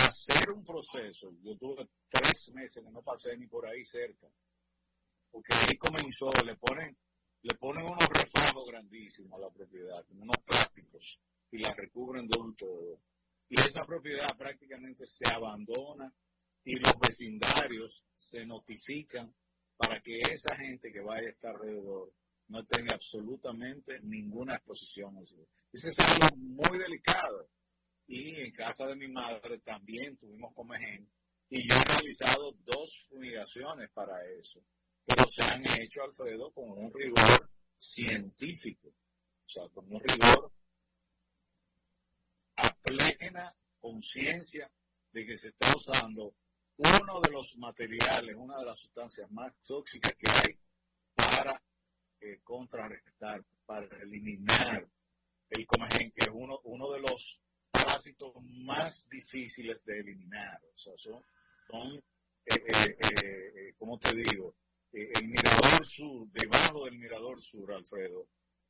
un 0.52 0.64
proceso, 0.64 1.32
yo 1.42 1.56
tuve 1.56 1.88
tres 2.08 2.50
meses 2.52 2.82
que 2.82 2.90
no 2.90 3.02
pasé 3.02 3.36
ni 3.36 3.46
por 3.46 3.66
ahí 3.66 3.84
cerca, 3.84 4.28
porque 5.30 5.54
ahí 5.54 5.76
comenzó, 5.76 6.30
le 6.44 6.56
ponen, 6.56 6.96
le 7.42 7.54
ponen 7.54 7.84
unos 7.84 8.08
reflejos 8.08 8.66
grandísimos 8.66 9.38
a 9.38 9.42
la 9.42 9.50
propiedad, 9.50 10.04
unos 10.10 10.36
plásticos, 10.44 11.20
y 11.50 11.58
la 11.58 11.72
recubren 11.74 12.26
de 12.26 12.38
un 12.38 12.54
todo. 12.56 13.00
Y 13.48 13.58
esa 13.58 13.84
propiedad 13.84 14.36
prácticamente 14.36 15.06
se 15.06 15.26
abandona 15.28 16.12
y 16.64 16.76
los 16.76 16.92
vecindarios 17.00 18.04
se 18.14 18.44
notifican 18.44 19.34
para 19.76 20.00
que 20.00 20.18
esa 20.18 20.54
gente 20.56 20.92
que 20.92 21.00
vaya 21.00 21.28
a 21.28 21.30
estar 21.30 21.54
alrededor 21.54 22.12
no 22.48 22.64
tenga 22.66 22.94
absolutamente 22.94 24.00
ninguna 24.00 24.54
exposición. 24.54 25.18
Ese 25.72 25.90
es 25.90 25.98
algo 26.00 26.36
muy 26.36 26.78
delicado 26.78 27.48
y 28.08 28.40
en 28.40 28.50
casa 28.52 28.86
de 28.86 28.96
mi 28.96 29.06
madre 29.08 29.58
también 29.58 30.16
tuvimos 30.16 30.54
comején 30.54 31.08
y 31.50 31.68
yo 31.68 31.74
he 31.74 31.84
realizado 31.84 32.52
dos 32.64 33.06
fumigaciones 33.08 33.90
para 33.90 34.24
eso, 34.32 34.60
pero 35.04 35.24
se 35.30 35.42
han 35.44 35.62
hecho, 35.78 36.02
Alfredo, 36.02 36.50
con 36.52 36.70
un 36.70 36.92
rigor 36.92 37.50
científico, 37.76 38.88
o 38.88 39.48
sea, 39.48 39.68
con 39.68 39.92
un 39.92 40.00
rigor 40.00 40.52
a 42.56 42.74
plena 42.82 43.54
conciencia 43.78 44.70
de 45.12 45.26
que 45.26 45.36
se 45.36 45.48
está 45.48 45.74
usando 45.76 46.34
uno 46.76 47.20
de 47.22 47.30
los 47.30 47.56
materiales, 47.56 48.36
una 48.36 48.58
de 48.58 48.64
las 48.64 48.78
sustancias 48.78 49.30
más 49.30 49.54
tóxicas 49.64 50.12
que 50.18 50.30
hay 50.30 50.58
para 51.14 51.62
eh, 52.20 52.40
contrarrestar, 52.42 53.44
para 53.64 53.86
eliminar 54.02 54.88
el 55.50 55.66
comején, 55.66 56.10
que 56.12 56.24
es 56.24 56.30
uno, 56.32 56.60
uno 56.64 56.90
de 56.90 57.00
los 57.00 57.40
parásitos 57.84 58.32
más 58.42 59.08
difíciles 59.08 59.84
de 59.84 60.00
eliminar. 60.00 60.60
O 60.74 60.78
sea, 60.78 60.92
son, 60.96 61.22
son 61.70 61.96
eh, 62.46 62.64
eh, 62.66 62.96
eh, 63.24 63.74
¿cómo 63.78 63.98
te 63.98 64.14
digo? 64.14 64.54
el 64.92 65.28
Mirador 65.28 65.86
Sur, 65.86 66.26
debajo 66.32 66.86
del 66.86 66.98
Mirador 66.98 67.40
Sur, 67.42 67.72
Alfredo, 67.72 68.26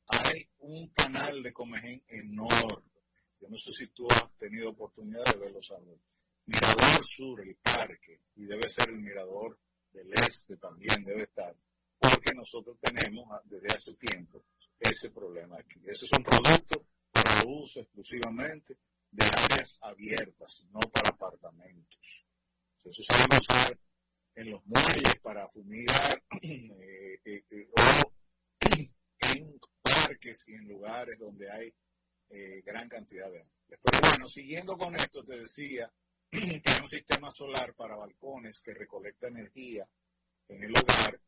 hay 0.07 0.49
un 0.59 0.89
canal 0.89 1.41
de 1.41 1.53
Comején 1.53 2.03
enorme. 2.09 2.91
Yo 3.39 3.47
no 3.47 3.57
sé 3.57 3.71
si 3.71 3.87
tú 3.87 4.05
has 4.11 4.29
tenido 4.37 4.71
oportunidad 4.71 5.23
de 5.25 5.39
verlo, 5.39 5.59
árboles. 5.71 6.01
Mirador 6.45 7.05
Sur, 7.05 7.41
el 7.41 7.55
parque, 7.55 8.19
y 8.35 8.45
debe 8.45 8.69
ser 8.69 8.89
el 8.89 8.99
Mirador 8.99 9.57
del 9.93 10.11
Este 10.13 10.57
también, 10.57 11.03
debe 11.05 11.23
estar, 11.23 11.55
porque 11.97 12.33
nosotros 12.33 12.77
tenemos 12.81 13.25
ah, 13.31 13.41
desde 13.45 13.73
hace 13.73 13.93
tiempo 13.93 14.43
ese 14.77 15.09
problema 15.11 15.57
aquí. 15.57 15.79
Ese 15.85 16.05
es 16.05 16.11
un 16.17 16.23
producto 16.23 16.85
para 17.11 17.43
uso 17.45 17.79
exclusivamente 17.79 18.77
de 19.11 19.25
áreas 19.25 19.77
abiertas, 19.81 20.63
no 20.71 20.79
para 20.79 21.09
apartamentos. 21.09 22.25
Eso 22.83 23.03
se 23.03 23.13
a 23.13 23.39
usar 23.39 23.77
en 24.35 24.51
los 24.51 24.65
muelles 24.65 25.15
para 25.21 25.47
fumigar 25.49 26.23
eh, 26.41 27.19
eh, 27.25 27.43
eh, 27.49 27.69
o 27.75 28.13
en 29.35 29.59
parques 29.81 30.43
y 30.47 30.53
en 30.53 30.67
lugares 30.67 31.19
donde 31.19 31.51
hay 31.51 31.73
gran 32.63 32.87
cantidad 32.87 33.31
de 33.31 33.43
Pero 33.67 33.81
bueno, 34.01 34.29
siguiendo 34.29 34.77
con 34.77 34.95
esto, 34.95 35.23
te 35.23 35.39
decía 35.39 35.91
que 36.31 36.61
hay 36.63 36.81
un 36.83 36.89
sistema 36.89 37.31
solar 37.31 37.73
para 37.73 37.95
balcones 37.95 38.59
que 38.59 38.73
recolecta 38.75 39.27
energía 39.27 39.87
en 40.47 40.63
el 40.63 40.71
hogar 40.77 41.19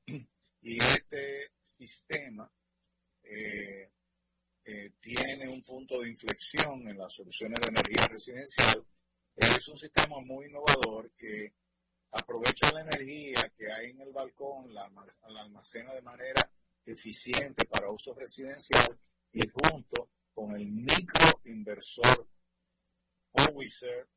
y 0.61 0.77
este 0.77 1.51
sistema 1.63 2.51
eh, 3.23 3.89
eh, 4.63 4.91
tiene 4.99 5.49
un 5.49 5.61
punto 5.63 5.99
de 5.99 6.09
inflexión 6.09 6.87
en 6.87 6.97
las 6.97 7.13
soluciones 7.13 7.59
de 7.59 7.67
energía 7.69 8.07
residencial. 8.07 8.85
Es 9.35 9.67
un 9.67 9.77
sistema 9.77 10.19
muy 10.19 10.45
innovador 10.45 11.11
que 11.15 11.53
aprovecha 12.11 12.71
la 12.71 12.81
energía 12.81 13.51
que 13.57 13.71
hay 13.71 13.91
en 13.91 14.01
el 14.01 14.11
balcón, 14.11 14.73
la, 14.73 14.89
almacena 15.23 15.93
de 15.93 16.01
manera 16.01 16.49
eficiente 16.85 17.65
para 17.65 17.89
uso 17.89 18.13
residencial 18.13 18.99
y 19.31 19.41
junto 19.47 20.09
con 20.33 20.55
el 20.55 20.67
microinversor 20.67 22.27
Powiser 23.31 24.07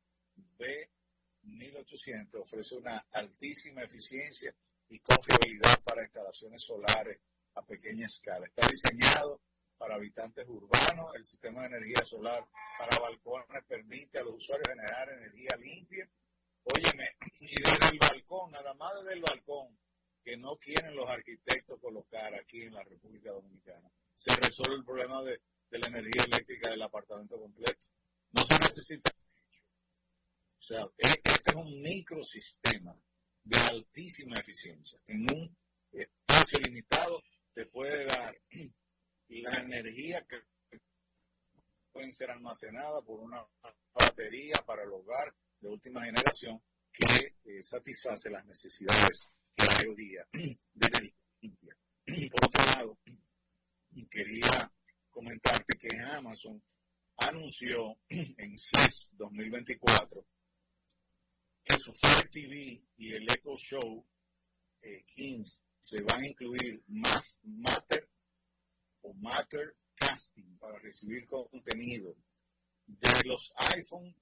B1800 0.57 2.41
ofrece 2.41 2.75
una 2.75 3.05
altísima 3.13 3.83
eficiencia 3.83 4.53
y 4.89 4.99
confiabilidad 4.99 5.81
para 5.83 6.03
instalaciones 6.03 6.61
solares 6.61 7.19
a 7.53 7.65
pequeña 7.65 8.07
escala. 8.07 8.45
Está 8.45 8.67
diseñado 8.67 9.41
para 9.77 9.95
habitantes 9.95 10.47
urbanos, 10.47 11.13
el 11.15 11.25
sistema 11.25 11.61
de 11.61 11.67
energía 11.67 12.03
solar 12.03 12.45
para 12.77 12.99
balcones 12.99 13.63
permite 13.67 14.19
a 14.19 14.23
los 14.23 14.35
usuarios 14.35 14.69
generar 14.69 15.09
energía 15.09 15.55
limpia. 15.57 16.09
Óyeme, 16.63 17.15
y 17.39 17.61
desde 17.61 17.93
el 17.93 17.99
balcón, 17.99 18.51
nada 18.51 18.73
más 18.73 18.93
desde 19.01 19.13
el 19.13 19.21
balcón, 19.21 19.77
que 20.23 20.35
no 20.37 20.57
quieren 20.57 20.95
los 20.95 21.07
arquitectos 21.07 21.79
colocar 21.79 22.33
aquí 22.33 22.63
en 22.63 22.73
la 22.73 22.83
República 22.83 23.31
Dominicana, 23.31 23.91
se 24.13 24.35
resuelve 24.35 24.77
el 24.77 24.85
problema 24.85 25.21
de, 25.21 25.39
la 25.69 25.87
energía 25.87 26.23
eléctrica 26.23 26.69
del 26.69 26.81
apartamento 26.81 27.37
completo. 27.37 27.87
No 28.31 28.43
se 28.43 28.57
necesita 28.59 29.11
o 30.57 30.67
sea, 30.67 30.81
e, 30.97 31.07
este 31.23 31.51
es 31.51 31.55
un 31.55 31.79
microsistema 31.79 32.97
de 33.43 33.57
altísima 33.57 34.33
eficiencia. 34.35 34.99
En 35.05 35.31
un 35.31 35.55
espacio 35.91 36.59
limitado 36.65 37.21
te 37.53 37.67
puede 37.67 38.05
dar 38.05 38.35
la 39.29 39.57
energía 39.57 40.25
que 40.27 40.41
pueden 41.91 42.11
ser 42.13 42.31
almacenada 42.31 43.01
por 43.01 43.19
una 43.19 43.45
batería 43.93 44.55
para 44.65 44.83
el 44.83 44.89
hogar 44.91 45.33
de 45.59 45.69
última 45.69 46.03
generación 46.03 46.61
que 46.91 47.35
eh, 47.45 47.63
satisface 47.63 48.29
las 48.29 48.45
necesidades 48.45 49.27
que 49.55 49.63
hay 49.63 49.87
hoy 49.87 49.95
día 49.95 50.27
de 50.31 50.87
energía 51.41 51.77
por 52.05 52.45
otro 52.45 52.65
lado, 52.65 52.97
quería 54.11 54.71
comentarte 55.09 55.77
que 55.77 55.97
Amazon 55.99 56.61
anunció 57.17 57.97
en 58.09 58.57
CES 58.57 59.09
2024 59.13 60.25
que 61.63 61.77
su 61.77 61.93
Fire 61.93 62.29
TV 62.29 62.83
y 62.97 63.13
el 63.13 63.23
Echo 63.23 63.57
Show 63.57 64.05
eh, 64.81 65.03
Kings 65.07 65.59
se 65.81 66.01
van 66.03 66.23
a 66.23 66.27
incluir 66.27 66.83
más 66.87 67.39
Matter 67.43 68.04
o 69.05 69.13
Matter 69.13 69.75
Casting 69.95 70.57
para 70.57 70.79
recibir 70.79 71.25
contenido 71.25 72.15
de 72.85 73.23
los 73.25 73.53
iPhone 73.75 74.13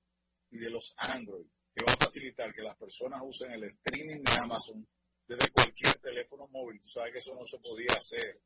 y 0.52 0.58
de 0.58 0.70
los 0.70 0.94
Android, 0.98 1.48
que 1.74 1.86
va 1.86 1.94
a 1.94 2.06
facilitar 2.06 2.54
que 2.54 2.62
las 2.62 2.76
personas 2.76 3.22
usen 3.24 3.52
el 3.52 3.64
streaming 3.66 4.22
de 4.24 4.32
Amazon 4.40 4.88
desde 5.28 5.52
cualquier 5.52 5.94
teléfono 6.00 6.48
móvil. 6.48 6.80
Tú 6.80 6.90
sabes 6.90 7.14
que 7.14 7.20
eso 7.20 7.34
no 7.34 7.46
se 7.48 7.58
podía 7.60 7.94
hacer. 7.98 8.42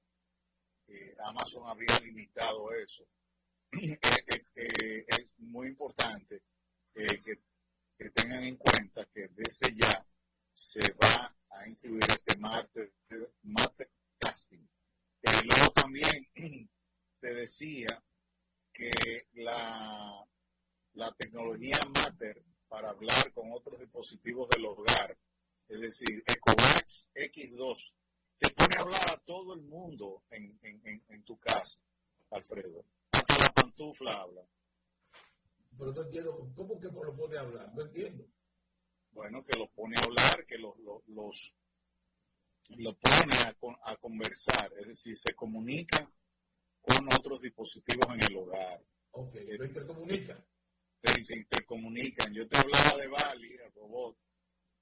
Eh, 0.88 1.15
Amazon 1.19 1.63
había 1.65 1.99
limitado 1.99 2.71
eso. 2.73 3.05
es 3.71 5.29
muy 5.38 5.67
importante 5.67 6.41
que, 6.93 7.39
tengan 8.13 8.43
en 8.43 8.55
cuenta 8.55 9.05
que 9.05 9.27
desde 9.29 9.75
ya 9.75 10.05
se 10.53 10.79
va 10.93 11.35
a 11.49 11.67
incluir 11.67 12.03
este 12.03 12.38
mate 12.38 13.89
casting. 14.19 14.65
Y 15.41 15.45
luego 15.45 15.71
también 15.71 16.28
te 17.19 17.34
decía 17.34 18.03
que 18.73 18.91
la, 19.34 20.25
la 20.93 21.11
tecnología 21.13 21.80
Matter 21.93 22.43
para 22.67 22.89
hablar 22.89 23.32
con 23.34 23.51
otros 23.51 23.80
dispositivos 23.80 24.49
del 24.49 24.65
hogar, 24.65 25.17
es 25.67 25.80
decir, 25.80 26.23
Ecovax 26.25 27.07
X2, 27.15 27.93
te 28.38 28.49
pone 28.51 28.75
a 28.78 28.82
hablar 28.82 29.11
a 29.11 29.17
todo 29.17 29.53
el 29.55 29.61
mundo 29.61 30.23
en, 30.30 30.57
en, 30.61 31.03
en, 31.07 31.23
tu 31.23 31.38
casa, 31.39 31.82
Alfredo. 32.32 32.86
Hasta 33.11 33.38
la 33.39 33.49
pantufla 33.51 34.21
habla. 34.21 34.41
Pero 35.78 35.91
no 35.91 36.01
entiendo, 36.01 36.51
¿cómo 36.55 36.80
que 36.80 36.88
lo 36.88 37.15
pone 37.15 37.38
a 37.38 37.41
hablar? 37.41 37.73
No 37.73 37.82
entiendo. 37.82 38.25
Bueno, 39.11 39.43
que 39.43 39.57
los 39.57 39.69
pone 39.69 39.95
a 39.97 40.03
hablar, 40.03 40.45
que 40.45 40.57
los, 40.57 40.78
los, 40.80 41.07
los 41.07 41.53
lo 42.78 42.97
pone 42.97 43.36
a, 43.38 43.55
a, 43.91 43.95
conversar, 43.97 44.72
es 44.80 44.88
decir, 44.88 45.18
se 45.18 45.34
comunica 45.34 46.09
con 46.82 47.07
otros 47.13 47.41
dispositivos 47.41 48.13
en 48.13 48.24
el 48.24 48.38
hogar. 48.38 48.84
Ok, 49.11 49.36
lo 49.57 49.65
intercomunica. 49.65 50.45
Se 51.01 51.36
intercomunican. 51.36 52.34
Yo 52.34 52.47
te 52.47 52.57
hablaba 52.57 52.97
de 52.97 53.07
Bali, 53.07 53.53
el 53.53 53.72
robot. 53.74 54.18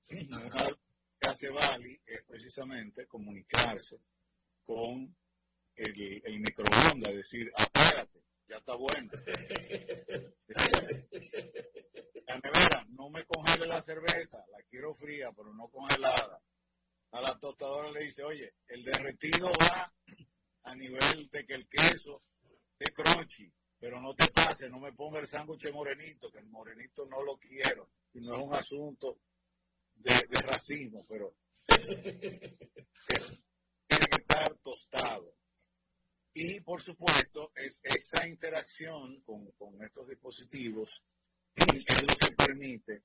Una 0.10 0.50
que 1.20 1.30
hace 1.30 1.50
Bali 1.50 2.00
es 2.06 2.24
precisamente 2.24 3.08
comunicarse 3.08 4.00
con 4.64 5.16
el, 5.76 6.22
el 6.24 6.40
microondas, 6.40 7.10
es 7.10 7.18
decir, 7.18 7.52
apágate, 7.56 8.24
ya 8.48 8.58
está 8.58 8.76
bueno. 8.76 9.12
La 12.28 12.40
nevera, 12.40 12.86
no 12.90 13.10
me 13.10 13.24
congele 13.26 13.68
la 13.68 13.82
cerveza, 13.82 14.44
la 14.52 14.62
quiero 14.64 14.96
fría, 14.96 15.32
pero 15.32 15.54
no 15.54 15.68
congelada. 15.70 16.42
A 17.16 17.22
la 17.22 17.40
tostadora 17.40 17.90
le 17.92 18.04
dice, 18.04 18.24
oye, 18.26 18.56
el 18.68 18.84
derretido 18.84 19.50
va 19.62 19.94
a 20.64 20.76
nivel 20.76 21.30
de 21.32 21.46
que 21.46 21.54
el 21.54 21.66
queso 21.66 22.24
esté 22.78 22.92
crunchy, 22.92 23.50
pero 23.80 24.02
no 24.02 24.14
te 24.14 24.28
pase, 24.34 24.70
no 24.70 24.82
me 24.82 24.92
ponga 24.92 25.22
el 25.22 25.28
sándwich 25.28 25.72
morenito, 25.72 26.30
que 26.30 26.40
el 26.40 26.48
morenito 26.48 27.06
no 27.06 27.24
lo 27.24 27.38
quiero, 27.38 27.90
y 28.12 28.20
no 28.20 28.36
es 28.36 28.42
un 28.42 28.54
asunto 28.54 29.22
de, 29.94 30.14
racismo, 30.46 31.06
pero 31.08 31.38
tiene 31.88 32.58
que 33.88 34.20
estar 34.20 34.54
tostado. 34.56 35.38
Y 36.34 36.60
por 36.60 36.82
supuesto, 36.82 37.54
es, 37.56 37.80
esa 37.82 38.28
interacción 38.28 39.22
con, 39.22 39.52
con 39.52 39.82
estos 39.82 40.10
dispositivos 40.10 41.02
es 41.56 42.02
lo 42.02 42.16
que 42.18 42.36
permite 42.36 43.04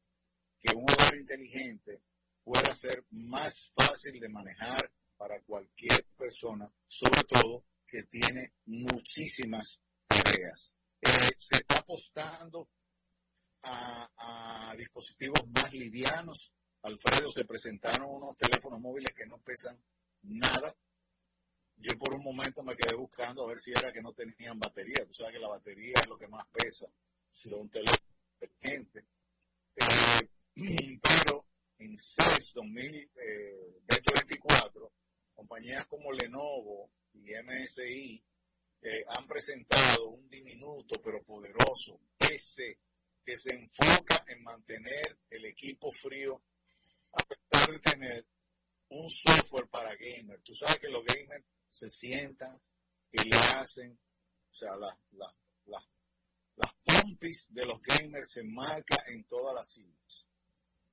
que 0.58 0.74
un 0.74 0.82
hogar 0.82 1.14
inteligente 1.16 2.02
pueda 2.42 2.74
ser 2.74 3.04
más 3.10 3.70
fácil 3.74 4.18
de 4.18 4.28
manejar 4.28 4.90
para 5.16 5.40
cualquier 5.42 6.04
persona, 6.16 6.70
sobre 6.88 7.22
todo 7.24 7.64
que 7.86 8.04
tiene 8.04 8.54
muchísimas 8.66 9.80
tareas. 10.06 10.72
Eh, 11.02 11.30
se 11.38 11.56
está 11.56 11.78
apostando 11.78 12.68
a, 13.62 14.74
dispositivos 14.76 15.46
más 15.48 15.72
livianos. 15.72 16.52
Alfredo, 16.82 17.30
se 17.30 17.44
presentaron 17.44 18.08
unos 18.08 18.36
teléfonos 18.36 18.80
móviles 18.80 19.12
que 19.14 19.26
no 19.26 19.38
pesan 19.38 19.78
nada. 20.22 20.74
Yo 21.76 21.98
por 21.98 22.14
un 22.14 22.22
momento 22.22 22.62
me 22.62 22.76
quedé 22.76 22.96
buscando 22.96 23.44
a 23.44 23.48
ver 23.48 23.60
si 23.60 23.72
era 23.72 23.92
que 23.92 24.00
no 24.00 24.12
tenían 24.12 24.58
batería. 24.58 25.04
Tú 25.06 25.14
sabes 25.14 25.32
que 25.32 25.38
la 25.38 25.48
batería 25.48 25.94
es 26.00 26.08
lo 26.08 26.16
que 26.16 26.28
más 26.28 26.46
pesa 26.48 26.86
de 27.44 27.54
un 27.54 27.70
teléfono 27.70 27.98
inteligente. 28.40 29.04
Eh, 29.76 30.28
pero 31.02 31.46
en 31.80 31.98
CES 31.98 32.52
2024, 32.54 34.92
compañías 35.34 35.84
como 35.86 36.12
Lenovo 36.12 36.92
y 37.14 37.32
MSI 37.42 38.22
eh, 38.82 39.04
han 39.08 39.26
presentado 39.26 40.10
un 40.10 40.28
diminuto 40.28 41.00
pero 41.02 41.22
poderoso 41.22 41.98
PC 42.18 42.78
que 43.24 43.38
se 43.38 43.54
enfoca 43.54 44.26
en 44.28 44.42
mantener 44.42 45.16
el 45.30 45.46
equipo 45.46 45.90
frío 45.92 46.42
a 47.12 47.24
pesar 47.24 47.70
de 47.70 47.78
tener 47.78 48.26
un 48.90 49.10
software 49.10 49.68
para 49.68 49.96
gamers. 49.96 50.42
Tú 50.42 50.54
sabes 50.54 50.78
que 50.78 50.88
los 50.88 51.02
gamers 51.04 51.46
se 51.68 51.88
sientan 51.88 52.60
y 53.10 53.24
le 53.24 53.36
hacen, 53.36 53.98
o 54.50 54.54
sea, 54.54 54.76
las 54.76 54.98
la, 55.12 55.34
la, 55.66 55.82
las 56.56 56.74
pompis 56.84 57.46
de 57.48 57.64
los 57.64 57.80
gamers 57.82 58.30
se 58.30 58.42
marcan 58.42 58.98
en 59.08 59.24
todas 59.24 59.54
las 59.54 59.66
sillas 59.68 59.99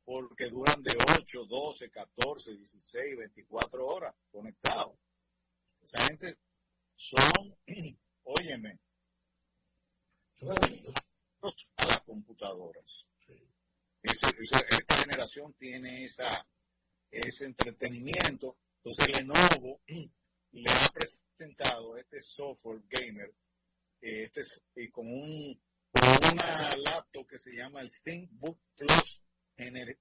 porque 0.07 0.47
duran 0.49 0.81
de 0.81 0.97
8, 1.19 1.43
12, 1.43 1.89
14, 1.89 2.55
16, 2.55 3.17
24 3.17 3.85
horas 3.85 4.15
conectados. 4.31 4.97
Esa 5.81 6.01
gente 6.07 6.37
son, 6.95 7.57
óyeme, 8.23 8.79
son 10.39 10.55
a 11.41 11.85
las 11.87 12.01
computadoras. 12.05 13.05
esta 14.01 14.95
generación 14.95 15.53
tiene 15.55 16.05
esa, 16.05 16.47
ese 17.11 17.43
entretenimiento. 17.43 18.55
Entonces 18.81 19.13
Lenovo 19.13 19.81
le 20.53 20.71
ha 20.71 20.87
presentado 20.87 21.97
este 21.97 22.21
software 22.21 22.81
gamer 22.87 23.35
este, 23.99 24.41
y 24.77 24.89
con, 24.89 25.05
un, 25.05 25.61
con 25.91 26.31
una 26.31 26.69
laptop 26.77 27.27
que 27.27 27.39
se 27.39 27.51
llama 27.51 27.81
el 27.81 27.91
ThinkBook 28.03 28.57
Plus 28.77 29.16
eh, 29.57 29.97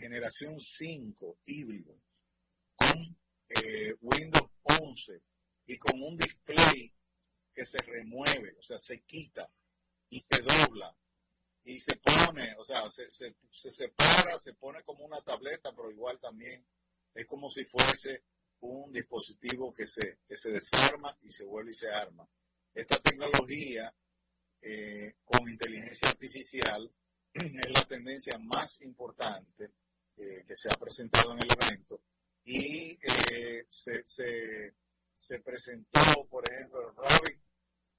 generación 0.00 0.58
5 0.58 1.38
híbrido 1.46 2.00
con 2.74 3.16
eh, 3.48 3.94
Windows 4.00 4.50
11 4.62 5.22
y 5.66 5.78
con 5.78 6.02
un 6.02 6.16
display 6.16 6.92
que 7.54 7.66
se 7.66 7.78
remueve, 7.78 8.56
o 8.58 8.62
sea, 8.62 8.78
se 8.78 9.02
quita 9.02 9.50
y 10.10 10.20
se 10.20 10.42
dobla 10.42 10.96
y 11.64 11.78
se 11.80 11.96
pone, 11.96 12.54
o 12.58 12.64
sea, 12.64 12.90
se, 12.90 13.10
se, 13.10 13.36
se 13.50 13.70
separa, 13.70 14.38
se 14.38 14.54
pone 14.54 14.82
como 14.82 15.04
una 15.04 15.20
tableta, 15.20 15.74
pero 15.74 15.90
igual 15.90 16.18
también 16.20 16.66
es 17.14 17.26
como 17.26 17.50
si 17.50 17.64
fuese 17.64 18.24
un 18.60 18.92
dispositivo 18.92 19.72
que 19.72 19.86
se, 19.86 20.18
que 20.26 20.36
se 20.36 20.50
desarma 20.50 21.16
y 21.22 21.30
se 21.30 21.44
vuelve 21.44 21.70
y 21.70 21.74
se 21.74 21.88
arma. 21.88 22.28
Esta 22.74 22.96
tecnología 22.98 23.94
eh, 24.60 25.16
con 25.24 25.48
inteligencia 25.48 26.08
artificial 26.08 26.90
es 27.34 27.70
la 27.70 27.84
tendencia 27.84 28.38
más 28.38 28.80
importante 28.82 29.72
eh, 30.16 30.44
que 30.46 30.56
se 30.56 30.68
ha 30.68 30.76
presentado 30.78 31.32
en 31.32 31.38
el 31.38 31.48
evento 31.60 32.00
y 32.44 32.98
eh, 33.02 33.66
se, 33.68 34.04
se, 34.04 34.74
se, 35.12 35.40
presentó, 35.40 36.00
por 36.30 36.48
ejemplo, 36.48 36.88
el 36.88 36.96
Rabbit 36.96 37.40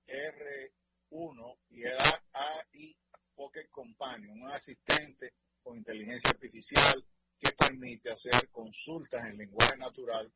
R1 0.07 1.57
y 1.71 1.83
el 1.83 1.97
AI 2.31 2.97
Pocket 3.33 3.67
Companion, 3.69 4.41
un 4.41 4.51
asistente 4.51 5.33
con 5.61 5.77
inteligencia 5.77 6.29
artificial 6.29 7.03
que 7.37 7.51
permite 7.51 8.11
hacer 8.11 8.49
consultas 8.49 9.25
en 9.25 9.37
lenguaje 9.37 9.75
natural 9.77 10.31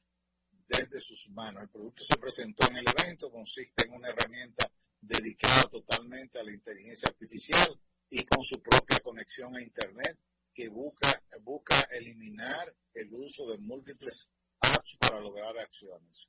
desde 0.68 1.00
sus 1.00 1.30
manos. 1.30 1.64
El 1.64 1.70
producto 1.70 2.04
se 2.04 2.18
presentó 2.18 2.70
en 2.70 2.78
el 2.78 2.86
evento, 2.98 3.32
consiste 3.32 3.86
en 3.86 3.94
una 3.94 4.10
herramienta 4.10 4.70
dedicada 5.00 5.64
totalmente 5.70 6.40
a 6.40 6.44
la 6.44 6.52
inteligencia 6.52 7.08
artificial 7.08 7.80
y 8.10 8.24
con 8.26 8.44
su 8.44 8.62
propia 8.62 9.00
conexión 9.00 9.56
a 9.56 9.62
Internet 9.62 10.18
que 10.54 10.68
busca, 10.68 11.22
busca 11.42 11.82
eliminar 11.92 12.76
el 12.94 13.14
uso 13.14 13.48
de 13.48 13.58
múltiples 13.58 14.28
apps 14.60 14.98
para 15.00 15.20
lograr 15.20 15.58
acciones. 15.58 16.28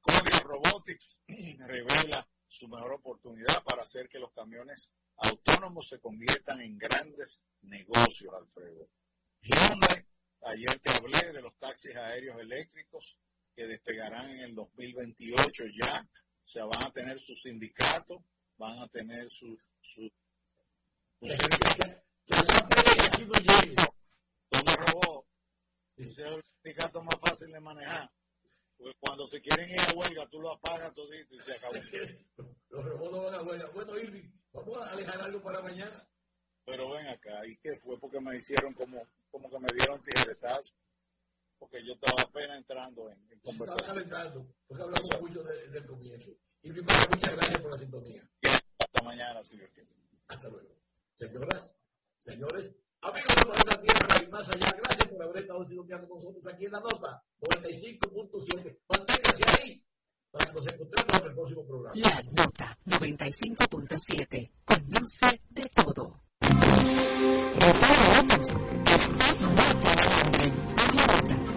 Código 0.00 0.38
Robotics 0.44 1.16
revela 1.26 2.26
su 2.48 2.68
mejor 2.68 2.94
oportunidad 2.94 3.62
para 3.64 3.82
hacer 3.82 4.08
que 4.08 4.18
los 4.18 4.32
camiones 4.32 4.90
autónomos 5.16 5.88
se 5.88 5.98
conviertan 5.98 6.60
en 6.60 6.78
grandes 6.78 7.42
negocios, 7.62 8.32
Alfredo. 8.34 8.88
Hyundai, 9.42 10.06
ayer 10.42 10.78
te 10.80 10.90
hablé 10.90 11.32
de 11.32 11.42
los 11.42 11.56
taxis 11.58 11.94
aéreos 11.96 12.40
eléctricos 12.40 13.16
que 13.54 13.66
despegarán 13.66 14.30
en 14.30 14.40
el 14.40 14.54
2028 14.54 15.64
ya, 15.82 16.08
o 16.44 16.48
sea, 16.48 16.64
van 16.66 16.84
a 16.84 16.92
tener 16.92 17.18
su 17.18 17.34
sindicato, 17.34 18.22
van 18.56 18.78
a 18.78 18.88
tener 18.88 19.28
su, 19.30 19.58
su 21.20 21.26
que 21.26 21.34
no 22.44 23.86
¿Dónde 24.50 24.72
robó? 24.76 25.26
Ese 25.96 26.22
es 26.22 26.28
el 26.28 26.42
sindicato 26.62 27.02
más 27.02 27.18
fácil 27.20 27.50
de 27.50 27.60
manejar. 27.60 28.10
Pues 28.76 28.94
cuando 29.00 29.26
se 29.26 29.40
quieren 29.40 29.70
ir 29.70 29.80
a 29.80 29.94
huelga, 29.94 30.26
tú 30.28 30.40
lo 30.40 30.52
apagas 30.52 30.92
todito 30.94 31.34
y 31.34 31.40
se 31.40 31.52
acabó. 31.52 31.74
Los 32.68 32.84
robots 32.84 33.12
no 33.12 33.22
van 33.24 33.34
a 33.34 33.42
huelga. 33.42 33.70
Bueno, 33.72 33.98
Irving, 33.98 34.30
vamos 34.52 34.78
a 34.78 34.90
alejar 34.90 35.20
algo 35.20 35.42
para 35.42 35.62
mañana. 35.62 36.06
Pero 36.64 36.90
ven 36.90 37.06
acá, 37.06 37.46
¿y 37.46 37.56
qué 37.58 37.76
fue? 37.76 37.98
Porque 37.98 38.20
me 38.20 38.36
hicieron 38.36 38.74
como, 38.74 39.06
como 39.30 39.48
que 39.48 39.58
me 39.58 39.68
dieron 39.72 40.02
tijeretazo. 40.02 40.74
Porque 41.58 41.82
yo 41.86 41.94
estaba 41.94 42.22
apenas 42.22 42.58
entrando 42.58 43.10
en, 43.10 43.32
en 43.32 43.40
conversación. 43.40 43.78
Estaba 43.78 43.94
calentando, 43.94 44.54
porque 44.66 44.82
hablamos 44.82 45.20
mucho 45.22 45.42
de, 45.42 45.68
del 45.68 45.86
comienzo. 45.86 46.30
Y 46.62 46.72
primero, 46.72 46.98
muchas 47.10 47.32
gracias 47.36 47.58
por 47.60 47.70
la 47.70 47.78
sintonía. 47.78 48.30
mañana, 49.02 49.42
si 49.42 49.56
Dios 49.56 49.70
quiere. 49.72 49.88
Hasta 50.28 50.48
luego. 50.48 50.76
Señoras, 51.16 51.74
señores, 52.18 52.70
amigos 53.00 53.34
de 53.36 53.46
nuestra 53.46 53.80
tierra 53.80 54.22
y 54.22 54.28
más 54.30 54.46
allá, 54.50 54.70
gracias 54.76 55.08
por 55.08 55.22
haber 55.22 55.38
estado 55.38 55.64
sintonizando 55.64 56.08
con 56.08 56.18
nosotros 56.18 56.46
aquí 56.46 56.66
en 56.66 56.72
la 56.72 56.80
nota 56.80 57.24
95.7. 57.40 58.78
Manténgase 58.86 59.42
ahí 59.48 59.82
para 60.30 60.44
que 60.44 60.52
nos 60.52 60.66
encontremos 60.66 61.18
en 61.18 61.26
el 61.26 61.34
próximo 61.34 61.66
programa. 61.66 61.96
La 61.96 62.22
nota 62.22 62.78
95.7. 62.84 64.50
Conoce 64.66 65.40
de 65.48 65.70
todo. 65.70 66.20
Rosario 67.60 68.16
López, 68.16 68.50
es 68.92 69.08
no. 69.40 69.48
La 70.76 70.92
nota 70.92 71.55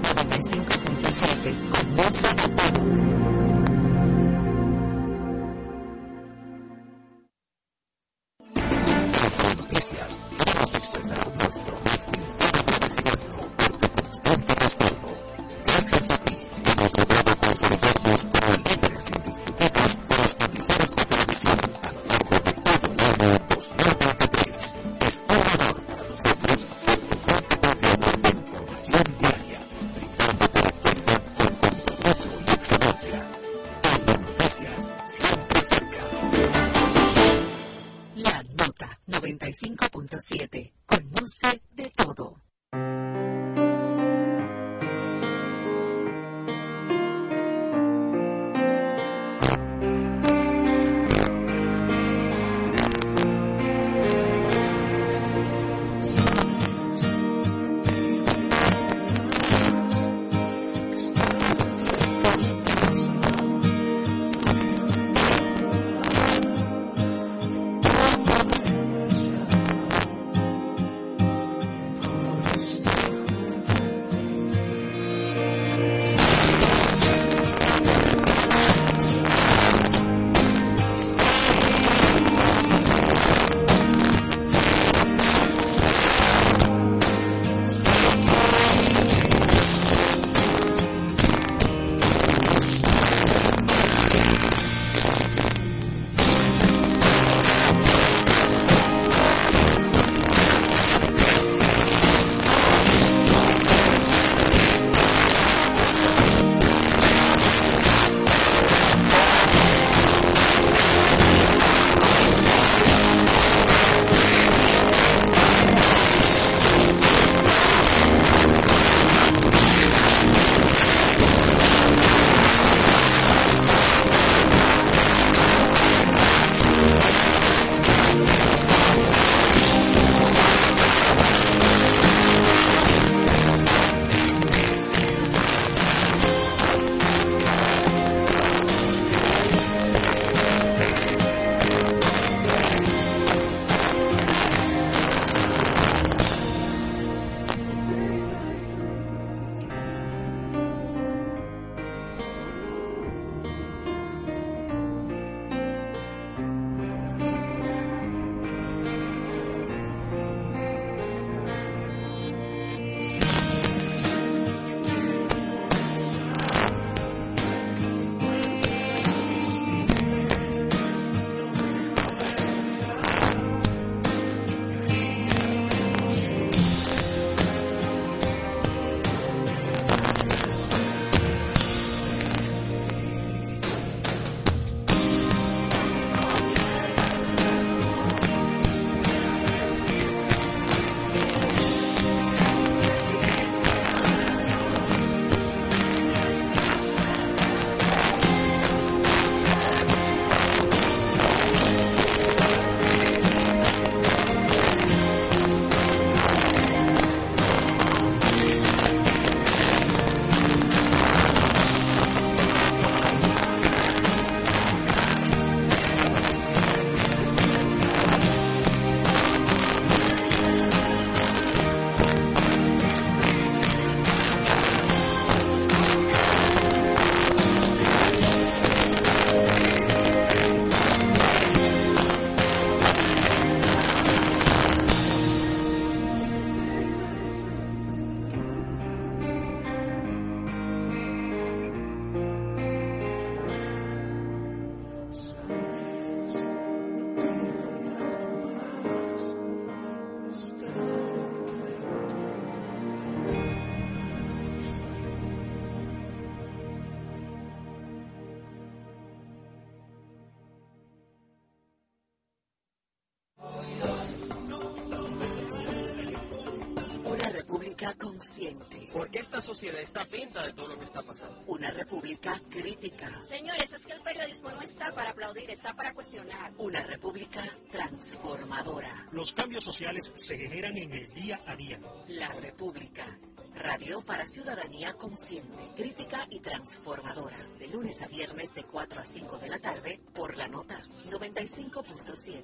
sociedad 269.60 269.82
está 269.82 270.06
pinta 270.06 270.46
de 270.46 270.54
todo 270.54 270.70
lo 270.70 270.80
que 270.80 270.86
está 270.86 271.02
pasando. 271.02 271.44
Una 271.48 271.70
república 271.70 272.40
crítica. 272.50 273.22
Señores, 273.28 273.74
es 273.74 273.86
que 273.86 273.92
el 273.92 274.00
periodismo 274.00 274.52
no 274.52 274.62
está 274.62 274.90
para 274.94 275.10
aplaudir, 275.10 275.50
está 275.50 275.74
para 275.74 275.94
cuestionar. 275.94 276.54
Una 276.58 276.82
república 276.84 277.44
transformadora. 277.70 279.06
Los 279.12 279.34
cambios 279.34 279.66
sociales 279.66 280.14
se 280.16 280.38
generan 280.38 280.78
en 280.78 280.94
el 280.94 281.14
día 281.14 281.42
a 281.46 281.58
día. 281.58 281.78
La 282.08 282.30
república. 282.30 283.20
Radio 283.54 284.02
para 284.02 284.26
ciudadanía 284.26 284.94
consciente, 284.94 285.74
crítica 285.76 286.26
y 286.30 286.40
transformadora. 286.40 287.46
De 287.58 287.68
lunes 287.68 288.02
a 288.02 288.08
viernes 288.08 288.54
de 288.54 288.64
4 288.64 289.02
a 289.02 289.04
5 289.04 289.40
de 289.40 289.50
la 289.50 289.60
tarde 289.60 290.00
por 290.14 290.38
la 290.38 290.48
nota 290.48 290.82
95.7. 291.10 292.44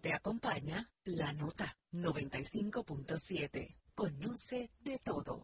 Te 0.00 0.14
acompaña 0.14 0.88
la 1.04 1.32
nota 1.32 1.76
95.7. 1.92 3.76
Conoce 3.94 4.70
de 4.80 4.98
todo. 4.98 5.42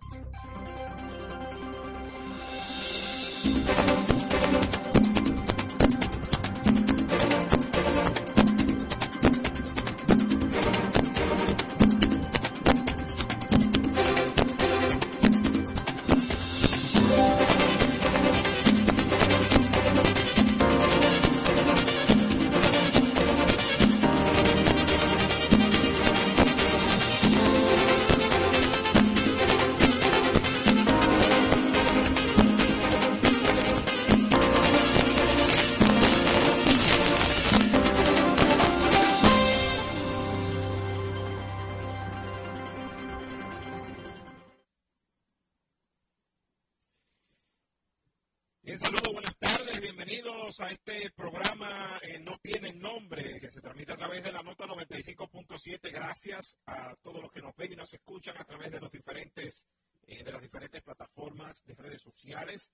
Gracias 55.98 56.60
a 56.66 56.94
todos 57.02 57.20
los 57.20 57.32
que 57.32 57.42
nos 57.42 57.56
ven 57.56 57.72
y 57.72 57.76
nos 57.76 57.92
escuchan 57.92 58.36
a 58.38 58.44
través 58.44 58.70
de 58.70 58.78
los 58.78 58.88
diferentes, 58.92 59.66
eh, 60.06 60.22
de 60.22 60.30
las 60.30 60.40
diferentes 60.40 60.80
plataformas 60.80 61.64
de 61.64 61.74
redes 61.74 62.00
sociales, 62.02 62.70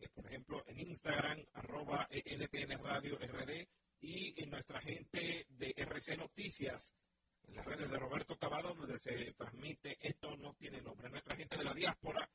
eh, 0.00 0.08
por 0.08 0.26
ejemplo, 0.26 0.64
en 0.66 0.80
Instagram, 0.80 1.44
arroba 1.52 2.08
LTN 2.10 2.82
Radio 2.82 3.18
RD, 3.18 3.68
y 4.00 4.42
en 4.42 4.48
nuestra 4.48 4.80
gente 4.80 5.44
de 5.50 5.74
RC 5.76 6.16
Noticias, 6.16 6.94
en 7.42 7.56
las 7.56 7.66
redes 7.66 7.90
de 7.90 7.98
Roberto 7.98 8.38
Cavado, 8.38 8.72
donde 8.72 8.98
se 8.98 9.34
transmite 9.34 9.98
Esto 10.00 10.34
No 10.38 10.54
Tiene 10.54 10.80
Nombre. 10.80 11.10
Nuestra 11.10 11.36
gente 11.36 11.58
de 11.58 11.64
la 11.64 11.74
diáspora, 11.74 12.26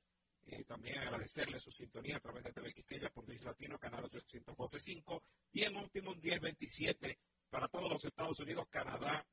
eh, 0.45 0.63
también 0.65 0.99
agradecerle 0.99 1.59
su 1.59 1.71
sintonía 1.71 2.17
a 2.17 2.21
través 2.21 2.43
de 2.43 2.53
TV 2.53 2.73
Quisqueya 2.75 3.09
por 3.09 3.25
Dish 3.25 3.41
Latino, 3.41 3.79
canal 3.79 4.03
812.5 4.03 5.23
y 5.53 5.63
en 5.63 5.77
Optimum 5.77 6.15
1027 6.21 7.17
para 7.49 7.67
todos 7.69 7.89
los 7.89 8.05
Estados 8.05 8.39
Unidos, 8.39 8.67
Canadá 8.69 9.25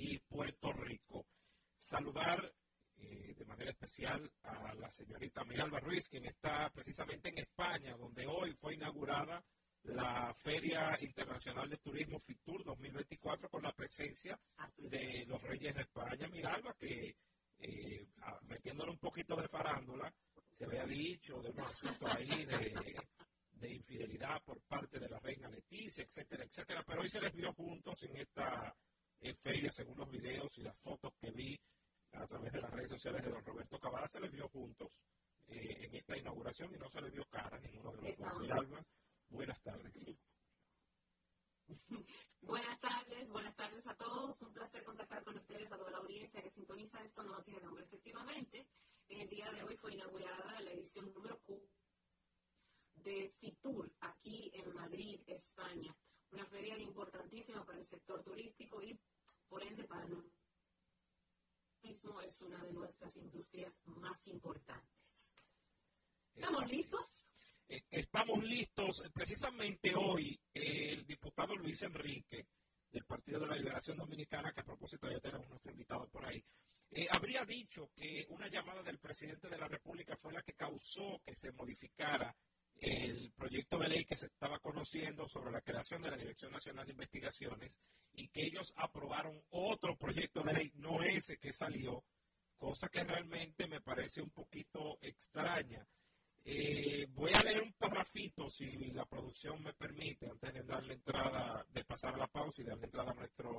y 0.00 0.18
Puerto 0.18 0.72
Rico. 0.72 1.26
Saludar 1.78 2.52
eh, 2.96 3.34
de 3.36 3.44
manera 3.44 3.70
especial 3.70 4.30
a 4.42 4.74
la 4.74 4.90
señorita 4.90 5.44
Miralba 5.44 5.80
Ruiz, 5.80 6.08
quien 6.08 6.24
está 6.24 6.70
precisamente 6.70 7.28
en 7.28 7.38
España, 7.38 7.96
donde 7.96 8.26
hoy 8.26 8.54
fue 8.54 8.74
inaugurada 8.74 9.44
la 9.84 10.34
Feria 10.34 10.98
Internacional 11.00 11.68
de 11.68 11.78
Turismo 11.78 12.20
FITUR 12.20 12.64
2024 12.64 13.48
con 13.48 13.62
la 13.62 13.72
presencia 13.72 14.38
de 14.76 15.24
los 15.26 15.42
Reyes 15.42 15.74
de 15.74 15.82
España. 15.82 16.28
Miralba, 16.28 16.74
que 16.74 17.16
eh, 17.58 18.06
metiéndole 18.42 18.92
un 18.92 18.98
poquito 18.98 19.36
de 19.36 19.48
farándula, 19.48 20.12
se 20.56 20.64
había 20.64 20.84
dicho 20.84 21.40
de 21.40 21.50
unos 21.50 21.68
asuntos 21.68 22.10
ahí 22.10 22.44
de, 22.44 22.74
de 23.52 23.70
infidelidad 23.70 24.42
por 24.44 24.60
parte 24.62 24.98
de 24.98 25.08
la 25.08 25.18
reina 25.18 25.48
Leticia, 25.48 26.04
etcétera, 26.04 26.44
etcétera, 26.44 26.82
pero 26.86 27.02
hoy 27.02 27.08
se 27.08 27.20
les 27.20 27.34
vio 27.34 27.52
juntos 27.52 28.02
en 28.02 28.16
esta 28.16 28.74
eh, 29.20 29.34
feria, 29.34 29.70
según 29.70 29.98
los 29.98 30.10
videos 30.10 30.56
y 30.58 30.62
las 30.62 30.76
fotos 30.78 31.12
que 31.20 31.30
vi 31.30 31.58
a 32.12 32.26
través 32.26 32.52
de 32.52 32.60
las 32.60 32.70
redes 32.70 32.90
sociales 32.90 33.24
de 33.24 33.30
don 33.30 33.44
Roberto 33.44 33.78
Cabada, 33.78 34.08
se 34.08 34.20
les 34.20 34.32
vio 34.32 34.48
juntos 34.48 34.88
eh, 35.48 35.78
en 35.80 35.94
esta 35.94 36.16
inauguración 36.16 36.74
y 36.74 36.78
no 36.78 36.88
se 36.88 37.00
les 37.02 37.12
vio 37.12 37.24
cara 37.26 37.56
a 37.56 37.60
ninguno 37.60 37.92
de 37.92 38.16
los 38.16 38.18
dos. 38.18 38.86
Buenas 39.28 39.60
tardes. 39.62 39.94
Buenas 42.42 42.80
tardes, 42.80 43.28
buenas 43.28 43.54
tardes 43.54 43.86
a 43.86 43.94
todos. 43.94 44.40
Un 44.42 44.52
placer 44.52 44.82
contactar 44.82 45.22
con 45.22 45.36
ustedes, 45.36 45.70
a 45.70 45.76
toda 45.76 45.90
la 45.92 45.98
audiencia 45.98 46.42
que 46.42 46.50
sintoniza 46.50 47.04
esto 47.04 47.22
no 47.22 47.40
tiene 47.44 47.60
nombre. 47.60 47.84
Efectivamente, 47.84 48.66
en 49.08 49.20
el 49.20 49.28
día 49.28 49.52
de 49.52 49.62
hoy 49.62 49.76
fue 49.76 49.94
inaugurada 49.94 50.60
la 50.60 50.70
edición 50.72 51.12
número 51.12 51.38
Q 51.40 51.62
de 52.96 53.32
FITUR 53.38 53.92
aquí 54.00 54.50
en 54.54 54.74
Madrid, 54.74 55.20
España. 55.26 55.94
Una 56.32 56.46
feria 56.46 56.78
importantísima 56.78 57.64
para 57.64 57.78
el 57.78 57.86
sector 57.86 58.22
turístico 58.22 58.82
y, 58.82 58.98
por 59.48 59.62
ende, 59.62 59.84
para 59.84 60.04
el 60.04 60.10
turismo 61.82 62.20
es 62.20 62.40
una 62.40 62.62
de 62.64 62.72
nuestras 62.72 63.16
industrias 63.16 63.80
más 63.86 64.26
importantes. 64.26 65.00
¿Estamos 66.34 66.70
listos? 66.70 67.34
Eh, 67.68 67.82
estamos 67.90 68.44
listos. 68.44 69.02
Precisamente 69.12 69.94
hoy, 69.94 70.40
eh, 70.54 70.92
el 70.92 71.06
diputado 71.06 71.56
Luis 71.56 71.82
Enrique, 71.82 72.46
del 72.90 73.04
Partido 73.04 73.40
de 73.40 73.46
la 73.46 73.56
Liberación 73.56 73.96
Dominicana, 73.96 74.52
que 74.52 74.60
a 74.60 74.64
propósito 74.64 75.10
ya 75.10 75.20
tenemos 75.20 75.48
nuestro 75.48 75.70
invitado 75.70 76.08
por 76.08 76.24
ahí, 76.24 76.44
eh, 76.90 77.06
habría 77.12 77.44
dicho 77.44 77.90
que 77.94 78.26
una 78.30 78.48
llamada 78.48 78.82
del 78.82 78.98
presidente 78.98 79.48
de 79.48 79.58
la 79.58 79.68
República 79.68 80.16
fue 80.16 80.32
la 80.32 80.42
que 80.42 80.54
causó 80.54 81.20
que 81.24 81.36
se 81.36 81.52
modificara 81.52 82.34
el 82.80 83.30
proyecto 83.32 83.78
de 83.78 83.88
ley 83.88 84.04
que 84.04 84.16
se 84.16 84.26
estaba 84.26 84.58
conociendo 84.58 85.28
sobre 85.28 85.52
la 85.52 85.60
creación 85.60 86.02
de 86.02 86.10
la 86.10 86.16
Dirección 86.16 86.50
Nacional 86.50 86.86
de 86.86 86.92
Investigaciones 86.92 87.78
y 88.14 88.28
que 88.28 88.46
ellos 88.46 88.72
aprobaron 88.76 89.40
otro 89.50 89.96
proyecto 89.96 90.42
de 90.42 90.52
ley, 90.54 90.72
no 90.76 91.02
ese 91.02 91.36
que 91.38 91.52
salió, 91.52 92.02
cosa 92.56 92.88
que 92.88 93.04
realmente 93.04 93.66
me 93.66 93.80
parece 93.80 94.22
un 94.22 94.30
poquito 94.30 94.98
extraña. 95.00 95.86
Eh, 96.42 97.06
voy 97.10 97.32
a 97.34 97.44
leer 97.44 97.62
un 97.62 97.72
parrafito, 97.74 98.48
si 98.48 98.66
la 98.92 99.04
producción 99.04 99.62
me 99.62 99.74
permite, 99.74 100.26
antes 100.26 100.54
de 100.54 100.62
darle 100.62 100.94
entrada, 100.94 101.66
de 101.68 101.84
pasar 101.84 102.14
a 102.14 102.18
la 102.18 102.28
pausa 102.28 102.62
y 102.62 102.64
darle 102.64 102.86
entrada 102.86 103.10
a 103.10 103.14
nuestro 103.14 103.58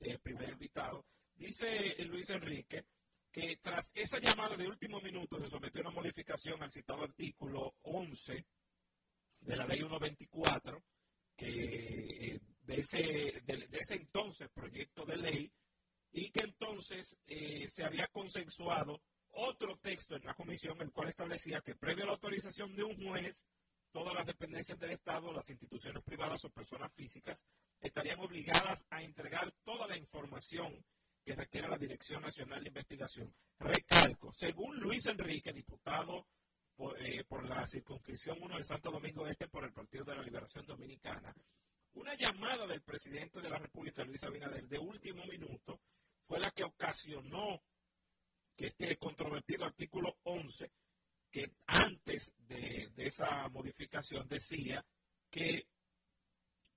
eh, 0.00 0.18
primer 0.18 0.50
invitado. 0.50 1.06
Dice 1.34 1.96
Luis 2.04 2.28
Enrique 2.28 2.84
que 3.32 3.56
tras 3.62 3.90
esa 3.94 4.18
llamada 4.18 4.56
de 4.56 4.68
último 4.68 5.00
minuto 5.00 5.40
se 5.40 5.48
sometió 5.48 5.80
una 5.80 5.90
modificación 5.90 6.62
al 6.62 6.70
citado 6.70 7.02
artículo 7.02 7.74
11 7.82 8.44
de 9.40 9.56
la 9.56 9.66
ley 9.66 9.78
124, 9.78 10.82
que 11.34 12.34
eh, 12.34 12.40
de 12.60 12.74
ese, 12.74 12.98
de, 13.44 13.66
de 13.68 13.78
ese 13.78 13.94
entonces 13.94 14.50
proyecto 14.50 15.06
de 15.06 15.16
ley, 15.16 15.52
y 16.12 16.30
que 16.30 16.44
entonces 16.44 17.16
eh, 17.26 17.66
se 17.68 17.84
había 17.84 18.06
consensuado 18.08 19.00
otro 19.30 19.78
texto 19.78 20.14
en 20.14 20.24
la 20.24 20.34
comisión, 20.34 20.76
el 20.80 20.92
cual 20.92 21.08
establecía 21.08 21.62
que 21.62 21.74
previo 21.74 22.04
a 22.04 22.08
la 22.08 22.12
autorización 22.12 22.74
de 22.76 22.84
un 22.84 22.96
juez, 23.02 23.42
todas 23.90 24.14
las 24.14 24.26
dependencias 24.26 24.78
del 24.78 24.90
Estado, 24.90 25.32
las 25.32 25.48
instituciones 25.48 26.02
privadas 26.04 26.44
o 26.44 26.50
personas 26.50 26.92
físicas, 26.92 27.42
estarían 27.80 28.20
obligadas 28.20 28.86
a 28.90 29.02
entregar 29.02 29.52
toda 29.64 29.86
la 29.86 29.96
información 29.96 30.84
que 31.24 31.34
requiere 31.34 31.68
la 31.68 31.78
Dirección 31.78 32.22
Nacional 32.22 32.62
de 32.62 32.68
Investigación. 32.68 33.34
Recalco, 33.58 34.32
según 34.32 34.78
Luis 34.80 35.06
Enrique, 35.06 35.52
diputado 35.52 36.26
por, 36.74 37.00
eh, 37.00 37.24
la 37.44 37.66
circunscripción 37.66 38.38
1 38.40 38.56
de 38.58 38.64
Santo 38.64 38.90
Domingo 38.90 39.26
Este 39.26 39.48
por 39.48 39.64
el 39.64 39.72
Partido 39.72 40.04
de 40.04 40.16
la 40.16 40.22
Liberación 40.22 40.66
Dominicana, 40.66 41.34
una 41.94 42.14
llamada 42.14 42.66
del 42.66 42.82
presidente 42.82 43.40
de 43.40 43.50
la 43.50 43.58
República, 43.58 44.04
Luis 44.04 44.22
Abinader, 44.22 44.66
de 44.66 44.78
último 44.78 45.24
minuto, 45.26 45.80
fue 46.26 46.40
la 46.40 46.50
que 46.50 46.64
ocasionó 46.64 47.62
que 48.56 48.68
este 48.68 48.96
controvertido 48.96 49.64
artículo 49.64 50.16
11, 50.24 50.70
que 51.30 51.52
antes 51.66 52.32
de, 52.38 52.90
esa 52.96 53.48
modificación 53.48 54.26
decía 54.28 54.84
que 55.30 55.66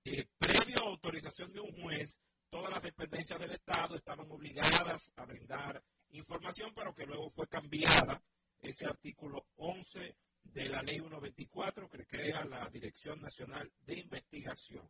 eh, 0.04 0.26
previo 0.38 0.76
a 0.82 0.90
autorización 0.90 1.52
de 1.52 1.60
un 1.60 1.72
juez, 1.82 2.18
todas 2.50 2.70
las 2.70 2.82
dependencias 2.82 3.38
del 3.40 3.52
Estado 3.52 3.96
estaban 3.96 4.30
obligadas 4.30 5.12
a 5.16 5.24
brindar 5.24 5.82
información, 6.10 6.72
pero 6.74 6.94
que 6.94 7.06
luego 7.06 7.30
fue 7.30 7.46
cambiada 7.48 8.22
ese 8.60 8.86
artículo 8.86 9.46
11 9.56 10.16
de 10.44 10.68
la 10.68 10.82
ley 10.82 10.98
124 10.98 11.88
que 11.88 12.06
crea 12.06 12.44
la 12.44 12.68
Dirección 12.70 13.20
Nacional 13.20 13.70
de 13.80 13.98
Investigación. 13.98 14.88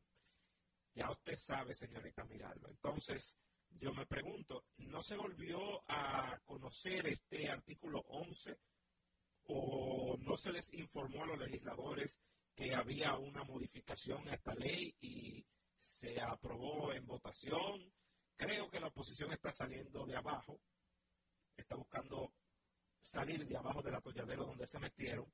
Ya 0.94 1.10
usted 1.10 1.36
sabe, 1.36 1.74
señorita 1.74 2.24
Miralba. 2.24 2.68
Entonces, 2.70 3.36
yo 3.70 3.92
me 3.92 4.06
pregunto, 4.06 4.64
¿no 4.78 5.02
se 5.02 5.16
volvió 5.16 5.82
a 5.88 6.38
conocer 6.44 7.06
este 7.08 7.50
artículo 7.50 8.00
11 8.08 8.56
o 9.48 10.16
no 10.18 10.36
se 10.36 10.52
les 10.52 10.72
informó 10.72 11.24
a 11.24 11.26
los 11.28 11.38
legisladores 11.38 12.20
que 12.54 12.74
había 12.74 13.14
una 13.16 13.44
modificación 13.44 14.26
a 14.28 14.34
esta 14.34 14.54
ley 14.54 14.94
y 15.00 15.44
se 15.78 16.20
aprobó 16.20 16.92
en 16.92 17.06
votación? 17.06 17.92
Creo 18.36 18.68
que 18.70 18.80
la 18.80 18.88
oposición 18.88 19.32
está 19.32 19.50
saliendo 19.52 20.04
de 20.04 20.16
abajo, 20.16 20.60
está 21.56 21.74
buscando 21.76 22.32
salir 23.00 23.46
de 23.46 23.56
abajo 23.56 23.82
del 23.82 23.94
atolladero 23.94 24.44
donde 24.46 24.66
se 24.66 24.78
metieron, 24.78 25.32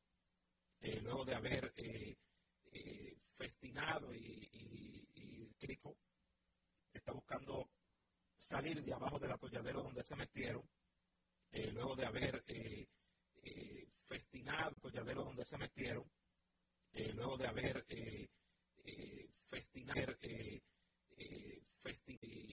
eh, 0.81 1.01
luego 1.01 1.25
de 1.25 1.35
haber 1.35 1.73
eh, 1.77 2.17
eh, 2.73 3.17
festinado 3.37 4.13
y, 4.13 4.49
y, 4.53 4.73
está 6.93 7.13
buscando 7.13 7.71
salir 8.37 8.85
de 8.85 8.93
abajo 8.93 9.19
del 9.19 9.33
atolladero 9.33 9.83
donde 9.83 10.05
se 10.05 10.15
metieron, 10.15 10.63
luego 11.73 11.97
de 11.97 12.07
haber 12.07 12.45
festinado 14.07 14.69
el 14.69 14.77
atolladero 14.77 15.25
donde 15.25 15.45
se 15.45 15.57
metieron, 15.57 16.05
luego 17.15 17.39
de 17.39 17.47
haber 17.47 17.87
eh, 18.85 19.29
festinar, 19.49 20.17
eh, 20.21 20.63
eh, 21.17 21.63
festi 21.81 22.19